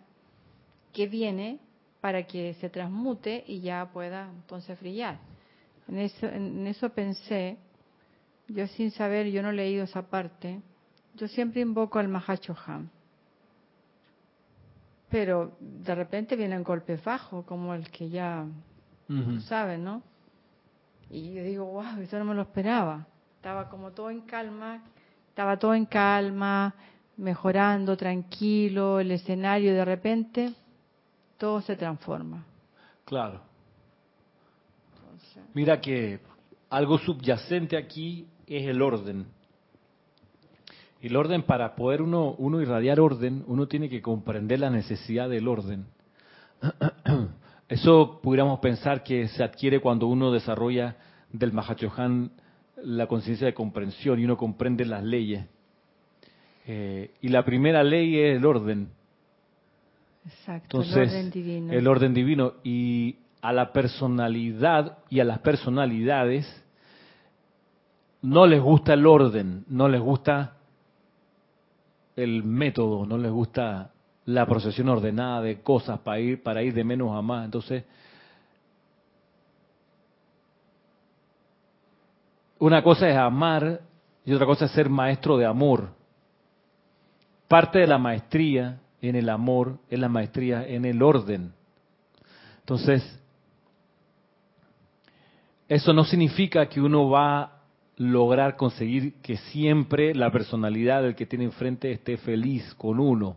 que 0.92 1.06
viene 1.06 1.58
para 2.00 2.26
que 2.26 2.54
se 2.54 2.68
transmute 2.68 3.44
y 3.46 3.60
ya 3.60 3.90
pueda 3.92 4.30
entonces 4.30 4.78
brillar. 4.80 5.18
En 5.88 5.98
eso, 5.98 6.26
en 6.26 6.66
eso 6.66 6.90
pensé, 6.90 7.56
yo 8.48 8.66
sin 8.66 8.90
saber, 8.90 9.26
yo 9.30 9.42
no 9.42 9.50
he 9.50 9.54
leído 9.54 9.84
esa 9.84 10.02
parte, 10.02 10.60
yo 11.14 11.28
siempre 11.28 11.62
invoco 11.62 11.98
al 11.98 12.08
Mahachohan. 12.08 12.90
Pero 15.10 15.56
de 15.60 15.94
repente 15.94 16.36
vienen 16.36 16.62
golpes 16.62 17.02
bajos, 17.02 17.44
como 17.46 17.74
el 17.74 17.90
que 17.90 18.10
ya 18.10 18.44
saben, 19.46 19.82
¿no? 19.82 20.02
Y 21.10 21.32
yo 21.32 21.42
digo, 21.42 21.64
wow, 21.64 22.00
eso 22.02 22.18
no 22.18 22.26
me 22.26 22.34
lo 22.34 22.42
esperaba. 22.42 23.06
Estaba 23.36 23.70
como 23.70 23.92
todo 23.92 24.10
en 24.10 24.20
calma, 24.20 24.82
estaba 25.38 25.56
todo 25.56 25.72
en 25.72 25.86
calma, 25.86 26.74
mejorando, 27.16 27.96
tranquilo, 27.96 28.98
el 28.98 29.12
escenario, 29.12 29.72
de 29.72 29.84
repente 29.84 30.52
todo 31.36 31.60
se 31.60 31.76
transforma. 31.76 32.44
Claro. 33.04 33.40
Mira 35.54 35.80
que 35.80 36.18
algo 36.68 36.98
subyacente 36.98 37.76
aquí 37.76 38.26
es 38.48 38.66
el 38.66 38.82
orden. 38.82 39.26
El 41.00 41.14
orden, 41.14 41.44
para 41.44 41.76
poder 41.76 42.02
uno, 42.02 42.34
uno 42.38 42.60
irradiar 42.60 42.98
orden, 42.98 43.44
uno 43.46 43.68
tiene 43.68 43.88
que 43.88 44.02
comprender 44.02 44.58
la 44.58 44.70
necesidad 44.70 45.28
del 45.28 45.46
orden. 45.46 45.86
Eso 47.68 48.18
pudiéramos 48.20 48.58
pensar 48.58 49.04
que 49.04 49.28
se 49.28 49.44
adquiere 49.44 49.80
cuando 49.80 50.08
uno 50.08 50.32
desarrolla 50.32 50.96
del 51.30 51.52
Mahachohan 51.52 52.32
la 52.84 53.06
conciencia 53.06 53.46
de 53.46 53.54
comprensión 53.54 54.18
y 54.18 54.24
uno 54.24 54.36
comprende 54.36 54.84
las 54.84 55.02
leyes. 55.02 55.46
Eh, 56.66 57.12
y 57.22 57.28
la 57.28 57.44
primera 57.44 57.82
ley 57.82 58.18
es 58.18 58.36
el 58.36 58.44
orden. 58.44 58.88
Exacto, 60.26 60.82
el 60.82 60.92
orden 60.92 61.30
divino. 61.30 61.72
El 61.72 61.86
orden 61.88 62.14
divino. 62.14 62.54
Y 62.62 63.16
a 63.40 63.52
la 63.52 63.72
personalidad 63.72 64.98
y 65.08 65.20
a 65.20 65.24
las 65.24 65.38
personalidades 65.38 66.46
no 68.20 68.46
les 68.46 68.60
gusta 68.60 68.94
el 68.94 69.06
orden, 69.06 69.64
no 69.68 69.88
les 69.88 70.00
gusta 70.00 70.56
el 72.16 72.42
método, 72.42 73.06
no 73.06 73.16
les 73.16 73.30
gusta 73.30 73.92
la 74.24 74.44
procesión 74.44 74.88
ordenada 74.88 75.40
de 75.40 75.62
cosas 75.62 76.00
para 76.00 76.20
ir, 76.20 76.42
para 76.42 76.62
ir 76.62 76.74
de 76.74 76.84
menos 76.84 77.16
a 77.16 77.22
más. 77.22 77.44
Entonces, 77.44 77.84
una 82.58 82.82
cosa 82.82 83.08
es 83.08 83.16
amar 83.16 83.80
y 84.24 84.32
otra 84.32 84.46
cosa 84.46 84.66
es 84.66 84.72
ser 84.72 84.88
maestro 84.88 85.36
de 85.36 85.46
amor. 85.46 85.88
Parte 87.46 87.78
de 87.78 87.86
la 87.86 87.98
maestría 87.98 88.80
en 89.00 89.16
el 89.16 89.28
amor 89.28 89.78
es 89.88 89.98
la 89.98 90.08
maestría 90.08 90.66
en 90.66 90.84
el 90.84 91.02
orden. 91.02 91.52
Entonces, 92.60 93.18
eso 95.68 95.92
no 95.92 96.04
significa 96.04 96.68
que 96.68 96.80
uno 96.80 97.08
va 97.08 97.40
a 97.40 97.52
lograr 97.96 98.56
conseguir 98.56 99.14
que 99.22 99.36
siempre 99.36 100.14
la 100.14 100.30
personalidad 100.30 101.02
del 101.02 101.14
que 101.14 101.26
tiene 101.26 101.44
enfrente 101.44 101.90
esté 101.90 102.16
feliz 102.16 102.74
con 102.74 103.00
uno. 103.00 103.36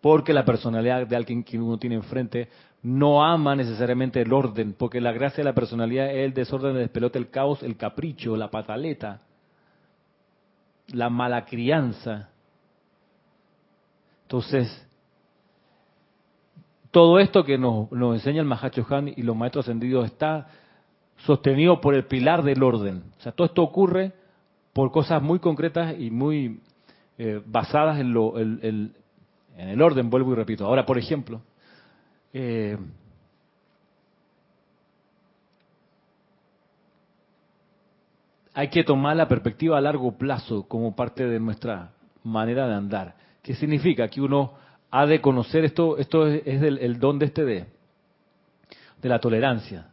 Porque 0.00 0.32
la 0.32 0.44
personalidad 0.44 1.06
de 1.06 1.16
alguien 1.16 1.42
que 1.42 1.58
uno 1.58 1.78
tiene 1.78 1.96
enfrente 1.96 2.48
no 2.86 3.24
ama 3.24 3.56
necesariamente 3.56 4.20
el 4.20 4.32
orden, 4.32 4.72
porque 4.72 5.00
la 5.00 5.10
gracia 5.10 5.38
de 5.38 5.50
la 5.50 5.56
personalidad 5.56 6.08
es 6.08 6.24
el 6.24 6.32
desorden, 6.32 6.76
el 6.76 6.82
despelote, 6.82 7.18
el 7.18 7.30
caos, 7.30 7.64
el 7.64 7.76
capricho, 7.76 8.36
la 8.36 8.48
pataleta, 8.48 9.22
la 10.92 11.10
mala 11.10 11.46
crianza. 11.46 12.30
Entonces, 14.22 14.88
todo 16.92 17.18
esto 17.18 17.42
que 17.42 17.58
nos, 17.58 17.90
nos 17.90 18.14
enseña 18.14 18.40
el 18.40 18.46
Mahacho 18.46 18.86
Han 18.88 19.08
y 19.08 19.22
los 19.22 19.34
maestros 19.34 19.64
ascendidos 19.64 20.04
está 20.04 20.46
sostenido 21.16 21.80
por 21.80 21.96
el 21.96 22.04
pilar 22.04 22.44
del 22.44 22.62
orden. 22.62 23.02
O 23.18 23.20
sea, 23.20 23.32
todo 23.32 23.48
esto 23.48 23.64
ocurre 23.64 24.12
por 24.72 24.92
cosas 24.92 25.20
muy 25.20 25.40
concretas 25.40 25.96
y 25.98 26.12
muy 26.12 26.60
eh, 27.18 27.42
basadas 27.44 27.98
en, 27.98 28.12
lo, 28.12 28.38
en 28.38 28.94
el 29.56 29.82
orden, 29.82 30.08
vuelvo 30.08 30.34
y 30.34 30.36
repito. 30.36 30.64
Ahora, 30.66 30.86
por 30.86 30.98
ejemplo, 30.98 31.42
eh, 32.38 32.76
hay 38.52 38.68
que 38.68 38.84
tomar 38.84 39.16
la 39.16 39.26
perspectiva 39.26 39.78
a 39.78 39.80
largo 39.80 40.18
plazo 40.18 40.68
como 40.68 40.94
parte 40.94 41.26
de 41.26 41.40
nuestra 41.40 41.92
manera 42.24 42.68
de 42.68 42.74
andar. 42.74 43.14
¿Qué 43.42 43.54
significa? 43.54 44.08
Que 44.08 44.20
uno 44.20 44.52
ha 44.90 45.06
de 45.06 45.22
conocer 45.22 45.64
esto, 45.64 45.96
esto 45.96 46.26
es, 46.26 46.44
el 46.44 47.00
don 47.00 47.18
de 47.18 47.26
este 47.26 47.44
de, 47.44 47.64
de 49.00 49.08
la 49.08 49.18
tolerancia. 49.18 49.86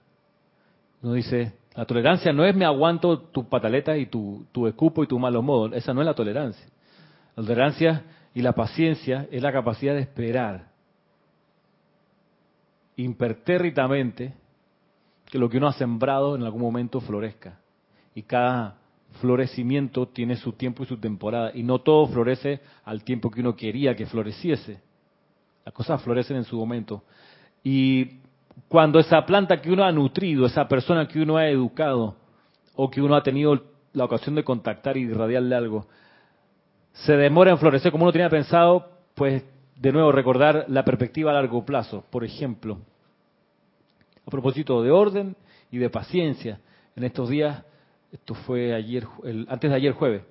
Uno 1.01 1.13
dice, 1.13 1.53
la 1.75 1.85
tolerancia 1.85 2.33
no 2.33 2.43
es 2.43 2.53
me 2.53 2.65
aguanto 2.65 3.19
tu 3.19 3.47
pataleta 3.47 3.95
y 3.95 4.07
tu, 4.07 4.47
tu 4.51 4.67
escupo 4.67 5.01
y 5.03 5.07
tu 5.07 5.17
malos 5.17 5.45
modos. 5.45 5.71
Esa 5.73 5.93
no 5.93 6.01
es 6.01 6.05
la 6.05 6.13
tolerancia. 6.13 6.67
La 7.37 7.43
tolerancia 7.43 8.03
y 8.33 8.41
la 8.41 8.51
paciencia 8.51 9.27
es 9.31 9.41
la 9.41 9.53
capacidad 9.53 9.93
de 9.93 10.01
esperar 10.01 10.72
impertérritamente 12.97 14.33
que 15.25 15.39
lo 15.39 15.49
que 15.49 15.57
uno 15.57 15.67
ha 15.67 15.73
sembrado 15.73 16.35
en 16.35 16.43
algún 16.43 16.61
momento 16.61 17.01
florezca. 17.01 17.59
Y 18.15 18.23
cada 18.23 18.77
florecimiento 19.19 20.07
tiene 20.07 20.35
su 20.35 20.53
tiempo 20.53 20.83
y 20.83 20.85
su 20.85 20.97
temporada. 20.97 21.51
Y 21.53 21.63
no 21.63 21.79
todo 21.79 22.07
florece 22.07 22.61
al 22.85 23.03
tiempo 23.03 23.31
que 23.31 23.41
uno 23.41 23.55
quería 23.55 23.95
que 23.95 24.05
floreciese. 24.05 24.79
Las 25.65 25.73
cosas 25.73 26.01
florecen 26.01 26.37
en 26.37 26.43
su 26.43 26.57
momento. 26.57 27.03
Y 27.63 28.19
cuando 28.67 28.99
esa 28.99 29.25
planta 29.25 29.61
que 29.61 29.71
uno 29.71 29.83
ha 29.83 29.91
nutrido, 29.91 30.45
esa 30.45 30.67
persona 30.67 31.07
que 31.07 31.21
uno 31.21 31.37
ha 31.37 31.47
educado 31.47 32.15
o 32.75 32.89
que 32.89 33.01
uno 33.01 33.15
ha 33.15 33.23
tenido 33.23 33.63
la 33.93 34.05
ocasión 34.05 34.35
de 34.35 34.43
contactar 34.43 34.97
y 34.97 35.01
irradiarle 35.01 35.55
algo, 35.55 35.87
se 36.91 37.15
demora 37.15 37.51
en 37.51 37.57
florecer 37.57 37.91
como 37.91 38.03
uno 38.03 38.11
tenía 38.11 38.29
pensado, 38.29 38.89
pues 39.15 39.43
de 39.75 39.91
nuevo 39.91 40.11
recordar 40.11 40.65
la 40.67 40.85
perspectiva 40.85 41.31
a 41.31 41.35
largo 41.35 41.65
plazo. 41.65 42.05
Por 42.09 42.23
ejemplo, 42.23 42.79
a 44.25 44.31
propósito 44.31 44.81
de 44.81 44.91
orden 44.91 45.35
y 45.71 45.77
de 45.77 45.89
paciencia, 45.89 46.59
en 46.95 47.03
estos 47.03 47.29
días, 47.29 47.63
esto 48.11 48.35
fue 48.35 48.73
ayer, 48.73 49.07
antes 49.47 49.69
de 49.69 49.75
ayer 49.75 49.93
jueves, 49.93 50.23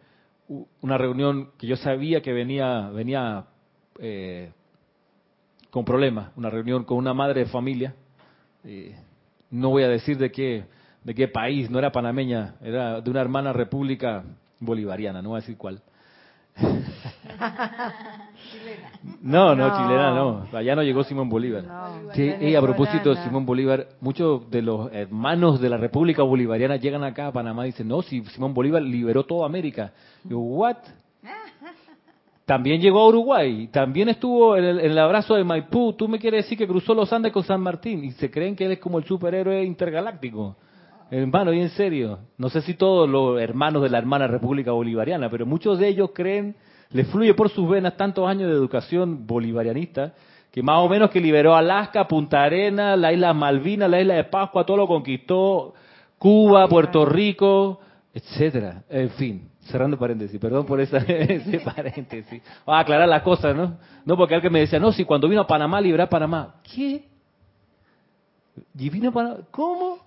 una 0.81 0.99
reunión 0.99 1.51
que 1.59 1.67
yo 1.67 1.77
sabía 1.77 2.21
que 2.21 2.33
venía, 2.33 2.91
venía 2.91 3.47
eh, 3.99 4.53
con 5.71 5.85
problemas, 5.85 6.31
una 6.37 6.51
reunión 6.51 6.85
con 6.85 6.99
una 6.99 7.15
madre 7.15 7.41
de 7.41 7.47
familia 7.47 7.95
eh, 8.65 8.95
no 9.51 9.71
voy 9.71 9.83
a 9.83 9.89
decir 9.89 10.17
de 10.19 10.31
qué, 10.31 10.65
de 11.03 11.15
qué 11.15 11.29
país, 11.29 11.69
no 11.71 11.79
era 11.79 11.91
panameña, 11.91 12.55
era 12.63 13.01
de 13.01 13.11
una 13.11 13.21
hermana 13.21 13.53
república 13.53 14.25
bolivariana, 14.61 15.21
no 15.21 15.31
voy 15.31 15.39
a 15.39 15.41
decir 15.41 15.57
cuál. 15.57 15.83
no, 19.23 19.55
no, 19.55 19.77
chilena 19.77 20.15
no. 20.15 20.47
Allá 20.53 20.75
no 20.75 20.83
llegó 20.83 21.05
Simón 21.05 21.29
Bolívar. 21.29 21.65
y 22.15 22.55
a 22.55 22.61
propósito 22.61 23.15
de 23.15 23.23
Simón 23.23 23.47
Bolívar, 23.47 23.87
muchos 24.01 24.51
de 24.51 24.63
los 24.63 24.93
hermanos 24.93 25.61
de 25.61 25.69
la 25.69 25.77
República 25.77 26.23
Bolivariana 26.23 26.77
llegan 26.77 27.05
acá 27.05 27.29
a 27.29 27.33
Panamá 27.33 27.65
y 27.65 27.71
dicen, 27.71 27.89
no, 27.89 28.03
si 28.03 28.25
Simón 28.27 28.55
Bolívar 28.55 28.83
liberó 28.83 29.25
toda 29.25 29.47
América. 29.47 29.93
Yo, 30.25 30.39
¿what? 30.39 30.77
También 32.45 32.81
llegó 32.81 33.01
a 33.01 33.09
Uruguay, 33.09 33.69
también 33.69 34.09
estuvo 34.09 34.57
en 34.57 34.65
el, 34.65 34.99
abrazo 34.99 35.37
de 35.37 35.45
Maipú. 35.45 35.93
Tú 35.93 36.09
me 36.09 36.19
quieres 36.19 36.45
decir 36.45 36.59
que 36.59 36.67
cruzó 36.67 36.93
los 36.93 37.13
Andes 37.13 37.33
con 37.33 37.45
San 37.45 37.61
Martín 37.61 38.05
y 38.05 38.11
se 38.13 38.31
creen 38.31 38.57
que 38.57 38.67
él 38.67 38.73
es 38.73 38.79
como 38.81 38.99
el 38.99 39.05
superhéroe 39.05 39.63
intergaláctico. 39.63 40.57
Hermano, 41.09 41.53
y 41.53 41.61
en 41.61 41.69
serio, 41.71 42.21
no 42.39 42.49
sé 42.49 42.63
si 42.63 42.75
todos 42.75 43.09
los 43.09 43.39
hermanos 43.41 43.83
de 43.83 43.91
la 43.91 43.99
hermana 43.99 44.27
República 44.27 44.73
Bolivariana, 44.73 45.29
pero 45.29 45.45
muchos 45.45 45.79
de 45.79 45.89
ellos 45.89 46.11
creen, 46.15 46.57
le 46.93 47.05
fluye 47.05 47.35
por 47.35 47.49
sus 47.51 47.69
venas 47.69 47.97
tantos 47.97 48.29
años 48.29 48.49
de 48.51 48.55
educación 48.55 49.27
bolivarianista, 49.27 50.13
que 50.51 50.63
más 50.63 50.79
o 50.79 50.89
menos 50.89 51.11
que 51.11 51.21
liberó 51.21 51.55
Alaska, 51.55 52.07
Punta 52.07 52.43
Arena, 52.43 52.97
la 52.97 53.13
isla 53.13 53.33
Malvinas, 53.33 53.89
la 53.89 54.01
isla 54.01 54.15
de 54.15 54.25
Pascua, 54.25 54.67
todo 54.67 54.77
lo 54.77 54.87
conquistó, 54.87 55.75
Cuba, 56.19 56.69
Puerto 56.69 57.07
Rico, 57.07 57.81
etcétera. 58.13 58.83
En 58.91 59.11
fin, 59.11 59.49
cerrando 59.63 59.99
paréntesis, 59.99 60.39
perdón 60.39 60.67
por 60.67 60.81
esa, 60.81 60.99
ese 61.09 61.61
paréntesis. 61.61 62.43
a 62.67 62.81
aclarar 62.81 63.09
las 63.09 63.23
cosas, 63.23 63.57
¿no? 63.57 63.79
No 64.05 64.17
porque 64.17 64.35
alguien 64.35 64.53
me 64.53 64.61
decía, 64.61 64.79
no, 64.79 64.93
si 64.93 65.05
cuando 65.05 65.29
vino 65.29 65.41
a 65.41 65.47
Panamá 65.47 65.81
liberó 65.81 66.03
a 66.03 66.09
Panamá. 66.09 66.57
¿Qué? 66.63 67.07
¿Y 68.79 68.91
vino 68.91 69.09
a 69.09 69.13
Panamá? 69.13 69.37
¿Cómo? 69.51 69.99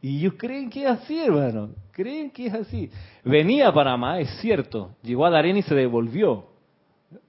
Y 0.00 0.18
ellos 0.18 0.34
creen 0.36 0.70
que 0.70 0.84
es 0.84 0.90
así, 0.90 1.18
hermano. 1.18 1.70
Creen 1.94 2.30
que 2.30 2.46
es 2.46 2.54
así. 2.54 2.90
Venía 3.24 3.68
a 3.68 3.72
Panamá, 3.72 4.18
es 4.18 4.28
cierto. 4.40 4.90
Llegó 5.02 5.26
a 5.26 5.30
Darien 5.30 5.56
y 5.56 5.62
se 5.62 5.74
devolvió. 5.74 6.46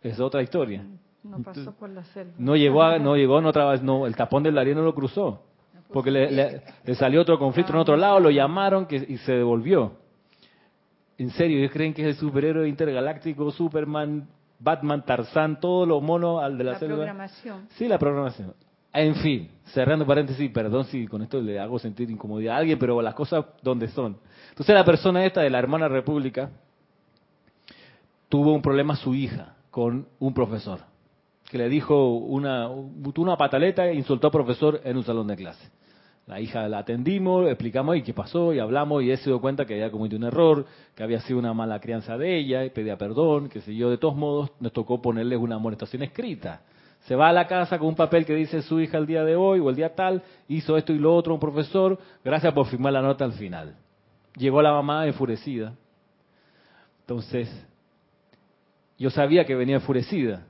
Es 0.02 0.20
otra 0.20 0.42
historia. 0.42 0.84
No 1.24 1.42
pasó 1.44 1.72
por 1.74 1.90
la 1.90 2.04
selva. 2.06 2.34
No 2.40 2.56
llegó, 2.56 2.82
a, 2.82 2.98
no 2.98 3.16
llegó, 3.16 3.42
no, 3.42 3.52
no, 3.52 4.08
el 4.08 4.16
tapón 4.16 4.42
del 4.42 4.56
Darien 4.56 4.78
no 4.78 4.84
lo 4.84 4.96
cruzó. 4.96 5.44
Porque 5.94 6.10
le, 6.10 6.96
salió 6.96 7.22
otro 7.22 7.38
conflicto 7.38 7.74
en 7.74 7.80
otro 7.80 7.96
lado, 7.96 8.20
lo 8.20 8.32
llamaron 8.32 8.88
que, 8.88 8.96
y 8.96 9.18
se 9.18 9.34
devolvió. 9.34 9.94
En 11.18 11.30
serio, 11.30 11.60
ellos 11.60 11.72
creen 11.72 11.94
que 11.94 12.02
es 12.02 12.08
el 12.08 12.16
superhéroe 12.16 12.68
intergaláctico, 12.68 13.52
Superman, 13.52 14.28
Batman, 14.60 15.06
Tarzán, 15.06 15.60
todos 15.60 15.88
los 15.88 16.02
monos 16.02 16.44
al 16.44 16.58
de 16.58 16.64
la, 16.64 16.72
la 16.74 16.80
programación. 16.80 17.68
Sí, 17.76 17.88
la 17.88 18.00
programación. 18.00 18.54
En 18.98 19.16
fin, 19.16 19.50
cerrando 19.66 20.06
paréntesis, 20.06 20.50
perdón 20.52 20.86
si 20.86 21.06
con 21.06 21.22
esto 21.22 21.42
le 21.42 21.60
hago 21.60 21.78
sentir 21.80 22.10
incomodidad 22.10 22.56
a 22.56 22.60
alguien, 22.60 22.80
pero 22.80 23.02
las 23.02 23.14
cosas 23.14 23.44
donde 23.62 23.90
son. 23.90 24.18
Entonces 24.50 24.74
la 24.74 24.86
persona 24.86 25.26
esta 25.26 25.42
de 25.42 25.50
la 25.50 25.60
hermana 25.60 25.90
república 25.90 26.50
tuvo 28.30 28.54
un 28.54 28.62
problema 28.62 28.96
su 28.96 29.14
hija 29.14 29.58
con 29.70 30.08
un 30.20 30.34
profesor, 30.34 30.80
que 31.52 31.58
le 31.58 31.68
dijo 31.68 32.14
una, 32.14 32.70
una 32.70 33.36
pataleta 33.36 33.86
e 33.86 33.96
insultó 33.96 34.28
al 34.28 34.32
profesor 34.32 34.80
en 34.86 34.96
un 34.96 35.04
salón 35.04 35.28
de 35.28 35.36
clase. 35.36 35.70
La 36.26 36.40
hija 36.40 36.66
la 36.70 36.80
atendimos, 36.80 37.50
explicamos 37.50 37.98
y 37.98 38.02
qué 38.02 38.14
pasó 38.14 38.54
y 38.54 38.60
hablamos 38.60 39.04
y 39.04 39.12
él 39.12 39.18
se 39.18 39.30
dio 39.30 39.42
cuenta 39.42 39.66
que 39.66 39.74
había 39.74 39.92
cometido 39.92 40.20
un 40.20 40.24
error, 40.24 40.66
que 40.96 41.04
había 41.04 41.20
sido 41.20 41.38
una 41.38 41.54
mala 41.54 41.82
crianza 41.82 42.18
de 42.18 42.38
ella 42.38 42.64
y 42.64 42.70
pedía 42.70 42.98
perdón, 42.98 43.50
que 43.50 43.60
sé 43.60 43.76
yo. 43.76 43.90
De 43.90 43.98
todos 43.98 44.16
modos, 44.16 44.52
nos 44.62 44.72
tocó 44.72 45.02
ponerle 45.02 45.36
una 45.36 45.56
amonestación 45.56 46.02
escrita. 46.02 46.62
Se 47.06 47.16
va 47.16 47.30
a 47.30 47.34
la 47.34 47.48
casa 47.48 47.78
con 47.78 47.90
un 47.90 47.96
papel 47.96 48.26
que 48.26 48.36
dice 48.36 48.62
su 48.62 48.80
hija 48.80 48.98
el 48.98 49.06
día 49.06 49.24
de 49.24 49.36
hoy 49.36 49.60
o 49.60 49.70
el 49.70 49.76
día 49.76 49.94
tal, 49.96 50.24
hizo 50.48 50.78
esto 50.78 50.94
y 50.94 51.00
lo 51.00 51.16
otro 51.16 51.34
un 51.34 51.40
profesor, 51.40 52.00
gracias 52.24 52.54
por 52.54 52.68
firmar 52.68 52.94
la 52.94 53.02
nota 53.02 53.26
al 53.26 53.34
final. 53.34 53.76
Llegó 54.36 54.62
la 54.62 54.72
mamá 54.72 55.06
enfurecida. 55.06 55.74
Entonces, 57.02 57.50
yo 58.98 59.10
sabía 59.10 59.46
que 59.46 59.56
venía 59.56 59.76
enfurecida. 59.76 60.48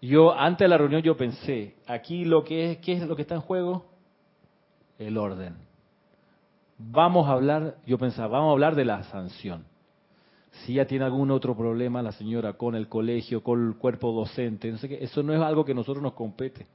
Yo, 0.00 0.32
antes 0.32 0.64
de 0.64 0.68
la 0.68 0.78
reunión, 0.78 1.02
yo 1.02 1.16
pensé, 1.16 1.74
aquí 1.86 2.24
lo 2.24 2.44
que 2.44 2.72
es, 2.72 2.78
¿qué 2.78 2.92
es 2.92 3.06
lo 3.06 3.16
que 3.16 3.22
está 3.22 3.34
en 3.34 3.40
juego? 3.40 3.88
el 4.98 5.16
orden. 5.16 5.56
vamos 6.76 7.28
a 7.28 7.32
hablar, 7.32 7.76
yo 7.86 7.98
pensaba, 7.98 8.28
vamos 8.28 8.50
a 8.50 8.52
hablar 8.52 8.74
de 8.74 8.84
la 8.84 9.04
sanción. 9.04 9.64
Si 10.64 10.74
ya 10.74 10.86
tiene 10.86 11.04
algún 11.04 11.30
otro 11.30 11.56
problema 11.56 12.02
la 12.02 12.12
señora 12.12 12.54
con 12.54 12.74
el 12.74 12.88
colegio, 12.88 13.42
con 13.42 13.68
el 13.68 13.76
cuerpo 13.76 14.12
docente, 14.12 14.70
no 14.70 14.78
sé 14.78 14.88
qué, 14.88 14.98
eso 15.02 15.22
no 15.22 15.32
es 15.32 15.40
algo 15.40 15.64
que 15.64 15.74
nosotros 15.74 16.02
nos 16.02 16.14
compete. 16.14 16.66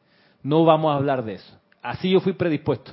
No 0.41 0.65
vamos 0.65 0.91
a 0.91 0.95
hablar 0.95 1.23
de 1.23 1.35
eso. 1.35 1.57
Así 1.81 2.09
yo 2.09 2.19
fui 2.19 2.33
predispuesto. 2.33 2.91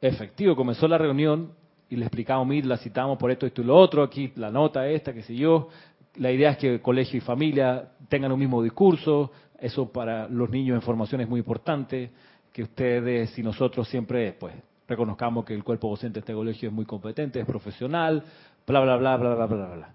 Efectivo, 0.00 0.56
comenzó 0.56 0.88
la 0.88 0.98
reunión 0.98 1.52
y 1.88 1.96
le 1.96 2.06
explicamos, 2.06 2.46
mira, 2.46 2.66
la 2.66 2.76
citamos 2.78 3.18
por 3.18 3.30
esto, 3.30 3.46
esto 3.46 3.62
y 3.62 3.64
lo 3.64 3.76
otro, 3.76 4.02
aquí 4.02 4.32
la 4.36 4.50
nota 4.50 4.86
esta, 4.88 5.12
qué 5.12 5.22
sé 5.22 5.34
yo. 5.36 5.68
La 6.16 6.30
idea 6.30 6.50
es 6.50 6.58
que 6.58 6.80
colegio 6.80 7.18
y 7.18 7.20
familia 7.20 7.90
tengan 8.08 8.32
un 8.32 8.40
mismo 8.40 8.62
discurso, 8.62 9.30
eso 9.58 9.90
para 9.92 10.28
los 10.28 10.50
niños 10.50 10.74
en 10.74 10.82
formación 10.82 11.20
es 11.20 11.28
muy 11.28 11.40
importante, 11.40 12.10
que 12.52 12.62
ustedes 12.62 13.38
y 13.38 13.42
nosotros 13.42 13.88
siempre 13.88 14.32
pues 14.32 14.54
reconozcamos 14.88 15.44
que 15.44 15.54
el 15.54 15.64
cuerpo 15.64 15.88
docente 15.88 16.14
de 16.14 16.20
este 16.20 16.34
colegio 16.34 16.68
es 16.68 16.74
muy 16.74 16.84
competente, 16.84 17.40
es 17.40 17.46
profesional, 17.46 18.24
bla, 18.66 18.80
bla, 18.80 18.96
bla, 18.96 19.16
bla, 19.16 19.34
bla, 19.34 19.46
bla, 19.46 19.74
bla. 19.74 19.94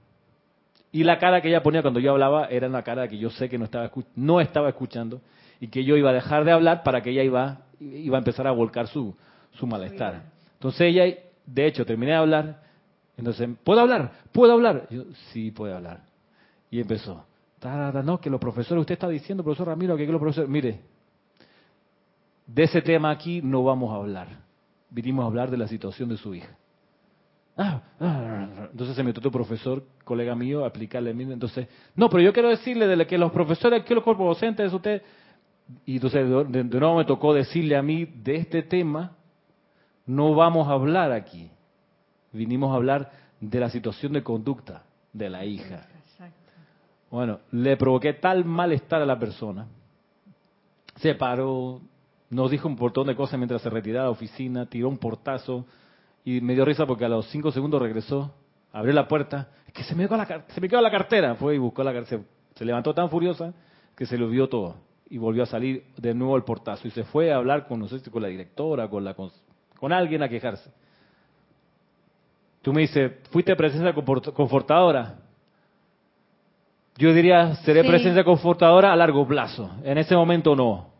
Y 0.92 1.04
la 1.04 1.20
cara 1.20 1.42
que 1.42 1.50
ella 1.50 1.62
ponía 1.62 1.82
cuando 1.82 2.00
yo 2.00 2.12
hablaba 2.12 2.48
era 2.48 2.68
una 2.68 2.82
cara 2.84 3.08
que 3.08 3.18
yo 3.18 3.30
sé 3.30 3.50
que 3.50 3.58
no 3.58 3.66
estaba, 3.66 3.92
no 4.16 4.40
estaba 4.42 4.70
escuchando 4.70 5.22
y 5.60 5.68
que 5.68 5.84
yo 5.84 5.98
iba 5.98 6.10
a 6.10 6.14
dejar 6.14 6.46
de 6.46 6.52
hablar 6.52 6.84
para 6.84 7.02
que 7.02 7.12
ella 7.12 7.24
iba, 7.24 7.60
iba 7.80 8.18
a 8.18 8.20
empezar 8.20 8.48
a 8.48 8.52
volcar 8.52 8.88
su, 8.88 9.16
su 9.52 9.68
malestar. 9.68 10.24
Entonces 10.54 10.82
ella, 10.82 11.04
de 11.46 11.66
hecho, 11.68 11.86
terminé 11.86 12.14
de 12.14 12.18
hablar, 12.18 12.62
entonces, 13.18 13.50
¿puedo 13.64 13.82
hablar? 13.82 14.12
¿Puedo 14.32 14.54
hablar? 14.54 14.88
Yo, 14.90 15.04
sí, 15.32 15.52
puede 15.52 15.74
hablar. 15.74 16.02
Y 16.70 16.80
empezó, 16.80 17.26
no, 18.04 18.20
que 18.20 18.30
los 18.30 18.40
profesores, 18.40 18.82
usted 18.82 18.94
está 18.94 19.10
diciendo, 19.10 19.44
profesor 19.44 19.68
Ramiro, 19.68 19.98
que 19.98 20.06
los 20.06 20.22
profesores, 20.22 20.50
mire, 20.50 20.82
de 22.46 22.64
ese 22.64 22.82
tema 22.82 23.10
aquí 23.10 23.42
no 23.42 23.64
vamos 23.64 23.92
a 23.92 23.96
hablar. 23.96 24.28
Vinimos 24.90 25.24
a 25.24 25.28
hablar 25.28 25.50
de 25.50 25.58
la 25.58 25.68
situación 25.68 26.10
de 26.10 26.18
su 26.18 26.34
hija. 26.36 26.56
Ah, 27.58 27.82
ah, 28.00 28.48
entonces 28.72 28.96
se 28.96 29.02
metió 29.02 29.20
otro 29.20 29.32
profesor, 29.32 29.84
colega 30.04 30.36
mío, 30.36 30.64
a 30.64 30.68
aplicarle 30.68 31.12
mismo. 31.14 31.34
Entonces, 31.34 31.68
no, 31.96 32.08
pero 32.08 32.22
yo 32.22 32.32
quiero 32.32 32.50
decirle 32.50 32.86
de 32.86 33.08
que 33.08 33.18
los 33.18 33.32
profesores, 33.32 33.84
que 33.84 33.96
los 33.96 34.04
cuerpos 34.04 34.28
docentes, 34.28 34.72
usted. 34.72 35.02
Y 35.86 35.96
entonces 35.96 36.30
de, 36.50 36.64
nuevo 36.64 36.98
me 36.98 37.06
tocó 37.06 37.34
decirle 37.34 37.76
a 37.76 37.82
mí 37.82 38.06
de 38.06 38.36
este 38.36 38.62
tema, 38.62 39.18
no 40.06 40.36
vamos 40.36 40.68
a 40.68 40.74
hablar 40.74 41.12
aquí. 41.12 41.50
Vinimos 42.32 42.72
a 42.72 42.76
hablar 42.76 43.12
de 43.42 43.60
la 43.60 43.70
situación 43.70 44.14
de 44.14 44.24
conducta 44.24 44.84
de 45.12 45.30
la 45.30 45.44
hija. 45.44 45.88
Bueno, 47.10 47.40
le 47.52 47.76
provoqué 47.76 48.14
tal 48.14 48.46
malestar 48.46 49.02
a 49.02 49.06
la 49.06 49.18
persona. 49.18 49.66
Se 50.98 51.16
paró, 51.16 51.82
nos 52.30 52.52
dijo 52.52 52.68
un 52.68 52.76
portón 52.76 53.08
de 53.08 53.16
cosas 53.16 53.40
mientras 53.40 53.62
se 53.62 53.70
retiraba 53.70 54.06
de 54.06 54.08
la 54.10 54.12
oficina, 54.12 54.66
tiró 54.68 54.90
un 54.90 54.98
portazo 54.98 55.66
y 56.24 56.42
me 56.42 56.54
dio 56.54 56.66
risa 56.66 56.86
porque 56.86 57.06
a 57.06 57.10
los 57.10 57.28
cinco 57.30 57.52
segundos 57.52 57.82
regresó, 57.82 58.34
abrió 58.72 58.94
la 58.94 59.08
puerta, 59.08 59.50
que 59.74 59.84
se 59.84 59.96
me, 59.96 60.06
quedó 60.06 60.18
la, 60.18 60.46
se 60.48 60.62
me 60.62 60.68
quedó 60.68 60.82
la 60.82 60.92
cartera, 60.92 61.36
fue 61.36 61.56
y 61.56 61.58
buscó 61.58 61.84
la 61.84 61.94
cartera, 61.94 62.24
se, 62.56 62.66
levantó 62.66 62.94
tan 62.94 63.10
furiosa 63.10 63.54
que 63.96 64.06
se 64.06 64.18
lo 64.18 64.30
vio 64.30 64.50
todo 64.50 64.76
y 65.10 65.18
volvió 65.18 65.44
a 65.44 65.46
salir 65.46 65.86
de 65.98 66.14
nuevo 66.14 66.36
el 66.36 66.44
portazo 66.44 66.88
y 66.88 66.92
se 66.92 67.04
fue 67.04 67.32
a 67.32 67.38
hablar 67.38 67.68
con, 67.68 67.80
no 67.80 67.88
sé, 67.88 68.02
con 68.10 68.22
la 68.22 68.28
directora, 68.28 68.90
con, 68.90 69.04
la, 69.04 69.14
con, 69.14 69.94
alguien 69.94 70.24
a 70.24 70.30
quejarse. 70.30 70.70
Tú 72.62 72.74
me 72.74 72.82
dices, 72.82 73.14
¿fuiste 73.32 73.56
presencia 73.56 73.94
confortadora? 73.94 75.20
Yo 76.98 77.14
diría, 77.14 77.56
seré 77.58 77.84
presencia 77.84 78.24
confortadora 78.24 78.92
a 78.92 78.96
largo 78.96 79.26
plazo. 79.28 79.70
En 79.84 79.98
ese 79.98 80.16
momento 80.16 80.56
no. 80.56 80.97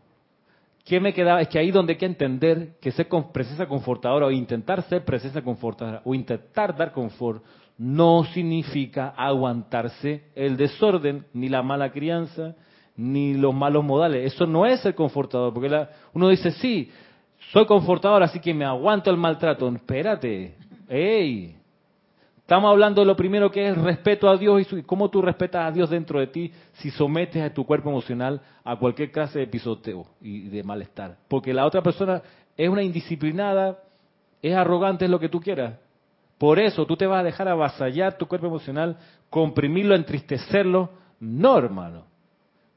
¿Qué 0.88 1.00
me 1.00 1.12
quedaba? 1.12 1.42
Es 1.42 1.48
que 1.48 1.58
ahí 1.58 1.70
donde 1.70 1.92
hay 1.92 1.98
que 1.98 2.06
entender 2.06 2.78
que 2.80 2.90
ser 2.92 3.08
presencia 3.30 3.68
confortadora 3.68 4.24
o 4.24 4.30
intentar 4.30 4.82
ser 4.84 5.04
presencia 5.04 5.42
confortadora 5.42 6.00
o 6.02 6.14
intentar 6.14 6.74
dar 6.74 6.92
confort 6.92 7.44
no 7.76 8.24
significa 8.32 9.10
aguantarse 9.10 10.30
el 10.34 10.56
desorden, 10.56 11.26
ni 11.34 11.50
la 11.50 11.62
mala 11.62 11.92
crianza, 11.92 12.56
ni 12.96 13.34
los 13.34 13.54
malos 13.54 13.84
modales. 13.84 14.32
Eso 14.32 14.46
no 14.46 14.64
es 14.64 14.80
ser 14.80 14.94
confortador, 14.94 15.52
porque 15.52 15.86
uno 16.14 16.30
dice, 16.30 16.52
sí, 16.52 16.90
soy 17.52 17.66
confortador, 17.66 18.22
así 18.22 18.40
que 18.40 18.54
me 18.54 18.64
aguanto 18.64 19.10
el 19.10 19.18
maltrato. 19.18 19.68
Espérate, 19.68 20.56
¡ey! 20.88 21.57
Estamos 22.48 22.70
hablando 22.70 23.02
de 23.02 23.06
lo 23.06 23.14
primero 23.14 23.50
que 23.50 23.68
es 23.68 23.76
el 23.76 23.84
respeto 23.84 24.26
a 24.26 24.34
Dios 24.38 24.72
y 24.72 24.82
cómo 24.84 25.10
tú 25.10 25.20
respetas 25.20 25.68
a 25.68 25.70
Dios 25.70 25.90
dentro 25.90 26.18
de 26.18 26.28
ti 26.28 26.50
si 26.72 26.90
sometes 26.90 27.42
a 27.42 27.52
tu 27.52 27.66
cuerpo 27.66 27.90
emocional 27.90 28.40
a 28.64 28.74
cualquier 28.74 29.12
clase 29.12 29.40
de 29.40 29.46
pisoteo 29.46 30.06
y 30.22 30.48
de 30.48 30.62
malestar. 30.62 31.18
Porque 31.28 31.52
la 31.52 31.66
otra 31.66 31.82
persona 31.82 32.22
es 32.56 32.66
una 32.70 32.82
indisciplinada, 32.82 33.76
es 34.40 34.54
arrogante, 34.56 35.04
es 35.04 35.10
lo 35.10 35.20
que 35.20 35.28
tú 35.28 35.42
quieras. 35.42 35.74
Por 36.38 36.58
eso 36.58 36.86
tú 36.86 36.96
te 36.96 37.06
vas 37.06 37.20
a 37.20 37.24
dejar 37.24 37.48
avasallar 37.48 38.16
tu 38.16 38.26
cuerpo 38.26 38.46
emocional, 38.46 38.96
comprimirlo, 39.28 39.94
entristecerlo. 39.94 40.88
No, 41.20 41.58
hermano. 41.58 42.04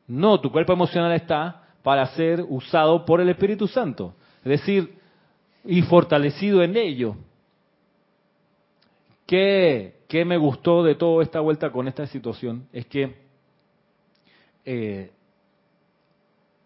No, 0.06 0.38
tu 0.42 0.52
cuerpo 0.52 0.74
emocional 0.74 1.14
está 1.14 1.64
para 1.82 2.06
ser 2.08 2.46
usado 2.50 3.06
por 3.06 3.22
el 3.22 3.30
Espíritu 3.30 3.70
Santo. 3.70 4.16
Es 4.44 4.50
decir, 4.50 4.98
y 5.64 5.82
fortalecido 5.84 6.62
en 6.62 6.76
ello. 6.76 7.16
¿Qué, 9.32 10.26
me 10.26 10.36
gustó 10.36 10.84
de 10.84 10.96
toda 10.96 11.24
esta 11.24 11.40
vuelta 11.40 11.72
con 11.72 11.88
esta 11.88 12.06
situación? 12.06 12.68
Es 12.74 12.86
que 12.88 13.16
eh, 14.66 15.10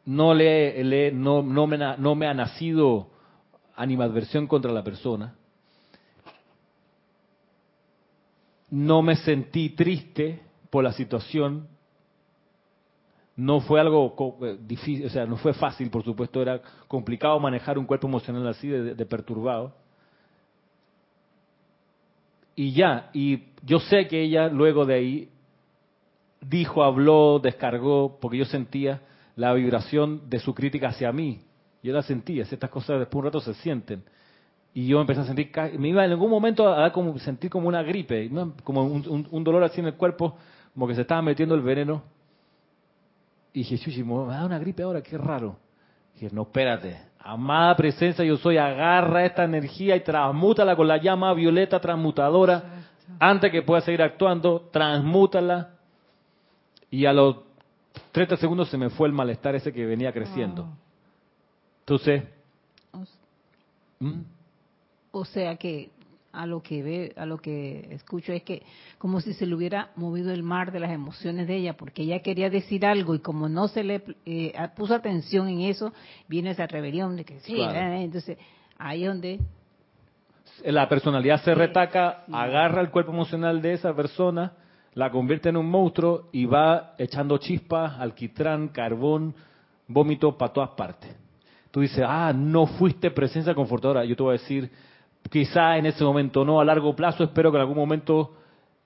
no, 0.06 0.34
le, 0.34 1.12
no, 1.12 1.44
me, 1.44 1.78
no 1.78 2.16
me 2.16 2.26
ha 2.26 2.34
nacido 2.34 3.12
animadversión 3.76 4.48
contra 4.48 4.72
la 4.72 4.84
persona. 4.84 5.36
No 8.72 9.04
me 9.04 9.16
sentí 9.18 9.70
triste 9.70 10.42
por 10.72 10.84
la 10.84 10.94
situación. 10.94 11.68
No 13.36 13.60
fue 13.60 13.80
algo 13.80 14.40
eh, 14.42 14.58
difícil, 14.60 15.06
o 15.06 15.10
sea, 15.12 15.28
no 15.28 15.38
fue 15.38 15.54
fácil, 15.54 15.92
por 15.92 16.04
supuesto, 16.04 16.42
era 16.42 16.60
complicado 16.88 17.40
manejar 17.40 17.78
un 17.78 17.86
cuerpo 17.86 18.08
emocional 18.08 18.48
así 18.48 18.68
de 18.70 19.06
perturbado 19.06 19.85
y 22.56 22.74
ya. 22.74 23.10
Y 23.14 23.44
yo 23.64 23.80
sé 23.80 24.08
que 24.08 24.22
ella 24.22 24.48
luego 24.48 24.86
de 24.86 24.94
ahí 24.94 25.30
dijo, 26.42 26.84
habló, 26.84 27.40
descargó, 27.40 28.18
porque 28.20 28.38
yo 28.38 28.46
sentía 28.46 29.02
la 29.36 29.54
vibración 29.54 30.30
de 30.30 30.40
su 30.40 30.54
crítica 30.54 30.90
hacia 30.90 31.12
mí. 31.12 31.42
Yo 31.84 31.94
la 31.94 32.02
sentía, 32.02 32.44
estas 32.44 32.70
cosas 32.70 33.00
después 33.00 33.14
de 33.14 33.18
un 33.20 33.26
rato 33.26 33.42
se 33.42 33.54
sienten. 33.56 34.04
Y 34.74 34.88
yo 34.88 35.00
empecé 35.00 35.22
a 35.22 35.26
sentir, 35.26 35.52
me 35.78 35.90
iba 35.90 36.04
en 36.04 36.12
algún 36.12 36.30
momento 36.30 36.68
a 36.68 36.92
como, 36.92 37.18
sentir 37.20 37.50
como 37.50 37.68
una 37.68 37.82
gripe, 37.84 38.30
como 38.64 38.84
un, 38.84 39.44
dolor 39.44 39.64
así 39.64 39.80
en 39.80 39.88
el 39.88 39.94
cuerpo, 39.94 40.36
como 40.74 40.88
que 40.88 40.96
se 40.96 41.02
estaba 41.02 41.22
metiendo 41.22 41.56
el 41.56 41.62
veneno. 41.62 42.04
Y 43.54 43.60
dije, 43.60 43.78
chuchi, 43.78 44.04
me 44.04 44.16
da 44.28 44.46
una 44.46 44.60
gripe 44.60 44.84
ahora, 44.84 45.02
qué 45.02 45.18
raro. 45.18 45.58
dije, 46.14 46.30
no, 46.34 46.42
espérate, 46.42 46.98
Amada 47.28 47.76
presencia, 47.76 48.24
yo 48.24 48.38
soy, 48.38 48.58
agarra 48.58 49.26
esta 49.26 49.44
energía 49.46 49.96
y 49.96 50.02
transmútala 50.02 50.76
con 50.76 50.88
la 50.88 50.98
llama 50.98 51.34
violeta 51.34 51.80
transmutadora. 51.80 52.86
Antes 53.18 53.52
que 53.52 53.64
pueda 53.64 53.82
seguir 53.82 54.04
actuando, 54.04 54.70
transmútala. 54.72 55.72
Y 56.92 57.08
a 57.08 57.14
los 57.14 57.38
30 58.12 58.38
segundos 58.38 58.70
se 58.70 58.78
me 58.78 58.92
fue 58.92 59.08
el 59.08 59.14
malestar 59.16 59.56
ese 59.56 59.74
que 59.74 59.88
venía 59.88 60.14
creciendo. 60.14 60.68
Entonces. 61.80 62.26
¿Mm? 64.00 64.22
O 65.12 65.26
sea 65.26 65.56
que 65.56 65.90
a 66.36 66.46
lo 66.46 66.62
que 66.62 66.84
ve, 66.84 67.14
a 67.16 67.26
lo 67.26 67.38
que 67.38 67.88
escucho 67.92 68.34
es 68.34 68.44
que 68.44 68.64
como 68.98 69.22
si 69.22 69.34
se 69.34 69.46
le 69.46 69.56
hubiera 69.56 69.92
movido 69.96 70.32
el 70.32 70.44
mar 70.44 70.72
de 70.72 70.80
las 70.80 70.92
emociones 70.92 71.48
de 71.48 71.58
ella, 71.58 71.78
porque 71.78 72.04
ella 72.04 72.20
quería 72.20 72.50
decir 72.50 72.86
algo 72.86 73.16
y 73.16 73.20
como 73.20 73.50
no 73.50 73.68
se 73.68 73.84
le 73.84 74.04
eh, 74.26 74.54
puso 74.76 74.94
atención 74.94 75.48
en 75.48 75.62
eso, 75.62 75.94
viene 76.28 76.52
esa 76.52 76.68
rebelión 76.68 77.16
de 77.16 77.26
que 77.26 77.40
sí, 77.40 77.60
eh, 77.60 78.04
entonces 78.04 78.38
ahí 78.78 79.04
es 79.04 79.10
donde 79.10 79.40
la 80.64 80.88
personalidad 80.88 81.42
se 81.44 81.54
retaca, 81.54 82.24
agarra 82.32 82.82
el 82.82 82.90
cuerpo 82.90 83.12
emocional 83.12 83.62
de 83.62 83.74
esa 83.74 83.94
persona, 83.96 84.54
la 84.94 85.12
convierte 85.12 85.50
en 85.50 85.58
un 85.58 85.70
monstruo 85.70 86.30
y 86.32 86.46
va 86.46 86.94
echando 86.98 87.38
chispas, 87.38 88.00
alquitrán, 88.00 88.70
carbón, 88.70 89.36
vómito 89.88 90.38
para 90.38 90.54
todas 90.54 90.70
partes. 90.72 91.16
Tú 91.72 91.82
dices, 91.82 92.04
ah, 92.08 92.32
no 92.34 92.68
fuiste 92.68 93.12
presencia 93.12 93.54
confortadora. 93.54 94.06
Yo 94.06 94.16
te 94.16 94.24
voy 94.24 94.36
a 94.36 94.40
decir, 94.40 94.72
Quizá 95.30 95.78
en 95.78 95.88
ese 95.88 96.04
momento 96.04 96.46
no, 96.46 96.60
a 96.60 96.66
largo 96.66 96.96
plazo 96.96 97.24
espero 97.24 97.52
que 97.52 97.58
en 97.58 97.62
algún 97.62 97.78
momento 97.78 98.34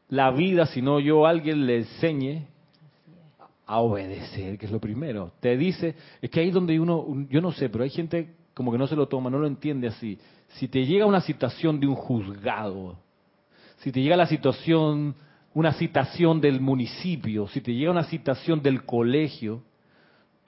la 0.09 0.31
vida, 0.31 0.65
si 0.65 0.81
no 0.81 0.99
yo, 0.99 1.25
alguien 1.25 1.65
le 1.65 1.77
enseñe 1.77 2.47
a 3.65 3.79
obedecer, 3.79 4.57
que 4.57 4.65
es 4.65 4.71
lo 4.71 4.79
primero. 4.79 5.31
Te 5.39 5.55
dice, 5.55 5.95
es 6.21 6.29
que 6.29 6.39
ahí 6.39 6.49
donde 6.49 6.79
uno, 6.79 7.05
yo 7.29 7.41
no 7.41 7.51
sé, 7.51 7.69
pero 7.69 7.83
hay 7.83 7.89
gente 7.91 8.33
como 8.53 8.71
que 8.71 8.77
no 8.77 8.87
se 8.87 8.95
lo 8.95 9.07
toma, 9.07 9.29
no 9.29 9.37
lo 9.37 9.47
entiende 9.47 9.87
así. 9.87 10.17
Si 10.49 10.67
te 10.67 10.85
llega 10.85 11.05
una 11.05 11.21
situación 11.21 11.79
de 11.79 11.87
un 11.87 11.95
juzgado, 11.95 12.97
si 13.77 13.91
te 13.91 14.01
llega 14.01 14.17
la 14.17 14.25
situación, 14.25 15.15
una 15.53 15.73
citación 15.73 16.41
del 16.41 16.59
municipio, 16.59 17.47
si 17.47 17.61
te 17.61 17.73
llega 17.73 17.91
una 17.91 18.03
citación 18.05 18.61
del 18.61 18.85
colegio, 18.85 19.61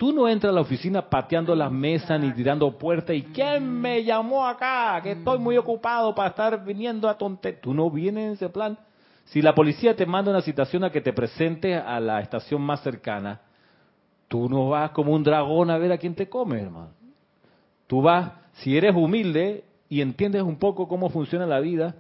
Tú 0.01 0.11
no 0.11 0.27
entras 0.27 0.49
a 0.49 0.55
la 0.55 0.61
oficina 0.61 1.07
pateando 1.07 1.53
las 1.53 1.71
mesas 1.71 2.19
ni 2.19 2.31
tirando 2.31 2.75
puertas 2.75 3.15
y 3.15 3.21
¿quién 3.21 3.71
me 3.71 4.03
llamó 4.03 4.47
acá? 4.47 4.99
Que 5.03 5.11
estoy 5.11 5.37
muy 5.37 5.57
ocupado 5.57 6.15
para 6.15 6.29
estar 6.29 6.65
viniendo 6.65 7.07
a 7.07 7.19
tonte. 7.19 7.53
Tú 7.53 7.71
no 7.71 7.91
vienes 7.91 8.25
en 8.25 8.31
ese 8.31 8.49
plan. 8.49 8.79
Si 9.25 9.43
la 9.43 9.53
policía 9.53 9.95
te 9.95 10.07
manda 10.07 10.31
una 10.31 10.41
citación 10.41 10.83
a 10.83 10.89
que 10.89 11.01
te 11.01 11.13
presentes 11.13 11.79
a 11.79 11.99
la 11.99 12.19
estación 12.19 12.63
más 12.63 12.81
cercana, 12.81 13.41
tú 14.27 14.49
no 14.49 14.69
vas 14.69 14.89
como 14.89 15.13
un 15.13 15.21
dragón 15.21 15.69
a 15.69 15.77
ver 15.77 15.91
a 15.91 15.99
quién 15.99 16.15
te 16.15 16.27
come, 16.27 16.59
hermano. 16.59 16.93
Tú 17.85 18.01
vas, 18.01 18.31
si 18.53 18.75
eres 18.75 18.95
humilde 18.95 19.65
y 19.87 20.01
entiendes 20.01 20.41
un 20.41 20.55
poco 20.55 20.87
cómo 20.87 21.11
funciona 21.11 21.45
la 21.45 21.59
vida, 21.59 21.93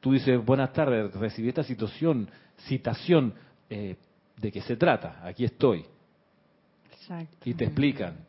tú 0.00 0.12
dices, 0.12 0.44
buenas 0.44 0.74
tardes, 0.74 1.10
recibí 1.14 1.48
esta 1.48 1.62
situación, 1.62 2.28
citación, 2.66 3.32
eh, 3.70 3.96
¿de 4.36 4.52
qué 4.52 4.60
se 4.60 4.76
trata? 4.76 5.22
Aquí 5.24 5.46
estoy 5.46 5.86
y 7.44 7.54
te 7.54 7.64
explican. 7.64 8.26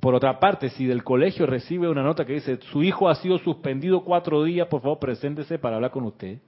Por 0.00 0.14
otra 0.14 0.38
parte, 0.38 0.68
si 0.70 0.84
del 0.84 1.02
colegio 1.02 1.46
recibe 1.46 1.88
una 1.88 2.02
nota 2.02 2.26
que 2.26 2.34
dice, 2.34 2.58
su 2.72 2.82
hijo 2.82 3.08
ha 3.08 3.14
sido 3.14 3.38
suspendido 3.38 4.04
cuatro 4.04 4.44
días, 4.44 4.68
por 4.68 4.82
favor, 4.82 4.98
preséntese 4.98 5.58
para 5.58 5.76
hablar 5.76 5.92
con 5.92 6.04
usted. 6.04 6.38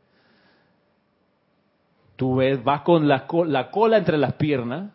Tú 2.17 2.37
ves, 2.37 2.63
vas 2.63 2.83
con 2.83 3.09
la, 3.09 3.27
la 3.47 3.71
cola 3.71 3.97
entre 3.97 4.19
las 4.19 4.35
piernas, 4.35 4.91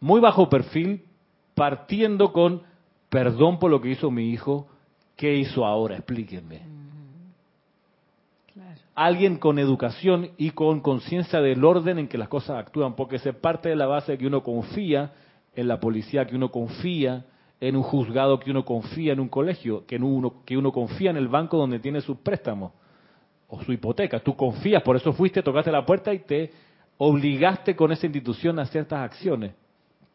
muy 0.00 0.20
bajo 0.20 0.48
perfil, 0.48 1.04
partiendo 1.54 2.32
con, 2.32 2.62
perdón 3.10 3.58
por 3.58 3.70
lo 3.70 3.80
que 3.80 3.90
hizo 3.90 4.10
mi 4.10 4.30
hijo, 4.30 4.66
¿qué 5.16 5.34
hizo 5.36 5.66
ahora? 5.66 5.96
Explíquenme 5.96 6.75
alguien 8.96 9.36
con 9.36 9.58
educación 9.58 10.30
y 10.38 10.50
con 10.52 10.80
conciencia 10.80 11.40
del 11.42 11.62
orden 11.64 11.98
en 11.98 12.08
que 12.08 12.16
las 12.16 12.28
cosas 12.28 12.58
actúan, 12.58 12.96
porque 12.96 13.16
es 13.16 13.36
parte 13.36 13.68
de 13.68 13.76
la 13.76 13.86
base 13.86 14.16
que 14.16 14.26
uno 14.26 14.42
confía 14.42 15.12
en 15.54 15.68
la 15.68 15.78
policía, 15.78 16.26
que 16.26 16.34
uno 16.34 16.50
confía 16.50 17.26
en 17.60 17.76
un 17.76 17.82
juzgado, 17.82 18.40
que 18.40 18.50
uno 18.50 18.64
confía 18.64 19.12
en 19.12 19.20
un 19.20 19.28
colegio, 19.28 19.86
que 19.86 19.96
uno, 19.96 20.42
que 20.46 20.56
uno 20.56 20.72
confía 20.72 21.10
en 21.10 21.18
el 21.18 21.28
banco 21.28 21.58
donde 21.58 21.78
tiene 21.78 22.00
sus 22.00 22.16
préstamos 22.18 22.72
o 23.48 23.62
su 23.62 23.72
hipoteca. 23.72 24.18
Tú 24.20 24.34
confías, 24.34 24.82
por 24.82 24.96
eso 24.96 25.12
fuiste, 25.12 25.42
tocaste 25.42 25.70
la 25.70 25.84
puerta 25.84 26.12
y 26.14 26.20
te 26.20 26.50
obligaste 26.96 27.76
con 27.76 27.92
esa 27.92 28.06
institución 28.06 28.58
a 28.58 28.64
ciertas 28.64 29.00
acciones. 29.00 29.52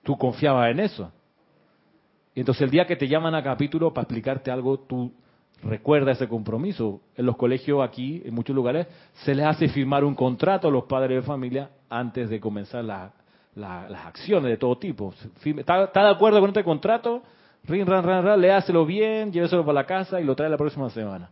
Tú 0.01 0.17
confiabas 0.17 0.71
en 0.71 0.79
eso. 0.79 1.11
Y 2.33 2.39
entonces 2.39 2.63
el 2.63 2.71
día 2.71 2.87
que 2.87 2.95
te 2.95 3.07
llaman 3.07 3.35
a 3.35 3.43
capítulo 3.43 3.93
para 3.93 4.03
explicarte 4.03 4.49
algo, 4.49 4.79
tú 4.79 5.11
recuerda 5.63 6.11
ese 6.11 6.27
compromiso. 6.27 7.01
En 7.15 7.25
los 7.25 7.37
colegios 7.37 7.81
aquí, 7.81 8.21
en 8.25 8.33
muchos 8.33 8.55
lugares, 8.55 8.87
se 9.23 9.35
les 9.35 9.45
hace 9.45 9.67
firmar 9.69 10.03
un 10.03 10.15
contrato 10.15 10.67
a 10.67 10.71
los 10.71 10.85
padres 10.85 11.21
de 11.21 11.27
familia 11.27 11.69
antes 11.89 12.29
de 12.29 12.39
comenzar 12.39 12.83
las 12.83 14.05
acciones 14.05 14.49
de 14.49 14.57
todo 14.57 14.77
tipo. 14.77 15.13
¿Está, 15.43 15.87
de 15.87 16.09
acuerdo 16.09 16.39
con 16.39 16.49
este 16.49 16.63
contrato? 16.63 17.21
Rin, 17.63 17.85
ran, 17.85 18.03
ran, 18.03 18.23
ran, 18.23 18.41
léaselo 18.41 18.85
bien, 18.85 19.31
lléveselo 19.31 19.63
para 19.63 19.81
la 19.81 19.85
casa 19.85 20.19
y 20.19 20.23
lo 20.23 20.35
trae 20.35 20.49
la 20.49 20.57
próxima 20.57 20.89
semana. 20.89 21.29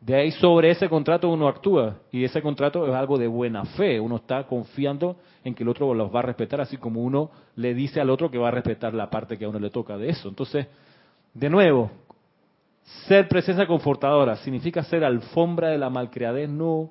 De 0.00 0.14
ahí 0.14 0.30
sobre 0.30 0.70
ese 0.70 0.88
contrato 0.88 1.28
uno 1.28 1.48
actúa 1.48 1.96
y 2.12 2.22
ese 2.22 2.40
contrato 2.40 2.86
es 2.86 2.94
algo 2.94 3.18
de 3.18 3.26
buena 3.26 3.64
fe. 3.64 3.98
Uno 3.98 4.16
está 4.16 4.44
confiando 4.44 5.16
en 5.42 5.56
que 5.56 5.64
el 5.64 5.68
otro 5.68 5.92
los 5.92 6.14
va 6.14 6.20
a 6.20 6.22
respetar, 6.22 6.60
así 6.60 6.76
como 6.76 7.02
uno 7.02 7.30
le 7.56 7.74
dice 7.74 8.00
al 8.00 8.08
otro 8.08 8.30
que 8.30 8.38
va 8.38 8.48
a 8.48 8.52
respetar 8.52 8.94
la 8.94 9.10
parte 9.10 9.36
que 9.36 9.44
a 9.44 9.48
uno 9.48 9.58
le 9.58 9.70
toca 9.70 9.96
de 9.96 10.10
eso. 10.10 10.28
Entonces, 10.28 10.68
de 11.34 11.50
nuevo, 11.50 11.90
ser 13.06 13.28
presencia 13.28 13.66
confortadora 13.66 14.36
significa 14.36 14.82
ser 14.82 15.04
alfombra 15.04 15.68
de 15.68 15.78
la 15.78 15.90
malcriadez, 15.90 16.48
no. 16.48 16.90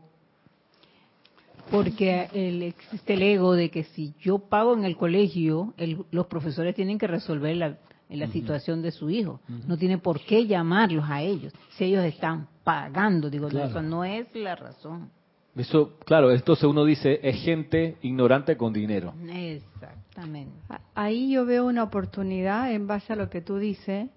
Porque 1.72 2.30
existe 2.34 3.14
el 3.14 3.22
ego 3.22 3.54
de 3.54 3.70
que 3.70 3.84
si 3.84 4.14
yo 4.20 4.40
pago 4.40 4.74
en 4.74 4.86
el 4.86 4.96
colegio, 4.96 5.74
los 6.12 6.28
profesores 6.28 6.74
tienen 6.76 6.98
que 6.98 7.08
resolver 7.08 7.58
la, 7.58 7.78
la 8.10 8.28
situación 8.28 8.82
de 8.82 8.92
su 8.92 9.10
hijo. 9.10 9.42
No 9.68 9.78
tiene 9.78 9.98
por 9.98 10.22
qué 10.22 10.48
llamarlos 10.48 11.06
a 11.10 11.22
ellos 11.22 11.54
si 11.72 11.86
ellos 11.86 12.06
están 12.06 12.48
pagando. 12.64 13.30
Digo, 13.30 13.50
eso 13.50 13.82
no 13.82 14.06
es 14.06 14.34
la 14.34 14.56
razón. 14.56 15.10
Eso, 15.58 15.98
claro, 16.06 16.32
entonces 16.32 16.66
uno 16.66 16.86
dice, 16.86 17.20
es 17.24 17.44
gente 17.44 17.98
ignorante 18.04 18.56
con 18.56 18.72
dinero. 18.72 19.14
Exactamente. 19.28 20.54
Ahí 20.94 21.32
yo 21.32 21.46
veo 21.46 21.66
una 21.66 21.84
oportunidad 21.84 22.72
en 22.72 22.86
base 22.86 23.12
a 23.12 23.16
lo 23.16 23.30
que 23.30 23.42
tú 23.42 23.58
dices. 23.58 24.08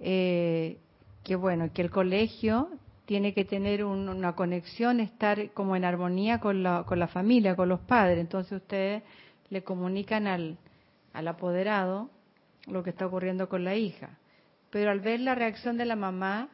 Eh, 0.00 0.78
que 1.26 1.34
bueno, 1.34 1.72
que 1.72 1.82
el 1.82 1.90
colegio 1.90 2.68
tiene 3.04 3.34
que 3.34 3.44
tener 3.44 3.84
una 3.84 4.36
conexión, 4.36 5.00
estar 5.00 5.50
como 5.54 5.74
en 5.74 5.84
armonía 5.84 6.38
con 6.38 6.62
la, 6.62 6.84
con 6.86 7.00
la 7.00 7.08
familia, 7.08 7.56
con 7.56 7.68
los 7.68 7.80
padres. 7.80 8.20
Entonces 8.20 8.62
ustedes 8.62 9.02
le 9.50 9.64
comunican 9.64 10.28
al, 10.28 10.56
al 11.12 11.26
apoderado 11.26 12.10
lo 12.68 12.84
que 12.84 12.90
está 12.90 13.06
ocurriendo 13.06 13.48
con 13.48 13.64
la 13.64 13.74
hija. 13.74 14.20
Pero 14.70 14.92
al 14.92 15.00
ver 15.00 15.18
la 15.18 15.34
reacción 15.34 15.76
de 15.76 15.84
la 15.84 15.96
mamá, 15.96 16.48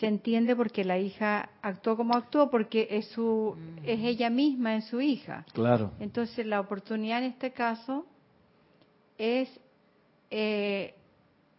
se 0.00 0.06
entiende 0.06 0.56
porque 0.56 0.82
la 0.82 0.98
hija 0.98 1.50
actuó 1.60 1.98
como 1.98 2.14
actuó, 2.16 2.48
porque 2.50 2.88
es, 2.90 3.08
su, 3.08 3.54
es 3.84 4.00
ella 4.00 4.30
misma, 4.30 4.76
es 4.76 4.86
su 4.86 5.02
hija. 5.02 5.44
Claro. 5.52 5.92
Entonces 6.00 6.46
la 6.46 6.60
oportunidad 6.60 7.18
en 7.18 7.32
este 7.32 7.52
caso 7.52 8.06
es 9.18 9.50
eh, 10.30 10.94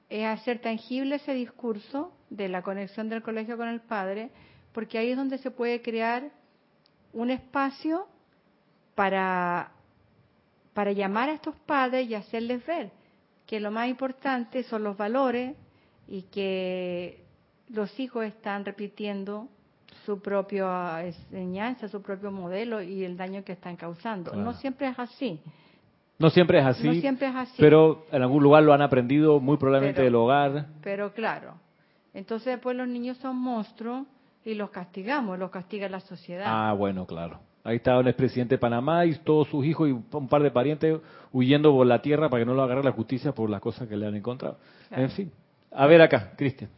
es 0.10 0.26
hacer 0.26 0.60
tangible 0.60 1.16
ese 1.16 1.34
discurso 1.34 2.12
de 2.30 2.50
la 2.50 2.62
conexión 2.62 3.10
del 3.10 3.22
colegio 3.22 3.58
con 3.58 3.68
el 3.68 3.82
padre, 3.82 4.30
porque 4.74 4.98
ahí 4.98 5.12
es 5.12 5.18
donde 5.18 5.38
se 5.38 5.52
puede 5.52 5.82
crear 5.82 6.30
un 7.14 7.30
espacio 7.30 8.08
para, 8.96 9.72
para 10.74 10.92
llamar 10.92 11.30
a 11.30 11.34
estos 11.34 11.56
padres 11.66 12.10
y 12.10 12.16
hacerles 12.16 12.66
ver 12.66 12.92
que 13.48 13.60
lo 13.60 13.72
más 13.72 13.88
importante 13.88 14.64
son 14.64 14.84
los 14.84 14.98
valores 14.98 15.56
y 16.08 16.24
que 16.24 17.24
los 17.70 18.00
hijos 18.00 18.26
están 18.26 18.66
repitiendo 18.66 19.48
su 20.06 20.22
propia 20.22 21.04
enseñanza, 21.04 21.88
su 21.88 22.02
propio 22.02 22.32
modelo 22.32 22.82
y 22.82 23.04
el 23.04 23.18
daño 23.18 23.44
que 23.44 23.54
están 23.54 23.76
causando. 23.76 24.34
No 24.36 24.54
siempre 24.54 24.88
es 24.90 25.00
así. 25.00 25.40
No 26.20 26.30
siempre 26.30 26.60
es 26.60 26.66
así. 26.66 26.88
No 26.88 26.94
siempre 26.96 27.28
es 27.28 27.36
así. 27.36 27.56
Pero 27.58 28.06
en 28.12 28.22
algún 28.22 28.44
lugar 28.44 28.64
lo 28.64 28.74
han 28.74 28.82
aprendido, 28.82 29.40
muy 29.40 29.58
probablemente 29.58 30.02
del 30.02 30.16
hogar. 30.16 30.68
Pero 30.82 31.14
claro. 31.14 31.56
Entonces 32.18 32.48
después 32.48 32.76
los 32.76 32.88
niños 32.88 33.16
son 33.18 33.38
monstruos 33.38 34.08
y 34.44 34.56
los 34.56 34.72
castigamos, 34.72 35.38
los 35.38 35.52
castiga 35.52 35.88
la 35.88 36.00
sociedad. 36.00 36.46
Ah, 36.48 36.74
bueno, 36.74 37.06
claro. 37.06 37.40
Ahí 37.64 37.76
está 37.76 37.96
el 38.00 38.08
expresidente 38.08 38.56
de 38.56 38.60
Panamá 38.60 39.06
y 39.06 39.14
todos 39.20 39.48
sus 39.50 39.64
hijos 39.64 39.88
y 39.88 39.92
un 39.92 40.28
par 40.28 40.42
de 40.42 40.50
parientes 40.50 41.00
huyendo 41.32 41.72
por 41.72 41.86
la 41.86 42.02
tierra 42.02 42.28
para 42.28 42.42
que 42.42 42.48
no 42.48 42.56
lo 42.56 42.64
agarre 42.64 42.84
la 42.84 42.92
justicia 42.92 43.34
por 43.34 43.52
las 43.52 43.62
cosas 43.62 43.88
que 43.88 43.96
le 43.96 44.08
han 44.08 44.16
encontrado. 44.16 44.58
En 44.90 45.12
fin. 45.12 45.32
A 45.72 45.86
ver 45.86 46.02
acá, 46.02 46.32
Cristian. 46.36 46.72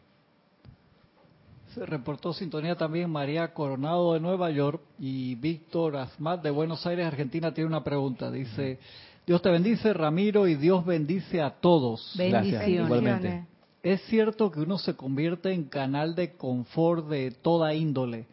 Se 1.73 1.85
reportó 1.85 2.33
sintonía 2.33 2.75
también 2.75 3.09
María 3.09 3.53
Coronado 3.53 4.15
de 4.15 4.19
Nueva 4.19 4.51
York 4.51 4.81
y 4.99 5.35
Víctor 5.35 5.95
Asmat 5.95 6.43
de 6.43 6.51
Buenos 6.51 6.85
Aires, 6.85 7.05
Argentina, 7.05 7.53
tiene 7.53 7.69
una 7.69 7.81
pregunta. 7.81 8.29
Dice, 8.29 8.77
Dios 9.25 9.41
te 9.41 9.49
bendice, 9.49 9.93
Ramiro, 9.93 10.49
y 10.49 10.55
Dios 10.55 10.85
bendice 10.85 11.41
a 11.41 11.51
todos. 11.51 12.13
Bendiciones. 12.17 12.67
Igualmente. 12.67 13.45
Es 13.81 14.01
cierto 14.03 14.51
que 14.51 14.59
uno 14.59 14.77
se 14.77 14.95
convierte 14.95 15.53
en 15.53 15.65
canal 15.65 16.15
de 16.15 16.33
confort 16.35 17.07
de 17.07 17.31
toda 17.31 17.73
índole 17.73 18.27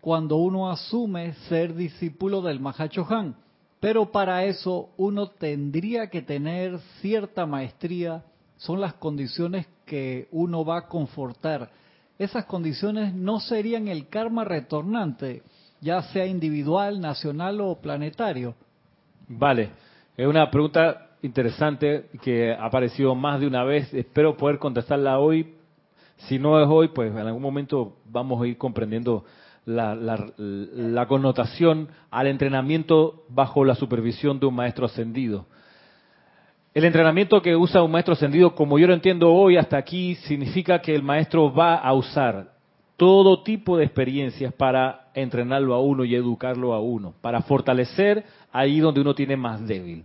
cuando 0.00 0.36
uno 0.36 0.70
asume 0.70 1.34
ser 1.48 1.74
discípulo 1.74 2.40
del 2.42 2.60
Mahacho 2.60 3.06
Han, 3.08 3.34
pero 3.80 4.10
para 4.10 4.44
eso 4.44 4.90
uno 4.96 5.28
tendría 5.28 6.08
que 6.08 6.22
tener 6.22 6.78
cierta 7.00 7.46
maestría, 7.46 8.24
son 8.56 8.80
las 8.80 8.94
condiciones 8.94 9.66
que 9.86 10.28
uno 10.32 10.64
va 10.64 10.78
a 10.78 10.88
confortar. 10.88 11.70
Esas 12.18 12.44
condiciones 12.44 13.14
no 13.14 13.40
serían 13.40 13.88
el 13.88 14.08
karma 14.08 14.44
retornante, 14.44 15.42
ya 15.80 16.02
sea 16.02 16.26
individual, 16.26 17.00
nacional 17.00 17.60
o 17.60 17.76
planetario. 17.76 18.54
Vale. 19.28 19.70
Es 20.16 20.26
una 20.26 20.50
pregunta 20.50 21.09
interesante 21.22 22.06
que 22.22 22.52
ha 22.52 22.64
aparecido 22.64 23.14
más 23.14 23.40
de 23.40 23.46
una 23.46 23.64
vez. 23.64 23.92
Espero 23.94 24.36
poder 24.36 24.58
contestarla 24.58 25.18
hoy. 25.18 25.54
Si 26.28 26.38
no 26.38 26.60
es 26.60 26.68
hoy, 26.68 26.88
pues 26.88 27.10
en 27.12 27.18
algún 27.18 27.42
momento 27.42 27.96
vamos 28.06 28.42
a 28.42 28.46
ir 28.46 28.58
comprendiendo 28.58 29.24
la, 29.64 31.06
connotación 31.08 31.88
al 32.10 32.26
entrenamiento 32.26 33.24
bajo 33.28 33.64
la 33.64 33.74
supervisión 33.74 34.40
de 34.40 34.46
un 34.46 34.54
maestro 34.54 34.86
ascendido. 34.86 35.46
El 36.72 36.84
entrenamiento 36.84 37.42
que 37.42 37.56
usa 37.56 37.82
un 37.82 37.90
maestro 37.90 38.14
ascendido, 38.14 38.54
como 38.54 38.78
yo 38.78 38.86
lo 38.86 38.94
entiendo 38.94 39.32
hoy 39.32 39.56
hasta 39.56 39.76
aquí, 39.76 40.14
significa 40.26 40.80
que 40.80 40.94
el 40.94 41.02
maestro 41.02 41.52
va 41.52 41.76
a 41.76 41.92
usar 41.94 42.52
todo 42.96 43.42
tipo 43.42 43.76
de 43.76 43.84
experiencias 43.84 44.52
para 44.52 45.08
entrenarlo 45.14 45.74
a 45.74 45.80
uno 45.80 46.04
y 46.04 46.14
educarlo 46.14 46.74
a 46.74 46.80
uno, 46.80 47.14
para 47.20 47.40
fortalecer 47.42 48.24
ahí 48.52 48.78
donde 48.78 49.00
uno 49.00 49.14
tiene 49.14 49.36
más 49.36 49.66
débil. 49.66 50.04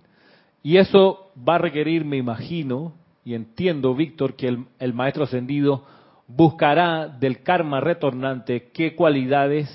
Y 0.65 0.77
eso 0.77 1.29
va 1.47 1.55
a 1.55 1.59
requerir, 1.59 2.05
me 2.05 2.17
imagino, 2.17 2.93
y 3.23 3.35
entiendo, 3.35 3.93
Víctor, 3.93 4.33
que 4.33 4.47
el, 4.79 4.93
maestro 4.95 5.25
ascendido 5.25 5.83
buscará 6.27 7.07
del 7.07 7.43
karma 7.43 7.81
retornante 7.81 8.71
qué 8.73 8.95
cualidades 8.95 9.69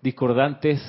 discordantes 0.00 0.80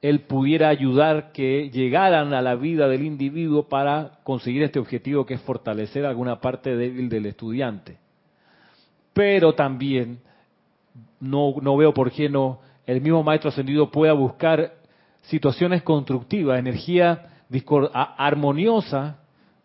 él 0.00 0.22
pudiera 0.22 0.68
ayudar 0.68 1.30
que 1.30 1.70
llegaran 1.70 2.34
a 2.34 2.42
la 2.42 2.56
vida 2.56 2.88
del 2.88 3.04
individuo 3.04 3.68
para 3.68 4.18
conseguir 4.24 4.64
este 4.64 4.80
objetivo 4.80 5.24
que 5.24 5.34
es 5.34 5.40
fortalecer 5.42 6.04
alguna 6.04 6.40
parte 6.40 6.74
débil 6.74 7.08
del 7.08 7.26
estudiante. 7.26 7.98
Pero 9.12 9.54
también 9.54 10.18
no, 11.20 11.54
no 11.62 11.76
veo 11.76 11.94
por 11.94 12.10
qué 12.10 12.28
no 12.28 12.58
el 12.84 13.00
mismo 13.00 13.22
maestro 13.22 13.50
ascendido 13.50 13.92
pueda 13.92 14.12
buscar 14.12 14.72
situaciones 15.20 15.84
constructivas, 15.84 16.58
energía 16.58 17.28
armoniosa 17.92 19.18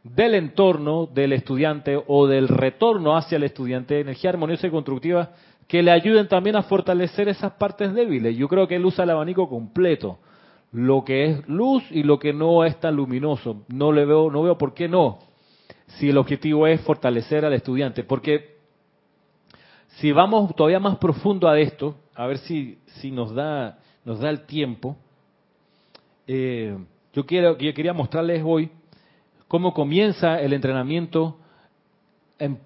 del 0.03 0.35
entorno 0.35 1.07
del 1.07 1.33
estudiante 1.33 2.01
o 2.07 2.27
del 2.27 2.47
retorno 2.47 3.17
hacia 3.17 3.35
el 3.35 3.43
estudiante, 3.43 3.99
energía 3.99 4.29
armoniosa 4.29 4.67
y 4.67 4.71
constructiva 4.71 5.31
que 5.67 5.83
le 5.83 5.91
ayuden 5.91 6.27
también 6.27 6.55
a 6.55 6.63
fortalecer 6.63 7.27
esas 7.27 7.53
partes 7.53 7.93
débiles. 7.93 8.37
Yo 8.37 8.47
creo 8.47 8.67
que 8.67 8.75
él 8.75 8.85
usa 8.85 9.03
el 9.03 9.09
abanico 9.09 9.49
completo, 9.49 10.17
lo 10.71 11.03
que 11.03 11.25
es 11.25 11.47
luz 11.49 11.83
y 11.91 12.03
lo 12.03 12.19
que 12.19 12.31
no 12.31 12.63
es 12.63 12.79
tan 12.79 12.95
luminoso. 12.95 13.63
No 13.67 13.91
le 13.91 14.05
veo, 14.05 14.31
no 14.31 14.43
veo 14.43 14.57
por 14.57 14.73
qué 14.73 14.87
no. 14.87 15.19
Si 15.87 16.09
el 16.09 16.17
objetivo 16.17 16.67
es 16.67 16.79
fortalecer 16.81 17.43
al 17.43 17.53
estudiante, 17.53 18.03
porque 18.03 18.57
si 19.99 20.11
vamos 20.11 20.55
todavía 20.55 20.79
más 20.79 20.97
profundo 20.97 21.49
a 21.49 21.59
esto, 21.59 21.95
a 22.15 22.27
ver 22.27 22.37
si, 22.37 22.79
si 23.01 23.11
nos 23.11 23.33
da 23.33 23.79
nos 24.07 24.21
da 24.21 24.29
el 24.29 24.45
tiempo. 24.45 24.95
Eh, 26.25 26.77
yo 27.17 27.25
quiero, 27.25 27.57
yo 27.57 27.73
quería 27.73 27.93
mostrarles 27.93 28.43
hoy 28.45 28.69
cómo 29.47 29.73
comienza 29.73 30.39
el 30.39 30.53
entrenamiento 30.53 31.39
en, 32.37 32.59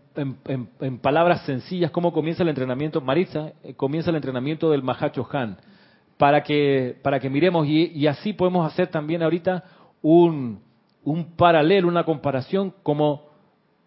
palabras 1.02 1.45
sencillas, 1.45 1.89
cómo 1.91 2.12
comienza 2.12 2.43
el 2.43 2.49
entrenamiento, 2.49 2.99
Marisa, 2.99 3.54
eh, 3.64 3.76
comienza 3.76 4.10
el 4.10 4.18
entrenamiento 4.18 4.70
del 4.70 4.84
Mahacho 4.84 5.26
Han, 5.32 5.56
para 6.18 6.43
que, 6.43 6.97
para 7.02 7.22
que 7.22 7.30
miremos 7.30 7.66
y, 7.66 8.06
así 8.08 8.34
podemos 8.34 8.70
hacer 8.70 8.88
también 8.88 9.24
ahorita 9.24 9.64
un, 10.02 10.60
un 11.06 11.38
paralelo, 11.38 11.88
una 11.88 12.04
comparación 12.04 12.74
como 12.84 13.30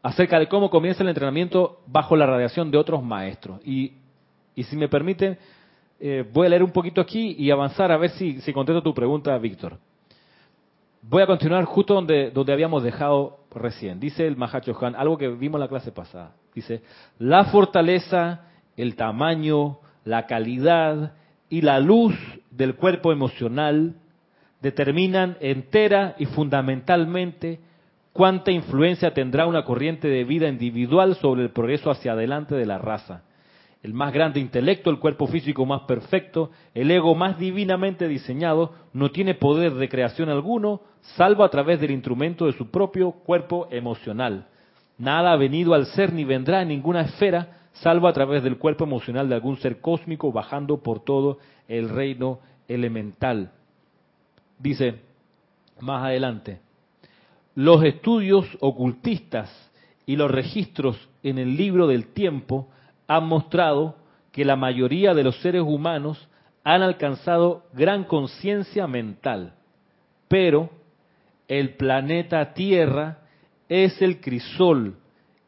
acerca 0.03 0.39
de 0.39 0.49
cómo 0.49 0.71
comienza 0.71 1.03
el 1.03 1.11
entrenamiento 1.11 1.81
bajo 1.87 2.17
la 2.17 2.25
radiación 2.25 2.71
de 2.71 2.79
otros 2.79 3.03
maestros. 3.03 3.61
Y, 3.67 3.93
y 4.55 4.63
si 4.63 4.77
me 4.77 4.89
permiten, 4.89 5.37
eh, 6.01 6.25
voy 6.33 6.47
a 6.47 6.49
leer 6.49 6.63
un 6.63 6.73
poquito 6.73 7.03
aquí 7.03 7.37
y 7.39 7.51
avanzar 7.51 7.93
a 7.93 7.99
ver 7.99 8.13
si, 8.13 8.41
si 8.41 8.51
contesto 8.55 8.83
tu 8.83 8.95
pregunta, 8.95 9.37
Víctor. 9.37 9.79
Voy 11.07 11.23
a 11.23 11.27
continuar 11.27 11.67
justo 11.67 11.93
donde, 11.93 12.31
donde 12.31 12.53
habíamos 12.55 12.83
dejado 12.83 13.41
recién. 13.55 14.01
Dice 14.01 14.27
el 14.27 14.39
Mahacho 14.39 14.75
Han, 14.81 14.97
algo 14.97 15.19
que 15.19 15.29
vimos 15.29 15.59
en 15.59 15.61
la 15.61 15.69
clase 15.69 15.93
pasada. 15.93 16.33
Dice, 16.55 16.83
la 17.19 17.45
fortaleza, 17.45 18.47
el 18.79 18.97
tamaño, 18.97 19.81
la 20.05 20.27
calidad 20.27 21.13
y 21.51 21.61
la 21.61 21.79
luz 21.79 22.15
del 22.51 22.77
cuerpo 22.77 23.13
emocional 23.13 23.97
determinan 24.63 25.37
entera 25.41 26.15
y 26.19 26.25
fundamentalmente 26.25 27.61
cuánta 28.15 28.51
influencia 28.51 29.13
tendrá 29.13 29.47
una 29.47 29.67
corriente 29.67 30.09
de 30.09 30.25
vida 30.25 30.49
individual 30.49 31.17
sobre 31.17 31.43
el 31.43 31.51
progreso 31.51 31.91
hacia 31.91 32.13
adelante 32.13 32.55
de 32.55 32.65
la 32.65 32.79
raza. 32.79 33.25
El 33.83 33.93
más 33.93 34.15
grande 34.15 34.41
intelecto, 34.41 34.89
el 34.89 34.99
cuerpo 34.99 35.27
físico 35.27 35.67
más 35.67 35.83
perfecto, 35.83 36.51
el 36.73 36.91
ego 36.91 37.15
más 37.15 37.39
divinamente 37.39 38.09
diseñado, 38.09 38.73
no 38.95 39.11
tiene 39.11 39.35
poder 39.35 39.75
de 39.75 39.91
creación 39.91 40.31
alguno, 40.31 40.81
salvo 41.17 41.45
a 41.45 41.51
través 41.51 41.81
del 41.81 41.91
instrumento 41.91 42.47
de 42.47 42.53
su 42.53 42.71
propio 42.71 43.13
cuerpo 43.13 43.69
emocional. 43.71 44.47
Nada 44.99 45.33
ha 45.33 45.37
venido 45.37 45.75
al 45.75 45.87
ser 45.87 46.13
ni 46.13 46.25
vendrá 46.25 46.63
en 46.63 46.69
ninguna 46.69 47.03
esfera, 47.03 47.59
salvo 47.75 48.09
a 48.09 48.13
través 48.13 48.43
del 48.43 48.59
cuerpo 48.59 48.85
emocional 48.85 49.29
de 49.29 49.35
algún 49.35 49.57
ser 49.59 49.81
cósmico 49.81 50.33
bajando 50.33 50.83
por 50.83 51.05
todo 51.05 51.39
el 51.69 51.89
reino 51.89 52.39
elemental. 52.69 53.51
Dice 54.59 55.01
más 55.81 56.05
adelante, 56.05 56.61
los 57.55 57.85
estudios 57.85 58.47
ocultistas 58.61 59.51
y 60.07 60.17
los 60.17 60.31
registros 60.31 60.97
en 61.23 61.39
el 61.39 61.57
libro 61.57 61.87
del 61.87 62.07
tiempo 62.09 62.69
han 63.07 63.27
mostrado 63.27 63.97
que 64.33 64.45
la 64.45 64.57
mayoría 64.57 65.15
de 65.15 65.25
los 65.25 65.37
seres 65.41 65.63
humanos 65.63 66.29
han 66.65 66.83
alcanzado 66.83 67.65
gran 67.73 68.05
conciencia 68.05 68.87
mental, 68.87 69.55
pero 70.29 70.71
el 71.49 71.77
planeta 71.77 72.55
Tierra 72.55 73.19
es 73.69 74.01
el 74.03 74.21
crisol 74.21 74.97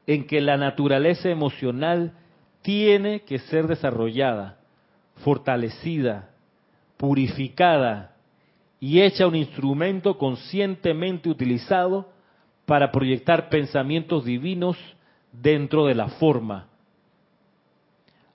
en 0.06 0.26
que 0.26 0.40
la 0.40 0.56
naturaleza 0.56 1.28
emocional 1.30 2.12
tiene 2.62 3.20
que 3.20 3.38
ser 3.38 3.66
desarrollada, 3.66 4.58
fortalecida, 5.16 6.30
purificada 6.96 8.16
y 8.80 9.00
hecha 9.00 9.26
un 9.26 9.36
instrumento 9.36 10.18
conscientemente 10.18 11.28
utilizado 11.28 12.10
para 12.66 12.90
proyectar 12.90 13.48
pensamientos 13.48 14.24
divinos 14.24 14.76
dentro 15.32 15.86
de 15.86 15.94
la 15.94 16.08
forma. 16.08 16.68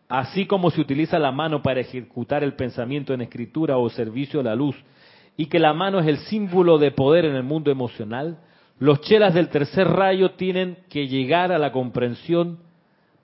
Así 0.07 0.45
como 0.45 0.71
se 0.71 0.81
utiliza 0.81 1.19
la 1.19 1.31
mano 1.31 1.61
para 1.61 1.79
ejecutar 1.79 2.43
el 2.43 2.53
pensamiento 2.53 3.13
en 3.13 3.21
escritura 3.21 3.77
o 3.77 3.89
servicio 3.89 4.39
a 4.39 4.43
la 4.43 4.55
luz, 4.55 4.75
y 5.37 5.47
que 5.47 5.59
la 5.59 5.73
mano 5.73 5.99
es 5.99 6.07
el 6.07 6.17
símbolo 6.17 6.77
de 6.77 6.91
poder 6.91 7.25
en 7.25 7.35
el 7.35 7.43
mundo 7.43 7.71
emocional, 7.71 8.37
los 8.79 9.01
chelas 9.01 9.33
del 9.33 9.49
tercer 9.49 9.87
rayo 9.87 10.31
tienen 10.31 10.77
que 10.89 11.07
llegar 11.07 11.51
a 11.51 11.59
la 11.59 11.71
comprensión 11.71 12.59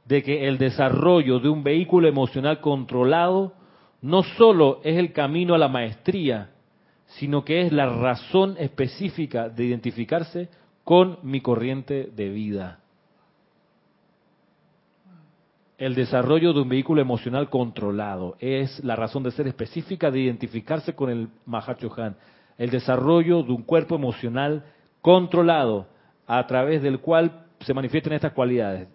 de 0.06 0.24
que 0.24 0.48
el 0.48 0.58
desarrollo 0.58 1.40
de 1.40 1.50
un 1.50 1.64
vehículo 1.64 2.08
emocional 2.08 2.62
controlado 2.62 3.54
no 4.02 4.24
solo 4.24 4.80
es 4.84 4.98
el 4.98 5.12
camino 5.12 5.56
a 5.56 5.58
la 5.58 5.68
maestría, 5.68 6.52
sino 7.08 7.44
que 7.44 7.62
es 7.62 7.72
la 7.72 7.88
razón 7.88 8.56
específica 8.60 9.50
de 9.50 9.66
identificarse 9.66 10.50
con 10.84 11.20
mi 11.24 11.42
corriente 11.42 12.10
de 12.16 12.30
vida. 12.30 12.80
El 15.78 15.94
desarrollo 15.94 16.54
de 16.54 16.62
un 16.62 16.70
vehículo 16.70 17.02
emocional 17.02 17.52
controlado 17.52 18.36
es 18.40 18.84
la 18.84 18.96
razón 18.96 19.22
de 19.22 19.30
ser 19.30 19.48
específica 19.48 20.10
de 20.10 20.22
identificarse 20.22 20.96
con 20.96 21.12
el 21.12 21.30
Mahachohan. 21.46 22.16
El 22.58 22.72
desarrollo 22.72 23.44
de 23.44 23.52
un 23.52 23.62
cuerpo 23.62 23.96
emocional 23.96 24.66
controlado 25.02 25.86
a 26.26 26.46
través 26.48 26.82
del 26.82 27.00
cual 27.00 27.46
se 27.60 27.76
manifiestan 27.76 28.14
estas 28.14 28.34
cualidades. 28.34 28.88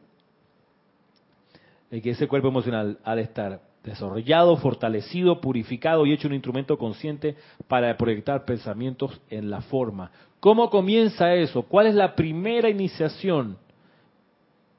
El 1.93 2.03
que 2.03 2.11
ese 2.11 2.26
cuerpo 2.26 2.49
emocional 2.49 2.99
de 3.05 3.22
estar 3.22 3.61
desarrollado, 3.85 4.57
fortalecido, 4.57 5.41
purificado 5.41 6.05
y 6.05 6.12
hecho 6.12 6.26
un 6.26 6.35
instrumento 6.35 6.78
consciente 6.78 7.37
para 7.68 7.97
proyectar 7.97 8.45
pensamientos 8.45 9.20
en 9.30 9.51
la 9.51 9.61
forma. 9.61 10.11
¿Cómo 10.41 10.68
comienza 10.68 11.33
eso? 11.35 11.62
¿Cuál 11.62 11.87
es 11.87 11.95
la 11.95 12.16
primera 12.16 12.68
iniciación? 12.68 13.57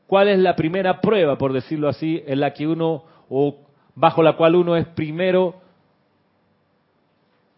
¿Cuál 0.08 0.28
es 0.28 0.40
la 0.40 0.56
primera 0.56 1.02
prueba, 1.02 1.38
por 1.38 1.54
decirlo 1.54 1.88
así, 1.90 2.24
en 2.28 2.40
la 2.40 2.54
que 2.54 2.68
uno, 2.68 3.04
o 3.30 3.58
bajo 3.96 4.22
la 4.22 4.34
cual 4.34 4.56
uno 4.56 4.76
es 4.76 4.86
primero 4.88 5.56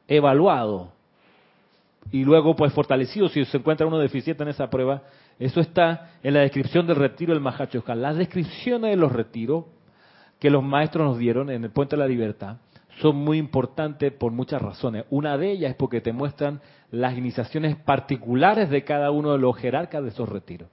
evaluado 0.08 0.92
y 2.12 2.24
luego 2.24 2.56
pues 2.56 2.72
fortalecido 2.72 3.28
si 3.30 3.44
se 3.46 3.58
encuentra 3.58 3.88
uno 3.88 3.98
deficiente 3.98 4.44
en 4.44 4.50
esa 4.50 4.70
prueba? 4.70 5.02
Eso 5.40 5.60
está 5.60 6.12
en 6.24 6.34
la 6.34 6.42
descripción 6.42 6.88
del 6.88 6.96
retiro 6.96 7.34
del 7.34 7.42
Mahachohan. 7.42 8.02
Las 8.02 8.18
descripciones 8.18 8.92
de 8.92 8.96
los 8.96 9.12
retiros 9.12 9.66
que 10.40 10.50
los 10.50 10.64
maestros 10.64 11.06
nos 11.06 11.18
dieron 11.18 11.50
en 11.50 11.64
el 11.64 11.72
Puente 11.72 11.96
de 11.96 12.02
la 12.02 12.08
Libertad 12.08 12.58
son 13.02 13.18
muy 13.18 13.38
importantes 13.38 14.14
por 14.14 14.32
muchas 14.32 14.62
razones. 14.62 15.06
Una 15.10 15.38
de 15.38 15.52
ellas 15.52 15.72
es 15.72 15.76
porque 15.76 16.00
te 16.00 16.14
muestran 16.14 16.62
las 16.92 17.18
iniciaciones 17.18 17.76
particulares 17.76 18.70
de 18.70 18.84
cada 18.84 19.12
uno 19.12 19.34
de 19.34 19.40
los 19.40 19.58
jerarcas 19.58 20.04
de 20.04 20.10
esos 20.10 20.30
retiros. 20.30 20.70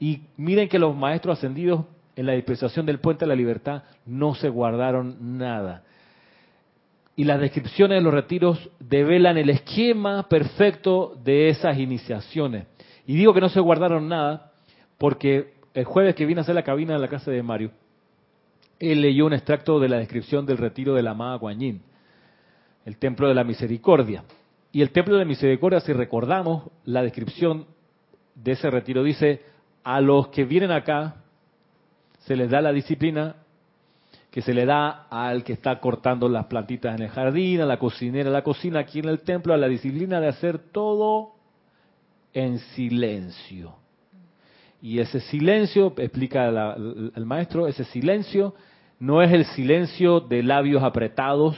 Y 0.00 0.22
miren 0.36 0.68
que 0.68 0.78
los 0.78 0.96
maestros 0.96 1.38
ascendidos 1.38 1.84
en 2.16 2.26
la 2.26 2.32
dispensación 2.32 2.86
del 2.86 2.98
Puente 2.98 3.24
de 3.24 3.28
la 3.28 3.36
Libertad 3.36 3.84
no 4.06 4.34
se 4.34 4.48
guardaron 4.48 5.38
nada. 5.38 5.84
Y 7.16 7.24
las 7.24 7.40
descripciones 7.40 7.98
de 7.98 8.02
los 8.02 8.14
retiros 8.14 8.70
develan 8.78 9.38
el 9.38 9.50
esquema 9.50 10.28
perfecto 10.28 11.16
de 11.24 11.48
esas 11.48 11.78
iniciaciones. 11.78 12.66
Y 13.06 13.16
digo 13.16 13.34
que 13.34 13.40
no 13.40 13.48
se 13.48 13.60
guardaron 13.60 14.08
nada 14.08 14.52
porque 14.98 15.54
el 15.74 15.84
jueves 15.84 16.14
que 16.14 16.26
vine 16.26 16.40
a 16.40 16.42
hacer 16.42 16.54
la 16.54 16.62
cabina 16.62 16.94
en 16.94 17.00
la 17.00 17.08
casa 17.08 17.30
de 17.30 17.42
Mario, 17.42 17.70
él 18.78 19.00
leyó 19.00 19.26
un 19.26 19.32
extracto 19.32 19.80
de 19.80 19.88
la 19.88 19.98
descripción 19.98 20.46
del 20.46 20.58
retiro 20.58 20.94
de 20.94 21.02
la 21.02 21.10
amada 21.10 21.36
Guanyin, 21.36 21.82
el 22.84 22.96
templo 22.98 23.28
de 23.28 23.34
la 23.34 23.44
misericordia. 23.44 24.24
Y 24.70 24.82
el 24.82 24.90
templo 24.90 25.14
de 25.14 25.20
la 25.20 25.28
misericordia, 25.28 25.80
si 25.80 25.92
recordamos 25.92 26.70
la 26.84 27.02
descripción 27.02 27.66
de 28.34 28.52
ese 28.52 28.70
retiro, 28.70 29.02
dice, 29.02 29.42
a 29.88 30.02
los 30.02 30.28
que 30.28 30.44
vienen 30.44 30.70
acá 30.70 31.14
se 32.26 32.36
les 32.36 32.50
da 32.50 32.60
la 32.60 32.72
disciplina 32.72 33.36
que 34.30 34.42
se 34.42 34.52
le 34.52 34.66
da 34.66 35.06
al 35.08 35.44
que 35.44 35.54
está 35.54 35.80
cortando 35.80 36.28
las 36.28 36.44
plantitas 36.44 36.94
en 36.94 37.04
el 37.04 37.08
jardín, 37.08 37.62
a 37.62 37.64
la 37.64 37.78
cocinera, 37.78 38.28
a 38.28 38.32
la 38.32 38.44
cocina 38.44 38.80
aquí 38.80 38.98
en 38.98 39.08
el 39.08 39.20
templo, 39.20 39.54
a 39.54 39.56
la 39.56 39.66
disciplina 39.66 40.20
de 40.20 40.28
hacer 40.28 40.58
todo 40.58 41.30
en 42.34 42.58
silencio. 42.58 43.76
Y 44.82 44.98
ese 44.98 45.20
silencio, 45.20 45.94
explica 45.96 46.48
el 46.48 47.24
maestro, 47.24 47.66
ese 47.66 47.84
silencio 47.84 48.54
no 49.00 49.22
es 49.22 49.32
el 49.32 49.46
silencio 49.46 50.20
de 50.20 50.42
labios 50.42 50.82
apretados, 50.82 51.56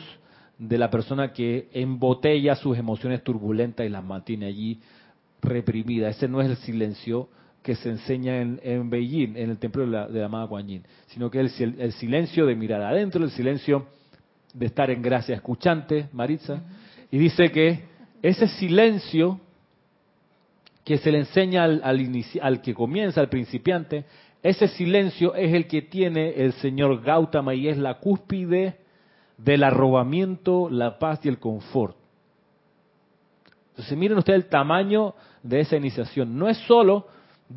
de 0.56 0.78
la 0.78 0.88
persona 0.88 1.32
que 1.32 1.68
embotella 1.72 2.54
sus 2.54 2.78
emociones 2.78 3.24
turbulentas 3.24 3.84
y 3.84 3.88
las 3.88 4.04
mantiene 4.04 4.46
allí 4.46 4.78
reprimidas. 5.42 6.16
Ese 6.16 6.28
no 6.28 6.40
es 6.40 6.48
el 6.48 6.58
silencio 6.58 7.28
que 7.62 7.74
se 7.74 7.90
enseña 7.90 8.40
en, 8.40 8.88
Beijing, 8.88 9.36
en 9.36 9.50
el 9.50 9.58
templo 9.58 9.84
de 9.84 9.90
la, 9.90 10.08
de 10.08 10.20
la 10.20 10.26
amada 10.26 10.46
Kuan 10.46 10.66
Yin, 10.66 10.82
sino 11.08 11.30
que 11.30 11.42
es 11.42 11.60
el, 11.60 11.92
silencio 11.92 12.46
de 12.46 12.54
mirar 12.54 12.82
adentro, 12.82 13.22
el 13.22 13.30
silencio 13.30 13.86
de 14.54 14.66
estar 14.66 14.90
en 14.90 15.02
gracia 15.02 15.34
escuchante, 15.34 16.08
Maritza, 16.12 16.62
y 17.10 17.18
dice 17.18 17.50
que 17.50 17.84
ese 18.22 18.48
silencio 18.48 19.40
que 20.84 20.98
se 20.98 21.12
le 21.12 21.18
enseña 21.18 21.64
al, 21.64 21.82
al 21.84 22.62
que 22.62 22.74
comienza, 22.74 23.20
al 23.20 23.28
principiante, 23.28 24.04
ese 24.42 24.68
silencio 24.68 25.34
es 25.34 25.52
el 25.52 25.66
que 25.66 25.82
tiene 25.82 26.30
el 26.30 26.54
señor 26.54 27.02
Gautama 27.02 27.54
y 27.54 27.68
es 27.68 27.76
la 27.76 27.98
cúspide 27.98 28.78
del 29.36 29.64
arrobamiento, 29.64 30.70
la 30.70 30.98
paz 30.98 31.20
y 31.24 31.28
el 31.28 31.38
confort. 31.38 31.96
Entonces 33.70 33.96
miren 33.96 34.18
ustedes 34.18 34.44
el 34.44 34.48
tamaño 34.48 35.14
de 35.42 35.60
esa 35.60 35.76
iniciación. 35.76 36.38
No 36.38 36.48
es 36.48 36.56
solo 36.66 37.06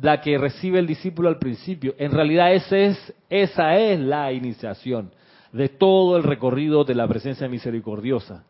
la 0.00 0.20
que 0.20 0.38
recibe 0.38 0.78
el 0.78 0.86
discípulo 0.86 1.28
al 1.28 1.38
principio, 1.38 1.94
en 1.98 2.10
realidad 2.10 2.52
esa 2.52 2.76
es, 2.76 3.14
esa 3.30 3.76
es 3.76 4.00
la 4.00 4.32
iniciación 4.32 5.10
de 5.52 5.68
todo 5.68 6.16
el 6.16 6.24
recorrido 6.24 6.84
de 6.84 6.94
la 6.94 7.06
presencia 7.06 7.48
misericordiosa, 7.48 8.44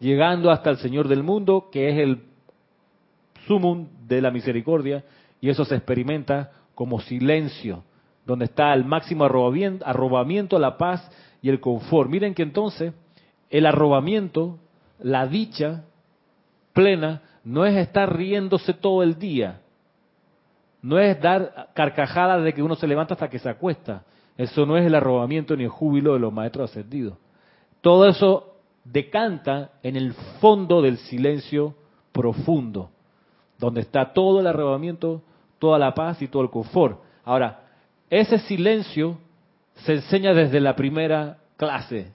llegando 0.00 0.50
hasta 0.50 0.70
el 0.70 0.78
Señor 0.78 1.06
del 1.06 1.22
mundo, 1.22 1.68
que 1.70 1.88
es 1.88 1.98
el 1.98 2.22
sumum 3.46 3.86
de 4.06 4.20
la 4.20 4.30
misericordia, 4.30 5.04
y 5.40 5.48
eso 5.48 5.64
se 5.64 5.76
experimenta 5.76 6.50
como 6.74 7.00
silencio, 7.00 7.84
donde 8.26 8.46
está 8.46 8.74
el 8.74 8.84
máximo 8.84 9.24
arrobamiento, 9.24 10.58
la 10.58 10.76
paz 10.76 11.08
y 11.40 11.48
el 11.48 11.60
confort. 11.60 12.10
Miren 12.10 12.34
que 12.34 12.42
entonces 12.42 12.92
el 13.50 13.66
arrobamiento, 13.66 14.58
la 15.00 15.26
dicha 15.26 15.84
plena, 16.72 17.22
no 17.44 17.64
es 17.64 17.76
estar 17.76 18.14
riéndose 18.14 18.74
todo 18.74 19.02
el 19.02 19.18
día, 19.18 19.60
no 20.82 20.98
es 20.98 21.20
dar 21.20 21.70
carcajadas 21.74 22.44
de 22.44 22.52
que 22.52 22.62
uno 22.62 22.74
se 22.74 22.86
levanta 22.86 23.14
hasta 23.14 23.28
que 23.28 23.38
se 23.38 23.48
acuesta. 23.48 24.04
Eso 24.36 24.64
no 24.64 24.76
es 24.76 24.86
el 24.86 24.94
arrobamiento 24.94 25.56
ni 25.56 25.64
el 25.64 25.70
júbilo 25.70 26.14
de 26.14 26.20
los 26.20 26.32
maestros 26.32 26.70
ascendidos. 26.70 27.18
Todo 27.80 28.06
eso 28.06 28.54
decanta 28.84 29.72
en 29.82 29.96
el 29.96 30.14
fondo 30.40 30.80
del 30.80 30.98
silencio 30.98 31.74
profundo, 32.12 32.90
donde 33.58 33.80
está 33.80 34.12
todo 34.12 34.40
el 34.40 34.46
arrobamiento, 34.46 35.22
toda 35.58 35.78
la 35.78 35.94
paz 35.94 36.22
y 36.22 36.28
todo 36.28 36.42
el 36.42 36.50
confort. 36.50 37.00
Ahora, 37.24 37.64
ese 38.10 38.38
silencio 38.38 39.18
se 39.74 39.94
enseña 39.94 40.32
desde 40.32 40.60
la 40.60 40.74
primera 40.74 41.38
clase, 41.56 42.12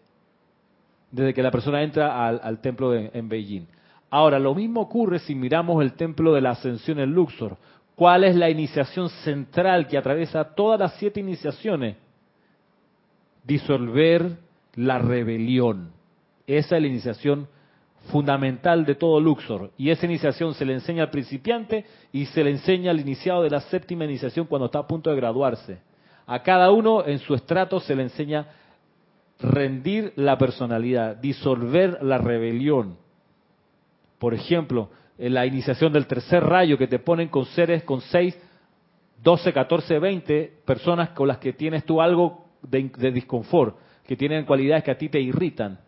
desde 1.12 1.34
que 1.34 1.44
la 1.44 1.52
persona 1.52 1.84
entra 1.84 2.28
al, 2.28 2.60
templo 2.60 2.94
en 2.96 3.30
Beijing. 3.30 3.68
Ahora, 4.10 4.40
lo 4.40 4.54
mismo 4.54 4.82
ocurre 4.82 5.20
si 5.20 5.36
miramos 5.36 5.82
el 5.82 5.94
templo 5.94 6.34
de 6.34 6.42
la 6.42 6.52
ascensión 6.52 7.00
en 7.00 7.12
Luxor. 7.14 7.58
¿Cuál 7.96 8.24
es 8.24 8.36
la 8.36 8.50
iniciación 8.50 9.10
central 9.10 9.88
que 9.88 9.98
atraviesa 9.98 10.56
todas 10.56 10.80
las 10.80 10.94
siete 10.96 11.20
iniciaciones? 11.20 11.96
Disolver 13.44 14.38
la 14.76 14.98
rebelión. 14.98 15.92
Esa 16.48 16.76
es 16.76 16.82
la 16.82 16.88
iniciación 16.88 17.48
fundamental 18.12 18.86
de 18.86 18.96
todo 18.96 19.20
Luxor. 19.20 19.72
Y 19.78 19.90
esa 19.90 20.06
iniciación 20.06 20.54
se 20.56 20.66
le 20.66 20.74
enseña 20.74 21.04
al 21.04 21.10
principiante 21.10 21.86
y 22.12 22.26
se 22.26 22.44
le 22.44 22.52
enseña 22.52 22.92
al 22.92 23.00
iniciado 23.00 23.44
de 23.44 23.50
la 23.50 23.62
séptima 23.62 24.06
iniciación 24.06 24.48
cuando 24.48 24.66
está 24.66 24.80
a 24.80 24.88
punto 24.88 25.10
de 25.10 25.16
graduarse. 25.16 25.80
A 26.26 26.42
cada 26.42 26.72
uno 26.72 27.06
en 27.06 27.20
su 27.20 27.36
estrato 27.36 27.80
se 27.80 27.96
le 27.96 28.04
enseña 28.04 28.48
rendir 29.40 30.14
la 30.16 30.38
personalidad, 30.38 31.18
disolver 31.18 32.02
la 32.02 32.18
rebelión. 32.18 32.98
Por 34.20 34.34
ejemplo, 34.34 34.90
la 35.18 35.46
iniciación 35.46 35.94
del 35.94 36.08
tercer 36.08 36.44
rayo 36.44 36.78
que 36.78 36.88
te 36.88 37.00
ponen 37.00 37.30
con 37.30 37.46
seres 37.46 37.84
con 37.84 38.02
6, 38.02 38.38
12, 39.24 39.54
14, 39.54 40.00
20 40.00 40.54
personas 40.66 41.10
con 41.10 41.28
las 41.28 41.38
que 41.38 41.54
tienes 41.54 41.86
tú 41.86 42.02
algo 42.02 42.46
de, 42.62 42.92
de 42.98 43.12
disconfort, 43.12 43.78
que 44.06 44.16
tienen 44.16 44.46
cualidades 44.46 44.84
que 44.84 44.92
a 44.92 44.98
ti 44.98 45.10
te 45.10 45.20
irritan 45.20 45.80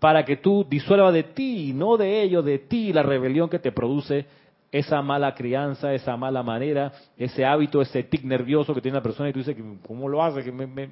para 0.00 0.24
que 0.24 0.38
tú 0.38 0.66
disuelvas 0.68 1.12
de 1.12 1.22
ti, 1.22 1.72
no 1.74 1.96
de 1.96 2.22
ellos, 2.22 2.44
de 2.44 2.58
ti 2.58 2.92
la 2.92 3.02
rebelión 3.02 3.50
que 3.50 3.58
te 3.58 3.70
produce 3.70 4.24
esa 4.72 5.02
mala 5.02 5.34
crianza, 5.34 5.92
esa 5.92 6.16
mala 6.16 6.42
manera, 6.42 6.92
ese 7.18 7.44
hábito, 7.44 7.82
ese 7.82 8.04
tic 8.04 8.24
nervioso 8.24 8.74
que 8.74 8.80
tiene 8.80 8.96
la 8.96 9.02
persona 9.02 9.28
y 9.28 9.32
tú 9.32 9.40
dices, 9.40 9.56
¿cómo 9.86 10.08
lo 10.08 10.22
hace? 10.22 10.42
Que 10.42 10.50
me, 10.50 10.66
me, 10.66 10.88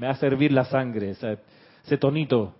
va 0.00 0.10
a 0.10 0.14
servir 0.14 0.52
la 0.52 0.64
sangre, 0.64 1.10
ese 1.10 1.98
tonito. 1.98 2.54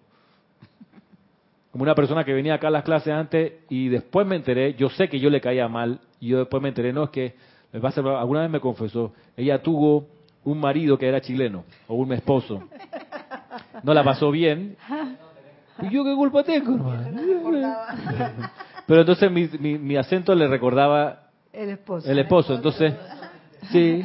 Como 1.76 1.82
una 1.82 1.94
persona 1.94 2.24
que 2.24 2.32
venía 2.32 2.54
acá 2.54 2.68
a 2.68 2.70
las 2.70 2.84
clases 2.84 3.12
antes 3.12 3.52
y 3.68 3.90
después 3.90 4.26
me 4.26 4.36
enteré, 4.36 4.72
yo 4.76 4.88
sé 4.88 5.10
que 5.10 5.20
yo 5.20 5.28
le 5.28 5.42
caía 5.42 5.68
mal, 5.68 6.00
y 6.20 6.28
yo 6.28 6.38
después 6.38 6.62
me 6.62 6.70
enteré, 6.70 6.90
no, 6.90 7.04
es 7.04 7.10
que 7.10 7.34
alguna 7.70 8.40
vez 8.40 8.48
me 8.48 8.60
confesó, 8.60 9.12
ella 9.36 9.62
tuvo 9.62 10.06
un 10.44 10.58
marido 10.58 10.96
que 10.96 11.06
era 11.06 11.20
chileno, 11.20 11.64
o 11.86 11.96
un 11.96 12.14
esposo. 12.14 12.62
No 13.82 13.92
la 13.92 14.02
pasó 14.02 14.30
bien, 14.30 14.78
¿Y 15.82 15.90
yo 15.90 16.02
qué 16.02 16.14
culpa 16.14 16.42
tengo, 16.44 16.78
Pero 18.86 19.00
entonces 19.00 19.30
mi, 19.30 19.46
mi, 19.76 19.96
acento 19.98 20.34
le 20.34 20.48
recordaba 20.48 21.24
el 21.52 21.68
esposo. 21.68 22.10
El 22.10 22.18
esposo, 22.20 22.54
entonces, 22.54 22.94
sí. 23.70 24.02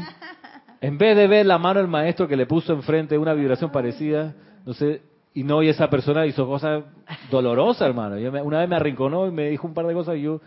En 0.81 0.97
vez 0.97 1.15
de 1.15 1.25
ver 1.25 1.45
la 1.45 1.57
mano 1.57 1.79
del 1.79 1.87
maestro 1.87 2.27
que 2.27 2.35
le 2.35 2.47
puso 2.47 2.73
enfrente 2.73 3.17
una 3.17 3.33
vibración 3.33 3.71
parecida, 3.71 4.33
no 4.65 4.73
sé, 4.73 5.03
y 5.33 5.43
no, 5.43 5.63
y 5.63 5.69
esa 5.69 5.89
persona 5.89 6.25
hizo 6.25 6.45
cosas 6.45 6.83
dolorosas, 7.29 7.87
hermano. 7.87 8.17
una 8.43 8.59
vez 8.59 8.69
me 8.69 8.75
arrinconó 8.75 9.27
y 9.27 9.31
me 9.31 9.49
dijo 9.49 9.65
un 9.67 9.73
par 9.73 9.87
de 9.87 9.93
cosas 9.93 10.17
y 10.17 10.23
yo, 10.23 10.41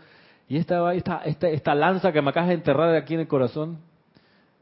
y 0.47 0.57
esta, 0.57 0.93
esta, 0.93 1.23
esta, 1.25 1.49
esta 1.49 1.73
lanza 1.73 2.11
que 2.11 2.21
me 2.21 2.29
acabas 2.29 2.49
de 2.49 2.55
enterrar 2.55 2.95
aquí 2.95 3.15
en 3.15 3.21
el 3.21 3.27
corazón, 3.27 3.79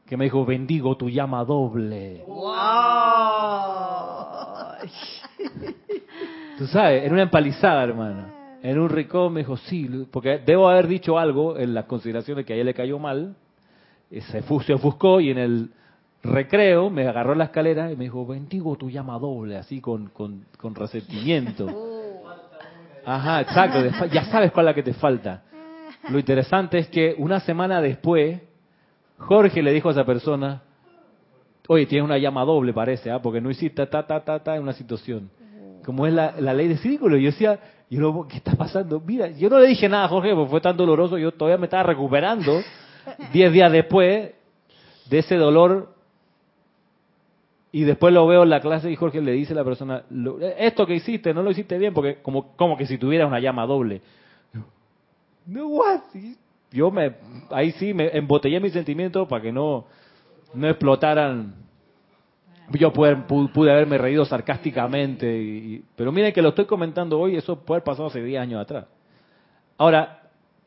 que 0.06 0.16
me 0.16 0.24
dijo, 0.24 0.44
bendigo 0.46 0.96
tu 0.96 1.10
llama 1.10 1.44
doble. 1.44 2.24
¡Wow! 2.26 2.44
Tú 6.58 6.66
sabes, 6.68 7.04
en 7.04 7.12
una 7.12 7.22
empalizada, 7.22 7.82
hermano. 7.84 8.32
En 8.62 8.78
un 8.78 8.88
rincón 8.88 9.32
me 9.34 9.40
dijo, 9.40 9.58
sí, 9.58 10.06
porque 10.10 10.38
debo 10.38 10.68
haber 10.68 10.88
dicho 10.88 11.18
algo 11.18 11.58
en 11.58 11.74
las 11.74 11.84
consideraciones 11.84 12.46
que 12.46 12.54
a 12.54 12.56
ella 12.56 12.64
le 12.64 12.74
cayó 12.74 12.98
mal. 12.98 13.36
Se, 14.10 14.40
se 14.42 14.74
ofuscó 14.74 15.20
y 15.20 15.30
en 15.30 15.38
el 15.38 15.70
recreo 16.24 16.90
me 16.90 17.06
agarró 17.06 17.34
la 17.34 17.44
escalera 17.44 17.92
y 17.92 17.96
me 17.96 18.04
dijo, 18.04 18.26
bendigo 18.26 18.76
tu 18.76 18.90
llama 18.90 19.18
doble, 19.18 19.56
así 19.56 19.80
con, 19.80 20.08
con, 20.08 20.44
con 20.58 20.74
resentimiento. 20.74 21.68
Ajá, 23.06 23.42
exacto, 23.42 24.06
ya 24.06 24.24
sabes 24.24 24.50
cuál 24.50 24.66
es 24.66 24.70
la 24.70 24.74
que 24.74 24.82
te 24.82 24.94
falta. 24.94 25.42
Lo 26.08 26.18
interesante 26.18 26.78
es 26.78 26.88
que 26.88 27.14
una 27.18 27.40
semana 27.40 27.80
después, 27.80 28.40
Jorge 29.18 29.62
le 29.62 29.72
dijo 29.72 29.88
a 29.88 29.92
esa 29.92 30.04
persona, 30.04 30.62
oye, 31.68 31.86
tienes 31.86 32.04
una 32.04 32.18
llama 32.18 32.44
doble, 32.44 32.72
parece, 32.72 33.10
¿ah? 33.10 33.20
porque 33.20 33.40
no 33.40 33.50
hiciste 33.50 33.86
ta, 33.86 34.06
ta, 34.06 34.24
ta, 34.24 34.42
ta 34.42 34.56
en 34.56 34.62
una 34.62 34.72
situación 34.72 35.30
como 35.84 36.06
es 36.06 36.14
la, 36.14 36.32
ley 36.54 36.68
de 36.68 36.78
círculo. 36.78 37.16
Yo 37.16 37.26
decía, 37.26 37.60
yo, 37.90 38.26
¿qué 38.28 38.38
está 38.38 38.54
pasando? 38.56 39.00
Mira, 39.00 39.28
yo 39.28 39.48
no 39.48 39.58
le 39.60 39.68
dije 39.68 39.88
nada 39.88 40.04
a 40.04 40.08
Jorge 40.08 40.34
porque 40.34 40.50
fue 40.50 40.60
tan 40.60 40.76
doloroso, 40.76 41.18
yo 41.18 41.32
todavía 41.32 41.58
me 41.58 41.66
estaba 41.66 41.84
recuperando 41.84 42.60
diez 43.32 43.52
días 43.52 43.70
después 43.70 44.32
de 45.08 45.18
ese 45.18 45.36
dolor. 45.36 45.93
Y 47.74 47.82
después 47.82 48.14
lo 48.14 48.24
veo 48.28 48.44
en 48.44 48.50
la 48.50 48.60
clase 48.60 48.88
y 48.88 48.94
Jorge 48.94 49.20
le 49.20 49.32
dice 49.32 49.52
a 49.52 49.56
la 49.56 49.64
persona, 49.64 50.04
esto 50.58 50.86
que 50.86 50.94
hiciste 50.94 51.34
no 51.34 51.42
lo 51.42 51.50
hiciste 51.50 51.76
bien 51.76 51.92
porque 51.92 52.22
como, 52.22 52.54
como 52.54 52.76
que 52.76 52.86
si 52.86 52.98
tuvieras 52.98 53.26
una 53.26 53.40
llama 53.40 53.66
doble. 53.66 54.00
No, 55.44 55.66
what? 55.66 56.02
Yo 56.70 56.92
me, 56.92 57.16
ahí 57.50 57.72
sí 57.72 57.92
me 57.92 58.16
embotellé 58.16 58.60
mis 58.60 58.72
sentimientos 58.72 59.26
para 59.26 59.42
que 59.42 59.50
no, 59.50 59.86
no 60.54 60.68
explotaran 60.68 61.52
yo 62.70 62.92
pude, 62.92 63.16
pude, 63.16 63.72
haberme 63.72 63.98
reído 63.98 64.24
sarcásticamente, 64.24 65.36
y, 65.36 65.84
pero 65.96 66.12
miren 66.12 66.32
que 66.32 66.42
lo 66.42 66.50
estoy 66.50 66.66
comentando 66.66 67.18
hoy, 67.18 67.34
eso 67.34 67.58
puede 67.58 67.78
haber 67.78 67.84
pasado 67.84 68.06
hace 68.06 68.22
10 68.22 68.40
años 68.40 68.62
atrás. 68.62 68.86
Ahora, 69.78 70.23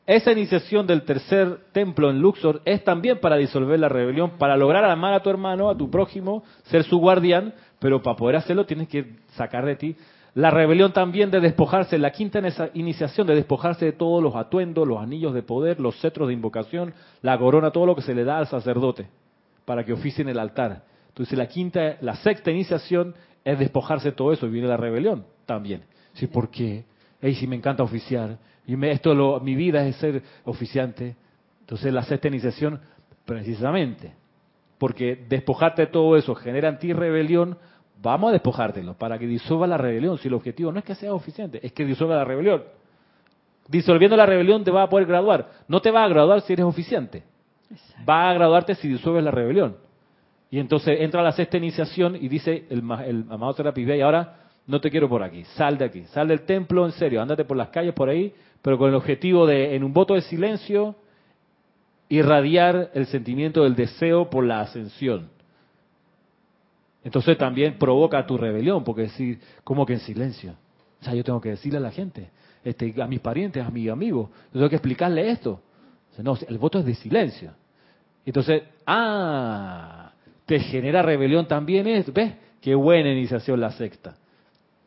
esa 0.08 0.32
iniciación 0.32 0.88
del 0.88 1.04
tercer 1.04 1.60
templo 1.74 2.10
en 2.10 2.20
Luxor 2.20 2.62
es 2.66 2.84
también 2.84 3.20
para 3.20 3.36
disolver 3.36 3.80
la 3.80 3.90
rebelión, 3.90 4.40
para 4.40 4.58
lograr 4.58 4.84
amar 4.86 5.14
a 5.14 5.22
tu 5.22 5.30
hermano, 5.30 5.70
a 5.70 5.78
tu 5.78 5.92
prójimo, 5.92 6.44
ser 6.64 6.84
su 6.84 6.98
guardián, 6.98 7.54
pero 7.78 8.02
para 8.02 8.16
poder 8.16 8.38
hacerlo 8.38 8.66
tienes 8.66 8.88
que 8.88 9.18
sacar 9.36 9.66
de 9.66 9.76
ti 9.76 9.96
la 10.38 10.52
rebelión 10.52 10.94
también 10.94 11.32
de 11.32 11.40
despojarse, 11.40 11.98
la 11.98 12.12
quinta 12.12 12.40
iniciación 12.76 13.26
de 13.26 13.34
despojarse 13.34 13.86
de 13.86 13.92
todos 13.92 14.22
los 14.22 14.36
atuendos, 14.36 14.88
los 14.88 15.00
anillos 15.00 15.34
de 15.34 15.42
poder, 15.42 15.80
los 15.80 16.00
cetros 16.00 16.28
de 16.28 16.36
invocación, 16.36 16.94
la 17.24 17.40
corona, 17.40 17.72
todo 17.72 17.88
lo 17.88 17.96
que 17.96 18.04
se 18.04 18.14
le 18.14 18.24
da 18.24 18.38
al 18.38 18.46
sacerdote 18.46 19.08
para 19.66 19.84
que 19.84 19.94
oficie 19.94 20.22
en 20.22 20.30
el 20.30 20.38
altar. 20.38 20.84
Entonces 21.08 21.36
la 21.36 21.48
quinta, 21.48 21.98
la 22.02 22.18
sexta 22.18 22.52
iniciación 22.52 23.16
es 23.44 23.58
despojarse 23.58 24.10
de 24.10 24.16
todo 24.16 24.32
eso 24.32 24.46
y 24.46 24.52
viene 24.52 24.68
la 24.68 24.78
rebelión 24.78 25.26
también. 25.48 25.86
Sí, 26.14 26.28
¿por 26.28 26.52
qué? 26.52 26.86
Ey, 27.20 27.34
si 27.34 27.48
me 27.48 27.56
encanta 27.56 27.82
oficiar. 27.82 28.38
Y 28.68 28.76
me, 28.76 28.92
esto 28.92 29.16
lo, 29.16 29.40
mi 29.40 29.56
vida 29.56 29.88
es 29.88 29.96
ser 29.96 30.22
oficiante. 30.44 31.16
Entonces 31.62 31.92
la 31.92 32.04
sexta 32.04 32.28
iniciación, 32.28 32.80
precisamente, 33.26 34.14
porque 34.78 35.26
despojarte 35.28 35.84
de 35.84 35.88
todo 35.88 36.18
eso 36.18 36.36
genera 36.36 36.70
en 36.70 36.78
ti 36.78 36.94
rebelión, 36.94 37.58
vamos 38.02 38.30
a 38.30 38.34
despojártelo 38.34 38.94
para 38.94 39.18
que 39.18 39.26
disuelva 39.26 39.68
la 39.68 39.78
rebelión. 39.78 40.18
Si 40.18 40.28
el 40.28 40.34
objetivo 40.34 40.72
no 40.72 40.80
es 40.80 40.86
que 40.86 40.96
sea 40.96 41.14
oficiante, 41.14 41.66
es 41.66 41.72
que 41.72 41.86
disuelva 41.86 42.18
la 42.18 42.26
rebelión. 42.26 42.64
Disolviendo 43.70 44.16
la 44.16 44.26
rebelión 44.26 44.64
te 44.64 44.72
va 44.72 44.84
a 44.84 44.90
poder 44.90 45.08
graduar. 45.08 45.50
No 45.68 45.82
te 45.82 45.90
va 45.90 46.04
a 46.04 46.08
graduar 46.08 46.42
si 46.42 46.54
eres 46.54 46.66
oficiante. 46.66 47.24
Va 48.08 48.30
a 48.30 48.34
graduarte 48.34 48.76
si 48.76 48.88
disuelves 48.88 49.24
la 49.24 49.32
rebelión. 49.32 49.78
Y 50.50 50.60
entonces 50.60 51.02
entra 51.02 51.22
la 51.22 51.32
sexta 51.32 51.58
iniciación 51.58 52.16
y 52.16 52.28
dice 52.30 52.66
el, 52.70 52.80
el 53.06 53.26
amado 53.30 53.54
Serapis 53.54 53.88
y 53.88 54.02
ahora 54.02 54.36
no 54.66 54.80
te 54.82 54.92
quiero 54.92 55.10
por 55.10 55.24
aquí, 55.24 55.44
sal 55.56 55.78
de 55.78 55.86
aquí, 55.86 56.04
sal 56.06 56.28
del 56.28 56.42
templo 56.42 56.86
en 56.86 56.92
serio, 56.92 57.22
ándate 57.22 57.46
por 57.46 57.58
las 57.58 57.70
calles 57.70 57.94
por 57.94 58.10
ahí, 58.10 58.34
pero 58.62 58.78
con 58.78 58.90
el 58.90 58.96
objetivo 58.96 59.46
de, 59.46 59.76
en 59.76 59.84
un 59.84 59.94
voto 59.94 60.14
de 60.14 60.22
silencio, 60.22 60.96
irradiar 62.10 62.92
el 62.94 63.06
sentimiento 63.08 63.64
del 63.64 63.76
deseo 63.76 64.30
por 64.30 64.44
la 64.46 64.62
ascensión. 64.62 65.30
Entonces 67.04 67.38
también 67.38 67.78
provoca 67.78 68.26
tu 68.26 68.38
rebelión, 68.38 68.84
porque 68.84 69.04
decir, 69.04 69.40
¿cómo 69.64 69.86
que 69.86 69.94
en 69.94 70.00
silencio? 70.00 70.56
O 71.02 71.04
sea, 71.04 71.14
yo 71.14 71.24
tengo 71.24 71.40
que 71.40 71.50
decirle 71.50 71.78
a 71.78 71.82
la 71.82 71.92
gente, 71.92 72.30
este, 72.64 72.94
a 73.02 73.08
mis 73.08 73.20
parientes, 73.20 73.66
a 73.66 73.70
mis 73.70 73.90
amigos, 73.90 74.30
yo 74.48 74.60
tengo 74.60 74.70
que 74.70 74.76
explicarle 74.76 75.30
esto. 75.30 75.62
no, 76.18 76.38
el 76.48 76.58
voto 76.58 76.80
es 76.80 76.86
de 76.86 76.96
silencio. 76.96 77.52
Entonces, 78.26 78.64
ah, 78.86 80.12
te 80.46 80.60
genera 80.60 81.02
rebelión 81.02 81.48
también 81.48 81.88
esto. 81.88 82.12
¿Ves? 82.12 82.34
Qué 82.60 82.76
buena 82.76 83.10
iniciación 83.12 83.62
la 83.62 83.72
sexta, 83.72 84.18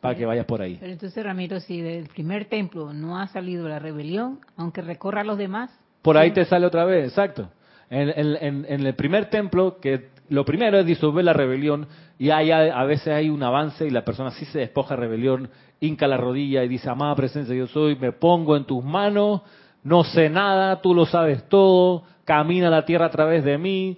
para 0.01 0.15
que 0.15 0.25
vayas 0.25 0.45
por 0.45 0.61
ahí. 0.61 0.77
Pero 0.79 0.91
entonces, 0.91 1.23
Ramiro, 1.23 1.59
si 1.59 1.79
del 1.79 2.07
primer 2.07 2.45
templo 2.45 2.91
no 2.91 3.19
ha 3.19 3.27
salido 3.27 3.69
la 3.69 3.79
rebelión, 3.79 4.39
aunque 4.57 4.81
recorra 4.81 5.21
a 5.21 5.23
los 5.23 5.37
demás. 5.37 5.69
Por 6.01 6.17
ahí 6.17 6.31
te 6.31 6.43
sale 6.45 6.65
otra 6.65 6.83
vez, 6.85 7.07
exacto. 7.07 7.49
En, 7.89 8.65
el 8.65 8.95
primer 8.95 9.29
templo, 9.29 9.77
que 9.79 10.09
lo 10.29 10.43
primero 10.43 10.79
es 10.79 10.85
disolver 10.85 11.23
la 11.23 11.33
rebelión, 11.33 11.87
y 12.17 12.31
hay, 12.31 12.49
a 12.51 12.83
veces 12.85 13.09
hay 13.09 13.29
un 13.29 13.43
avance 13.43 13.85
y 13.85 13.89
la 13.89 14.03
persona 14.03 14.31
sí 14.31 14.45
se 14.45 14.59
despoja 14.59 14.95
de 14.95 15.01
rebelión, 15.01 15.49
hinca 15.79 16.07
la 16.07 16.17
rodilla 16.17 16.63
y 16.63 16.67
dice, 16.67 16.89
amada 16.89 17.15
presencia 17.15 17.53
yo 17.53 17.67
soy, 17.67 17.95
me 17.95 18.11
pongo 18.11 18.55
en 18.55 18.63
tus 18.63 18.83
manos, 18.83 19.41
no 19.83 20.03
sé 20.03 20.29
nada, 20.29 20.81
tú 20.81 20.95
lo 20.95 21.05
sabes 21.05 21.47
todo, 21.49 22.03
camina 22.23 22.69
la 22.69 22.85
tierra 22.85 23.07
a 23.07 23.11
través 23.11 23.43
de 23.43 23.57
mí, 23.57 23.97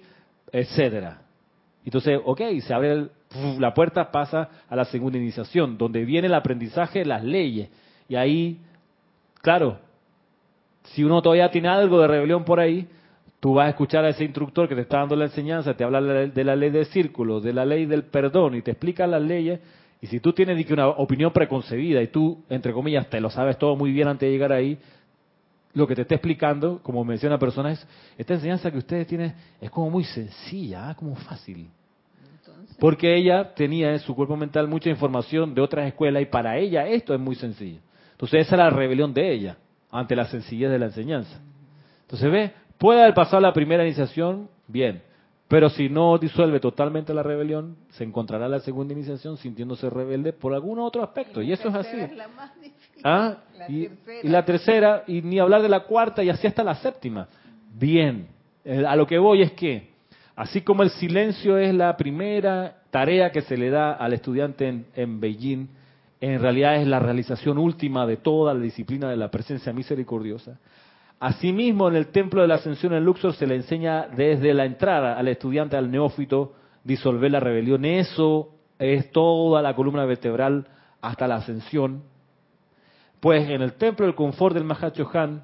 etcétera. 0.50 1.22
Entonces, 1.84 2.20
ok, 2.24 2.40
se 2.66 2.74
abre 2.74 3.08
la 3.58 3.74
puerta, 3.74 4.10
pasa 4.10 4.48
a 4.68 4.76
la 4.76 4.84
segunda 4.84 5.18
iniciación, 5.18 5.76
donde 5.78 6.04
viene 6.04 6.26
el 6.26 6.34
aprendizaje 6.34 7.00
de 7.00 7.04
las 7.04 7.24
leyes. 7.24 7.68
Y 8.08 8.16
ahí, 8.16 8.58
claro, 9.42 9.78
si 10.84 11.02
uno 11.02 11.22
todavía 11.22 11.50
tiene 11.50 11.68
algo 11.68 12.00
de 12.00 12.08
rebelión 12.08 12.44
por 12.44 12.60
ahí, 12.60 12.86
tú 13.40 13.54
vas 13.54 13.66
a 13.66 13.70
escuchar 13.70 14.04
a 14.04 14.10
ese 14.10 14.24
instructor 14.24 14.68
que 14.68 14.74
te 14.74 14.82
está 14.82 14.98
dando 14.98 15.16
la 15.16 15.26
enseñanza, 15.26 15.74
te 15.74 15.84
habla 15.84 16.00
de 16.00 16.44
la 16.44 16.56
ley 16.56 16.70
del 16.70 16.86
círculo, 16.86 17.40
de 17.40 17.52
la 17.52 17.64
ley 17.64 17.86
del 17.86 18.04
perdón 18.04 18.54
y 18.54 18.62
te 18.62 18.70
explica 18.70 19.06
las 19.06 19.22
leyes. 19.22 19.60
Y 20.00 20.06
si 20.06 20.20
tú 20.20 20.32
tienes 20.32 20.70
una 20.70 20.88
opinión 20.88 21.32
preconcebida 21.32 22.02
y 22.02 22.08
tú, 22.08 22.42
entre 22.48 22.72
comillas, 22.72 23.08
te 23.08 23.20
lo 23.20 23.30
sabes 23.30 23.58
todo 23.58 23.76
muy 23.76 23.92
bien 23.92 24.08
antes 24.08 24.26
de 24.26 24.32
llegar 24.32 24.52
ahí, 24.52 24.78
lo 25.74 25.86
que 25.86 25.94
te 25.94 26.02
está 26.02 26.14
explicando, 26.14 26.80
como 26.82 27.04
menciona 27.04 27.38
persona, 27.38 27.72
es 27.72 27.86
esta 28.16 28.34
enseñanza 28.34 28.70
que 28.70 28.78
ustedes 28.78 29.06
tienen 29.06 29.34
es 29.60 29.70
como 29.70 29.90
muy 29.90 30.04
sencilla, 30.04 30.90
ah, 30.90 30.94
como 30.94 31.16
fácil. 31.16 31.68
Porque 32.78 33.16
ella 33.16 33.54
tenía 33.54 33.92
en 33.92 34.00
su 34.00 34.14
cuerpo 34.14 34.36
mental 34.36 34.68
mucha 34.68 34.90
información 34.90 35.54
de 35.54 35.60
otras 35.60 35.86
escuelas 35.86 36.22
y 36.22 36.26
para 36.26 36.58
ella 36.58 36.88
esto 36.88 37.14
es 37.14 37.20
muy 37.20 37.34
sencillo. 37.34 37.80
Entonces 38.12 38.46
esa 38.46 38.56
es 38.56 38.58
la 38.58 38.70
rebelión 38.70 39.14
de 39.14 39.32
ella 39.32 39.56
ante 39.90 40.16
la 40.16 40.26
sencillez 40.26 40.70
de 40.70 40.78
la 40.78 40.86
enseñanza. 40.86 41.40
Entonces 42.02 42.30
ve, 42.30 42.52
Puede 42.84 43.00
haber 43.00 43.14
pasado 43.14 43.40
la 43.40 43.52
primera 43.52 43.84
iniciación, 43.84 44.48
bien. 44.68 45.02
Pero 45.48 45.70
si 45.70 45.88
no 45.88 46.18
disuelve 46.18 46.58
totalmente 46.58 47.14
la 47.14 47.22
rebelión, 47.22 47.76
se 47.90 48.04
encontrará 48.04 48.48
la 48.48 48.60
segunda 48.60 48.92
iniciación 48.92 49.36
sintiéndose 49.36 49.88
rebelde 49.88 50.34
por 50.34 50.52
algún 50.52 50.78
otro 50.80 51.02
aspecto. 51.02 51.40
Y, 51.40 51.52
eso 51.52 51.68
es 51.68 51.74
así. 51.74 51.96
¿Ah? 53.04 53.38
y, 53.68 53.88
la 54.24 54.44
tercera, 54.44 55.04
y 55.06 55.22
ni 55.22 55.38
hablar 55.38 55.62
de 55.62 55.68
la 55.68 55.80
cuarta, 55.84 56.24
y 56.24 56.30
así 56.30 56.46
hasta 56.46 56.64
la 56.64 56.74
séptima. 56.74 57.28
Bien. 57.72 58.28
Eh, 58.64 58.84
a 58.86 58.96
lo 58.96 59.06
que 59.06 59.18
voy 59.18 59.42
es 59.42 59.52
que, 59.52 59.93
así 60.36 60.62
como 60.62 60.82
el 60.82 60.90
silencio 60.90 61.58
es 61.58 61.74
la 61.74 61.96
primera 61.96 62.78
tarea 62.90 63.30
que 63.30 63.42
se 63.42 63.56
le 63.56 63.70
da 63.70 63.92
al 63.92 64.12
estudiante 64.12 64.84
en, 64.94 65.20
Beijing, 65.20 65.68
en 66.20 66.40
realidad 66.40 66.76
es 66.76 66.86
la 66.86 66.98
realización 66.98 67.58
última 67.58 68.06
de 68.06 68.16
toda 68.16 68.54
la 68.54 68.60
disciplina 68.60 69.10
de 69.10 69.16
la 69.16 69.30
presencia 69.30 69.72
misericordiosa. 69.72 70.58
Asimismo, 71.20 71.88
en 71.88 71.96
el 71.96 72.08
templo 72.08 72.42
de 72.42 72.48
la 72.48 72.56
ascensión 72.56 72.92
en 72.94 73.04
Luxor 73.04 73.34
se 73.34 73.46
le 73.46 73.56
enseña 73.56 74.08
desde 74.08 74.52
la 74.54 74.64
entrada 74.64 75.18
al 75.18 75.28
estudiante, 75.28 75.76
al 75.76 75.90
neófito, 75.90 76.54
disolver 76.82 77.30
la 77.30 77.40
rebelión. 77.40 77.84
Eso 77.84 78.50
es 78.78 79.10
toda 79.12 79.62
la 79.62 79.74
columna 79.74 80.04
vertebral 80.04 80.66
hasta 81.00 81.28
la 81.28 81.36
ascensión. 81.36 82.02
Pues 83.20 83.48
en 83.48 83.62
el 83.62 83.74
templo 83.74 84.06
del 84.06 84.14
confort 84.14 84.54
del 84.54 84.64
Mahachohan 84.64 85.42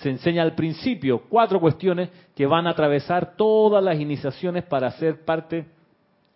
se 0.00 0.10
enseña 0.10 0.42
al 0.42 0.54
principio 0.54 1.22
cuatro 1.28 1.60
cuestiones 1.60 2.10
que 2.34 2.46
van 2.46 2.66
a 2.66 2.70
atravesar 2.70 3.36
todas 3.36 3.82
las 3.82 3.98
iniciaciones 3.98 4.64
para 4.64 4.90
ser 4.92 5.24
parte 5.24 5.66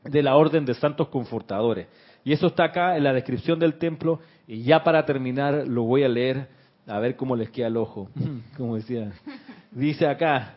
de 0.04 0.22
la 0.22 0.36
orden 0.36 0.64
de 0.64 0.74
santos 0.74 1.08
confortadores. 1.08 1.86
Y 2.24 2.32
eso 2.32 2.48
está 2.48 2.64
acá 2.64 2.96
en 2.96 3.04
la 3.04 3.12
descripción 3.12 3.58
del 3.58 3.74
templo. 3.74 4.20
Y 4.46 4.62
ya 4.62 4.82
para 4.82 5.04
terminar 5.04 5.66
lo 5.66 5.82
voy 5.82 6.04
a 6.04 6.08
leer 6.08 6.48
a 6.86 6.98
ver 6.98 7.16
cómo 7.16 7.36
les 7.36 7.50
queda 7.50 7.68
el 7.68 7.76
ojo, 7.76 8.08
como 8.56 8.76
decía. 8.76 9.12
Dice 9.70 10.06
acá, 10.06 10.56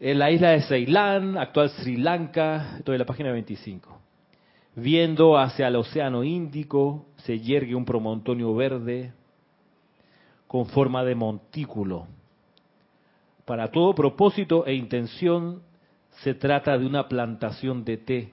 en 0.00 0.18
la 0.18 0.30
isla 0.30 0.50
de 0.50 0.62
Ceilán, 0.62 1.36
actual 1.38 1.70
Sri 1.70 1.96
Lanka, 1.96 2.76
estoy 2.78 2.94
en 2.94 3.00
la 3.00 3.06
página 3.06 3.30
25. 3.32 4.00
Viendo 4.76 5.38
hacia 5.38 5.68
el 5.68 5.76
océano 5.76 6.24
Índico, 6.24 7.06
se 7.18 7.38
yergue 7.38 7.74
un 7.74 7.84
promontorio 7.84 8.54
verde 8.54 9.12
con 10.46 10.66
forma 10.66 11.04
de 11.04 11.14
montículo. 11.14 12.06
Para 13.44 13.70
todo 13.70 13.94
propósito 13.94 14.66
e 14.66 14.74
intención 14.74 15.62
se 16.22 16.34
trata 16.34 16.78
de 16.78 16.86
una 16.86 17.08
plantación 17.08 17.84
de 17.84 17.96
té, 17.96 18.32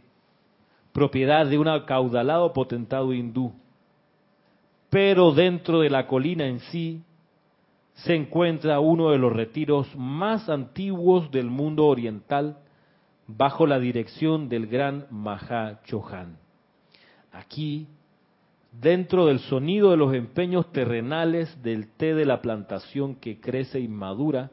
propiedad 0.94 1.46
de 1.46 1.58
un 1.58 1.68
acaudalado 1.68 2.54
potentado 2.54 3.14
hindú 3.14 3.54
pero 4.92 5.32
dentro 5.32 5.80
de 5.80 5.90
la 5.90 6.06
colina 6.06 6.46
en 6.46 6.60
sí 6.60 7.02
se 7.94 8.14
encuentra 8.14 8.82
uno 8.82 9.12
de 9.12 9.18
los 9.18 9.32
retiros 9.32 9.88
más 9.96 10.50
antiguos 10.50 11.32
del 11.32 11.50
mundo 11.50 11.86
oriental 11.86 12.58
bajo 13.26 13.66
la 13.66 13.80
dirección 13.80 14.50
del 14.50 14.68
gran 14.68 15.08
Maha 15.10 15.80
Chohan. 15.86 16.38
Aquí, 17.32 17.88
dentro 18.72 19.26
del 19.26 19.40
sonido 19.40 19.92
de 19.92 19.98
los 19.98 20.14
empeños 20.14 20.72
terrenales 20.72 21.62
del 21.62 21.90
té 21.90 22.16
de 22.16 22.26
la 22.26 22.42
plantación 22.42 23.16
que 23.16 23.40
crece 23.40 23.80
y 23.80 23.88
madura, 23.88 24.52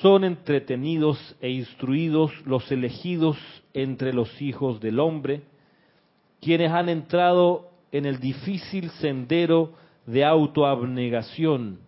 son 0.00 0.24
entretenidos 0.24 1.36
e 1.40 1.50
instruidos 1.50 2.30
los 2.46 2.70
elegidos 2.70 3.36
entre 3.74 4.12
los 4.12 4.40
hijos 4.40 4.80
del 4.80 5.00
hombre, 5.00 5.42
quienes 6.40 6.70
han 6.72 6.88
entrado 6.88 7.70
en 7.90 8.06
el 8.06 8.18
difícil 8.18 8.90
sendero 8.90 9.72
de 10.06 10.24
autoabnegación 10.24 11.80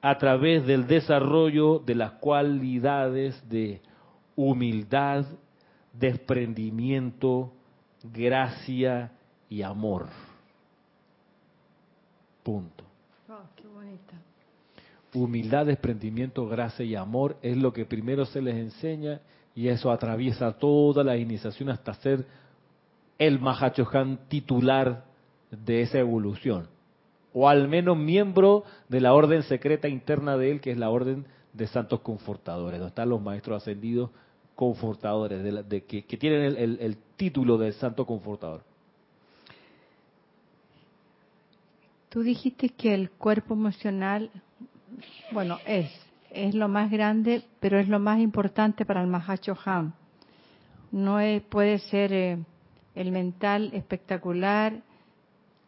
a 0.00 0.18
través 0.18 0.66
del 0.66 0.86
desarrollo 0.86 1.78
de 1.78 1.94
las 1.94 2.12
cualidades 2.12 3.48
de 3.48 3.80
humildad, 4.34 5.26
desprendimiento, 5.92 7.52
gracia 8.02 9.12
y 9.52 9.62
amor. 9.62 10.06
Punto. 12.42 12.84
Oh, 13.28 13.42
qué 13.54 13.68
bonita. 13.68 14.14
Humildad, 15.12 15.66
desprendimiento, 15.66 16.48
gracia 16.48 16.86
y 16.86 16.94
amor 16.94 17.36
es 17.42 17.58
lo 17.58 17.74
que 17.74 17.84
primero 17.84 18.24
se 18.24 18.40
les 18.40 18.54
enseña 18.54 19.20
y 19.54 19.68
eso 19.68 19.90
atraviesa 19.90 20.52
toda 20.52 21.04
la 21.04 21.18
iniciación 21.18 21.68
hasta 21.68 21.92
ser 21.94 22.24
el 23.18 23.40
Mahachohan 23.40 24.20
titular 24.28 25.04
de 25.50 25.82
esa 25.82 25.98
evolución, 25.98 26.68
o 27.34 27.46
al 27.46 27.68
menos 27.68 27.98
miembro 27.98 28.64
de 28.88 29.02
la 29.02 29.12
orden 29.12 29.42
secreta 29.42 29.86
interna 29.86 30.38
de 30.38 30.50
él, 30.50 30.60
que 30.62 30.70
es 30.70 30.78
la 30.78 30.88
orden 30.88 31.26
de 31.52 31.66
santos 31.66 32.00
confortadores, 32.00 32.80
donde 32.80 32.88
están 32.88 33.10
los 33.10 33.20
maestros 33.20 33.62
ascendidos 33.62 34.08
confortadores, 34.54 35.68
de, 35.68 35.84
que, 35.84 36.02
tienen 36.16 36.56
el, 36.56 36.96
título 37.16 37.58
de 37.58 37.72
santo 37.72 38.06
confortador. 38.06 38.71
Tú 42.12 42.22
dijiste 42.22 42.68
que 42.68 42.92
el 42.92 43.08
cuerpo 43.10 43.54
emocional, 43.54 44.30
bueno, 45.30 45.56
es, 45.64 45.90
es 46.30 46.54
lo 46.54 46.68
más 46.68 46.90
grande, 46.90 47.42
pero 47.58 47.78
es 47.78 47.88
lo 47.88 47.98
más 47.98 48.20
importante 48.20 48.84
para 48.84 49.00
el 49.00 49.06
Mahachohan. 49.06 49.94
No 50.90 51.20
puede 51.48 51.78
ser 51.78 52.12
eh, 52.12 52.38
el 52.94 53.12
mental 53.12 53.70
espectacular, 53.72 54.82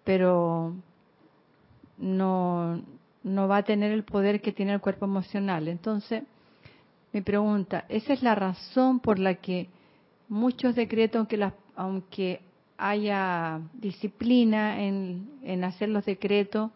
pero 0.04 0.74
no, 1.96 2.82
no 3.22 3.48
va 3.48 3.56
a 3.56 3.62
tener 3.62 3.90
el 3.92 4.04
poder 4.04 4.42
que 4.42 4.52
tiene 4.52 4.74
el 4.74 4.82
cuerpo 4.82 5.06
emocional. 5.06 5.66
Entonces, 5.66 6.24
mi 7.14 7.22
pregunta, 7.22 7.86
¿esa 7.88 8.12
es 8.12 8.22
la 8.22 8.34
razón 8.34 9.00
por 9.00 9.18
la 9.18 9.36
que 9.36 9.70
muchos 10.28 10.74
decretos, 10.74 11.20
aunque, 11.20 11.52
aunque 11.74 12.42
haya 12.76 13.60
disciplina 13.74 14.82
en, 14.82 15.28
en 15.42 15.64
hacer 15.64 15.88
los 15.88 16.04
decretos, 16.04 16.70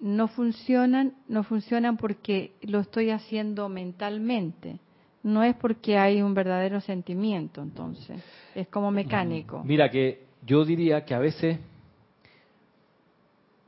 no 0.00 0.28
funcionan, 0.28 1.14
no 1.28 1.42
funcionan 1.42 1.96
porque 1.96 2.52
lo 2.62 2.80
estoy 2.80 3.10
haciendo 3.10 3.68
mentalmente. 3.68 4.78
No 5.22 5.42
es 5.42 5.56
porque 5.56 5.98
hay 5.98 6.22
un 6.22 6.34
verdadero 6.34 6.80
sentimiento, 6.80 7.60
entonces. 7.60 8.22
Es 8.54 8.68
como 8.68 8.90
mecánico. 8.90 9.62
Mira 9.64 9.90
que 9.90 10.24
yo 10.44 10.64
diría 10.64 11.04
que 11.04 11.14
a 11.14 11.18
veces, 11.18 11.58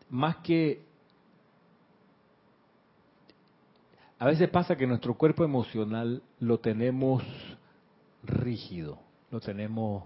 más 0.08 0.36
que... 0.36 0.82
A 4.20 4.26
veces 4.26 4.48
pasa 4.50 4.76
que 4.76 4.86
nuestro 4.86 5.14
cuerpo 5.14 5.44
emocional 5.44 6.22
lo 6.40 6.58
tenemos 6.58 7.24
rígido, 8.22 8.98
lo 9.30 9.40
tenemos 9.40 10.04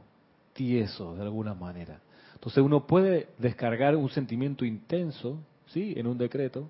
tieso 0.53 1.15
de 1.15 1.23
alguna 1.23 1.55
manera. 1.55 2.01
Entonces 2.35 2.63
uno 2.63 2.87
puede 2.87 3.29
descargar 3.39 3.97
un 3.97 4.11
sentimiento 4.11 4.65
intenso, 4.65 5.39
sí, 5.67 5.95
en 5.97 6.07
un 6.07 6.19
decreto, 6.19 6.69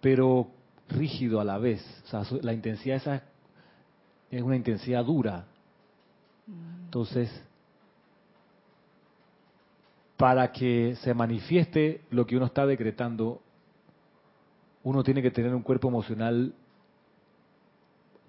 pero 0.00 0.48
rígido 0.88 1.40
a 1.40 1.44
la 1.44 1.58
vez. 1.58 1.84
O 2.04 2.08
sea, 2.08 2.40
la 2.42 2.52
intensidad 2.52 2.96
esa 2.96 3.22
es 4.30 4.42
una 4.42 4.56
intensidad 4.56 5.04
dura. 5.04 5.46
Mm. 6.46 6.84
Entonces, 6.84 7.42
para 10.16 10.52
que 10.52 10.96
se 10.96 11.14
manifieste 11.14 12.02
lo 12.10 12.26
que 12.26 12.36
uno 12.36 12.46
está 12.46 12.66
decretando, 12.66 13.40
uno 14.82 15.02
tiene 15.02 15.22
que 15.22 15.30
tener 15.30 15.54
un 15.54 15.62
cuerpo 15.62 15.88
emocional 15.88 16.54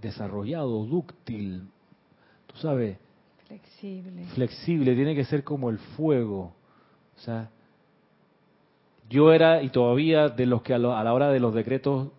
desarrollado, 0.01 0.85
dúctil, 0.85 1.69
tú 2.47 2.57
sabes, 2.57 2.97
flexible. 3.51 4.25
Flexible, 4.33 4.95
tiene 4.95 5.15
que 5.15 5.25
ser 5.25 5.43
como 5.43 5.69
el 5.69 5.77
fuego. 5.77 6.53
O 7.17 7.19
sea, 7.19 7.49
yo 9.09 9.33
era 9.33 9.61
y 9.61 9.69
todavía 9.69 10.29
de 10.29 10.45
los 10.45 10.61
que 10.61 10.73
a, 10.73 10.79
la 10.79 11.13
hora 11.13 11.29
de 11.29 11.39
los 11.39 11.53
decretos 11.53 12.09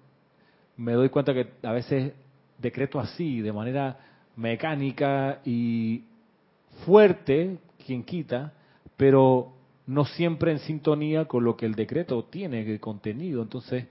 me 0.77 0.93
doy 0.93 1.09
cuenta 1.09 1.33
que 1.33 1.49
a 1.63 1.73
veces 1.73 2.13
decreto 2.59 3.01
así, 3.01 3.41
de 3.41 3.53
manera 3.53 3.99
mecánica 4.37 5.41
y 5.45 6.05
fuerte, 6.85 7.59
quien 7.85 8.05
quita, 8.05 8.53
pero 8.97 9.53
no 9.87 10.05
siempre 10.05 10.53
en 10.53 10.59
sintonía 10.61 11.25
con 11.25 11.45
lo 11.45 11.57
que 11.57 11.67
el 11.67 11.75
decreto 11.75 12.25
tiene, 12.25 12.61
el 12.61 12.81
contenido. 12.81 13.43
Entonces, 13.43 13.87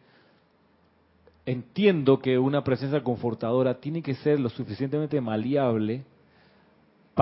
entiendo 1.45 2.19
que 2.19 2.37
una 2.37 2.63
presencia 2.63 3.03
confortadora 3.03 3.79
tiene 3.79 4.01
que 4.01 4.15
ser 4.15 4.39
lo 4.39 4.49
suficientemente 4.49 5.19
maleable 5.19 6.03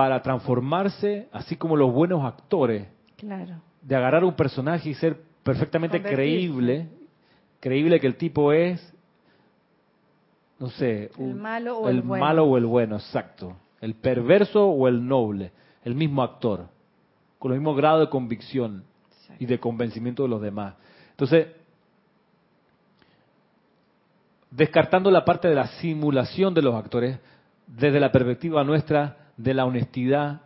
para 0.00 0.22
transformarse, 0.22 1.28
así 1.30 1.56
como 1.56 1.76
los 1.76 1.92
buenos 1.92 2.24
actores, 2.24 2.88
claro. 3.18 3.60
de 3.82 3.94
agarrar 3.94 4.24
un 4.24 4.32
personaje 4.32 4.88
y 4.88 4.94
ser 4.94 5.20
perfectamente 5.42 6.00
creíble, 6.00 6.88
creíble 7.60 8.00
que 8.00 8.06
el 8.06 8.16
tipo 8.16 8.50
es, 8.50 8.80
no 10.58 10.70
sé, 10.70 11.10
el, 11.18 11.34
malo, 11.34 11.80
o 11.80 11.90
el, 11.90 12.02
malo 12.02 12.44
o 12.44 12.56
el 12.56 12.64
bueno, 12.64 12.96
exacto, 12.96 13.58
el 13.82 13.92
perverso 13.92 14.70
o 14.70 14.88
el 14.88 15.06
noble, 15.06 15.52
el 15.84 15.94
mismo 15.94 16.22
actor 16.22 16.68
con 17.38 17.52
el 17.52 17.58
mismo 17.58 17.74
grado 17.74 18.00
de 18.00 18.08
convicción 18.08 18.82
y 19.38 19.44
de 19.44 19.60
convencimiento 19.60 20.22
de 20.22 20.30
los 20.30 20.40
demás. 20.40 20.76
Entonces, 21.10 21.48
descartando 24.50 25.10
la 25.10 25.26
parte 25.26 25.46
de 25.46 25.56
la 25.56 25.66
simulación 25.66 26.54
de 26.54 26.62
los 26.62 26.74
actores, 26.74 27.18
desde 27.66 28.00
la 28.00 28.10
perspectiva 28.10 28.64
nuestra 28.64 29.19
de 29.42 29.54
la 29.54 29.64
honestidad, 29.64 30.42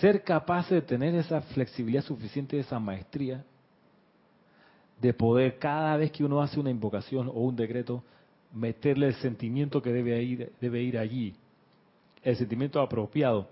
ser 0.00 0.22
capaz 0.22 0.68
de 0.70 0.80
tener 0.80 1.14
esa 1.14 1.40
flexibilidad 1.40 2.04
suficiente, 2.04 2.58
esa 2.58 2.78
maestría, 2.78 3.44
de 5.00 5.12
poder 5.12 5.58
cada 5.58 5.96
vez 5.96 6.12
que 6.12 6.22
uno 6.22 6.40
hace 6.40 6.60
una 6.60 6.70
invocación 6.70 7.28
o 7.28 7.32
un 7.32 7.56
decreto, 7.56 8.04
meterle 8.52 9.08
el 9.08 9.14
sentimiento 9.14 9.82
que 9.82 9.92
debe 9.92 10.22
ir, 10.22 10.52
debe 10.60 10.82
ir 10.82 10.98
allí, 10.98 11.34
el 12.22 12.36
sentimiento 12.36 12.80
apropiado 12.80 13.48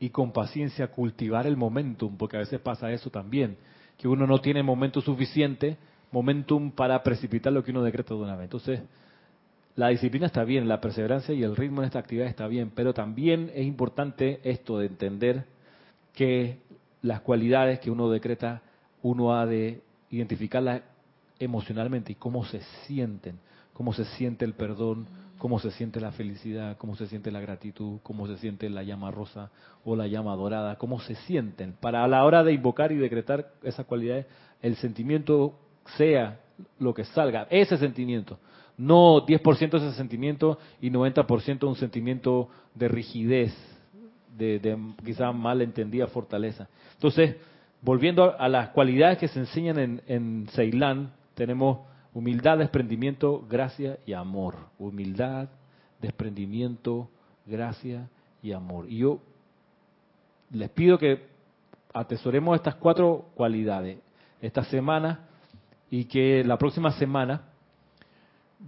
y 0.00 0.10
con 0.10 0.32
paciencia 0.32 0.88
cultivar 0.88 1.46
el 1.46 1.56
momentum, 1.56 2.16
porque 2.16 2.36
a 2.36 2.40
veces 2.40 2.60
pasa 2.60 2.90
eso 2.90 3.10
también, 3.10 3.56
que 3.96 4.08
uno 4.08 4.26
no 4.26 4.40
tiene 4.40 4.62
momento 4.62 5.00
suficiente, 5.00 5.76
momentum 6.10 6.72
para 6.72 7.00
precipitar 7.02 7.52
lo 7.52 7.62
que 7.62 7.70
uno 7.70 7.82
decreta 7.82 8.14
de 8.14 8.20
una 8.20 8.34
vez. 8.34 8.46
Entonces, 8.46 8.80
la 9.76 9.88
disciplina 9.88 10.26
está 10.26 10.44
bien, 10.44 10.68
la 10.68 10.80
perseverancia 10.80 11.34
y 11.34 11.42
el 11.42 11.56
ritmo 11.56 11.82
en 11.82 11.86
esta 11.86 11.98
actividad 11.98 12.28
está 12.28 12.46
bien, 12.46 12.70
pero 12.74 12.94
también 12.94 13.50
es 13.54 13.66
importante 13.66 14.40
esto 14.44 14.78
de 14.78 14.86
entender 14.86 15.46
que 16.12 16.58
las 17.02 17.20
cualidades 17.20 17.80
que 17.80 17.90
uno 17.90 18.08
decreta, 18.08 18.62
uno 19.02 19.34
ha 19.34 19.46
de 19.46 19.82
identificarlas 20.10 20.82
emocionalmente 21.38 22.12
y 22.12 22.14
cómo 22.14 22.44
se 22.44 22.60
sienten, 22.86 23.38
cómo 23.72 23.92
se 23.92 24.04
siente 24.04 24.44
el 24.44 24.54
perdón, 24.54 25.06
cómo 25.38 25.58
se 25.58 25.72
siente 25.72 26.00
la 26.00 26.12
felicidad, 26.12 26.76
cómo 26.78 26.94
se 26.94 27.08
siente 27.08 27.32
la 27.32 27.40
gratitud, 27.40 27.98
cómo 28.02 28.28
se 28.28 28.38
siente 28.38 28.70
la 28.70 28.84
llama 28.84 29.10
rosa 29.10 29.50
o 29.84 29.96
la 29.96 30.06
llama 30.06 30.36
dorada, 30.36 30.76
cómo 30.76 31.00
se 31.00 31.16
sienten. 31.16 31.74
Para 31.80 32.04
a 32.04 32.08
la 32.08 32.24
hora 32.24 32.44
de 32.44 32.52
invocar 32.52 32.92
y 32.92 32.96
decretar 32.96 33.50
esas 33.62 33.86
cualidades, 33.86 34.26
el 34.62 34.76
sentimiento 34.76 35.58
sea 35.96 36.40
lo 36.78 36.94
que 36.94 37.04
salga, 37.04 37.48
ese 37.50 37.76
sentimiento. 37.76 38.38
No 38.76 39.24
10% 39.24 39.70
de 39.70 39.88
ese 39.88 39.96
sentimiento 39.96 40.58
y 40.80 40.90
90% 40.90 41.66
un 41.68 41.76
sentimiento 41.76 42.48
de 42.74 42.88
rigidez, 42.88 43.54
de, 44.36 44.58
de 44.58 44.76
quizá 45.04 45.30
mal 45.32 45.62
entendida 45.62 46.06
fortaleza. 46.08 46.68
Entonces, 46.94 47.36
volviendo 47.82 48.38
a, 48.38 48.48
las 48.48 48.70
cualidades 48.70 49.18
que 49.18 49.28
se 49.28 49.38
enseñan 49.38 49.78
en, 49.78 50.02
en 50.06 50.48
Ceilán, 50.52 51.12
tenemos 51.34 51.78
Humildad, 52.14 52.58
desprendimiento, 52.58 53.44
gracia 53.48 53.98
y 54.06 54.12
amor. 54.12 54.54
Humildad, 54.78 55.48
desprendimiento, 56.00 57.10
gracia 57.44 58.08
y 58.40 58.52
amor. 58.52 58.86
Y 58.88 58.98
yo 58.98 59.18
les 60.52 60.70
pido 60.70 60.96
que 60.96 61.26
atesoremos 61.92 62.54
estas 62.54 62.76
cuatro 62.76 63.26
cualidades 63.34 63.98
esta 64.40 64.62
semana 64.62 65.26
y 65.90 66.04
que 66.04 66.44
la 66.44 66.56
próxima 66.56 66.92
semana 66.92 67.42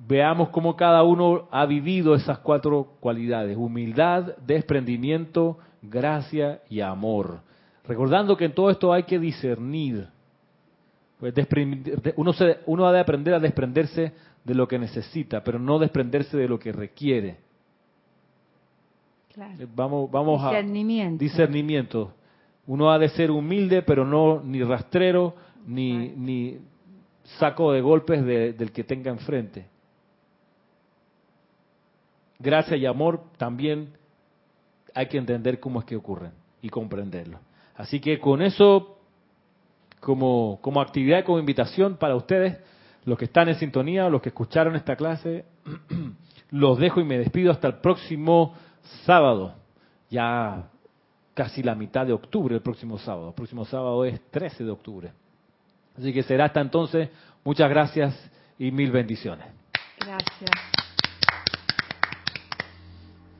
veamos 0.06 0.50
cómo 0.50 0.76
cada 0.76 1.02
uno 1.02 1.48
ha 1.50 1.66
vivido 1.66 2.14
esas 2.14 2.38
cuatro 2.38 2.94
cualidades. 3.00 3.56
Humildad, 3.56 4.36
desprendimiento, 4.46 5.58
gracia 5.82 6.60
y 6.68 6.80
amor. 6.80 7.40
Recordando 7.86 8.36
que 8.36 8.46
en 8.46 8.54
todo 8.54 8.70
esto 8.70 8.92
hay 8.92 9.04
que 9.04 9.18
discernir 9.18 10.08
pues 11.18 11.34
uno, 12.16 12.32
se, 12.34 12.58
uno 12.66 12.86
ha 12.86 12.92
de 12.92 13.00
aprender 13.00 13.34
a 13.34 13.40
desprenderse 13.40 14.12
de 14.44 14.54
lo 14.54 14.68
que 14.68 14.78
necesita, 14.78 15.42
pero 15.42 15.58
no 15.58 15.78
desprenderse 15.78 16.36
de 16.36 16.48
lo 16.48 16.58
que 16.58 16.72
requiere. 16.72 17.38
Eh, 19.36 19.66
vamos, 19.74 20.10
vamos 20.10 20.42
discernimiento. 20.42 21.14
a 21.14 21.18
discernimiento. 21.18 22.12
Uno 22.66 22.90
ha 22.90 22.98
de 22.98 23.08
ser 23.10 23.30
humilde, 23.30 23.82
pero 23.82 24.04
no 24.04 24.42
ni 24.42 24.62
rastrero, 24.62 25.34
ni, 25.66 26.10
ni 26.10 26.58
saco 27.38 27.72
de 27.72 27.80
golpes 27.80 28.24
del 28.24 28.72
que 28.72 28.84
tenga 28.84 29.10
enfrente. 29.10 29.66
Gracia 32.38 32.76
y 32.76 32.86
amor 32.86 33.22
también 33.36 33.92
hay 34.94 35.06
que 35.06 35.18
entender 35.18 35.60
cómo 35.60 35.80
es 35.80 35.86
que 35.86 35.96
ocurren 35.96 36.32
y 36.62 36.68
comprenderlo. 36.68 37.38
Así 37.76 38.00
que 38.00 38.18
con 38.18 38.42
eso 38.42 38.98
como, 40.00 40.58
como 40.62 40.80
actividad, 40.80 41.24
como 41.24 41.38
invitación 41.38 41.96
para 41.96 42.14
ustedes, 42.16 42.58
los 43.04 43.18
que 43.18 43.26
están 43.26 43.48
en 43.48 43.56
sintonía, 43.56 44.08
los 44.08 44.20
que 44.22 44.30
escucharon 44.30 44.76
esta 44.76 44.96
clase, 44.96 45.44
los 46.50 46.78
dejo 46.78 47.00
y 47.00 47.04
me 47.04 47.18
despido 47.18 47.50
hasta 47.52 47.68
el 47.68 47.74
próximo 47.76 48.54
sábado, 49.04 49.54
ya 50.10 50.68
casi 51.34 51.62
la 51.62 51.74
mitad 51.74 52.06
de 52.06 52.12
octubre, 52.12 52.54
el 52.54 52.62
próximo 52.62 52.98
sábado. 52.98 53.28
El 53.28 53.34
próximo 53.34 53.64
sábado 53.64 54.04
es 54.04 54.20
13 54.30 54.64
de 54.64 54.70
octubre. 54.70 55.12
Así 55.98 56.12
que 56.12 56.22
será 56.22 56.46
hasta 56.46 56.60
entonces. 56.60 57.10
Muchas 57.44 57.68
gracias 57.68 58.30
y 58.58 58.70
mil 58.70 58.90
bendiciones. 58.90 59.46
Gracias. 59.98 60.75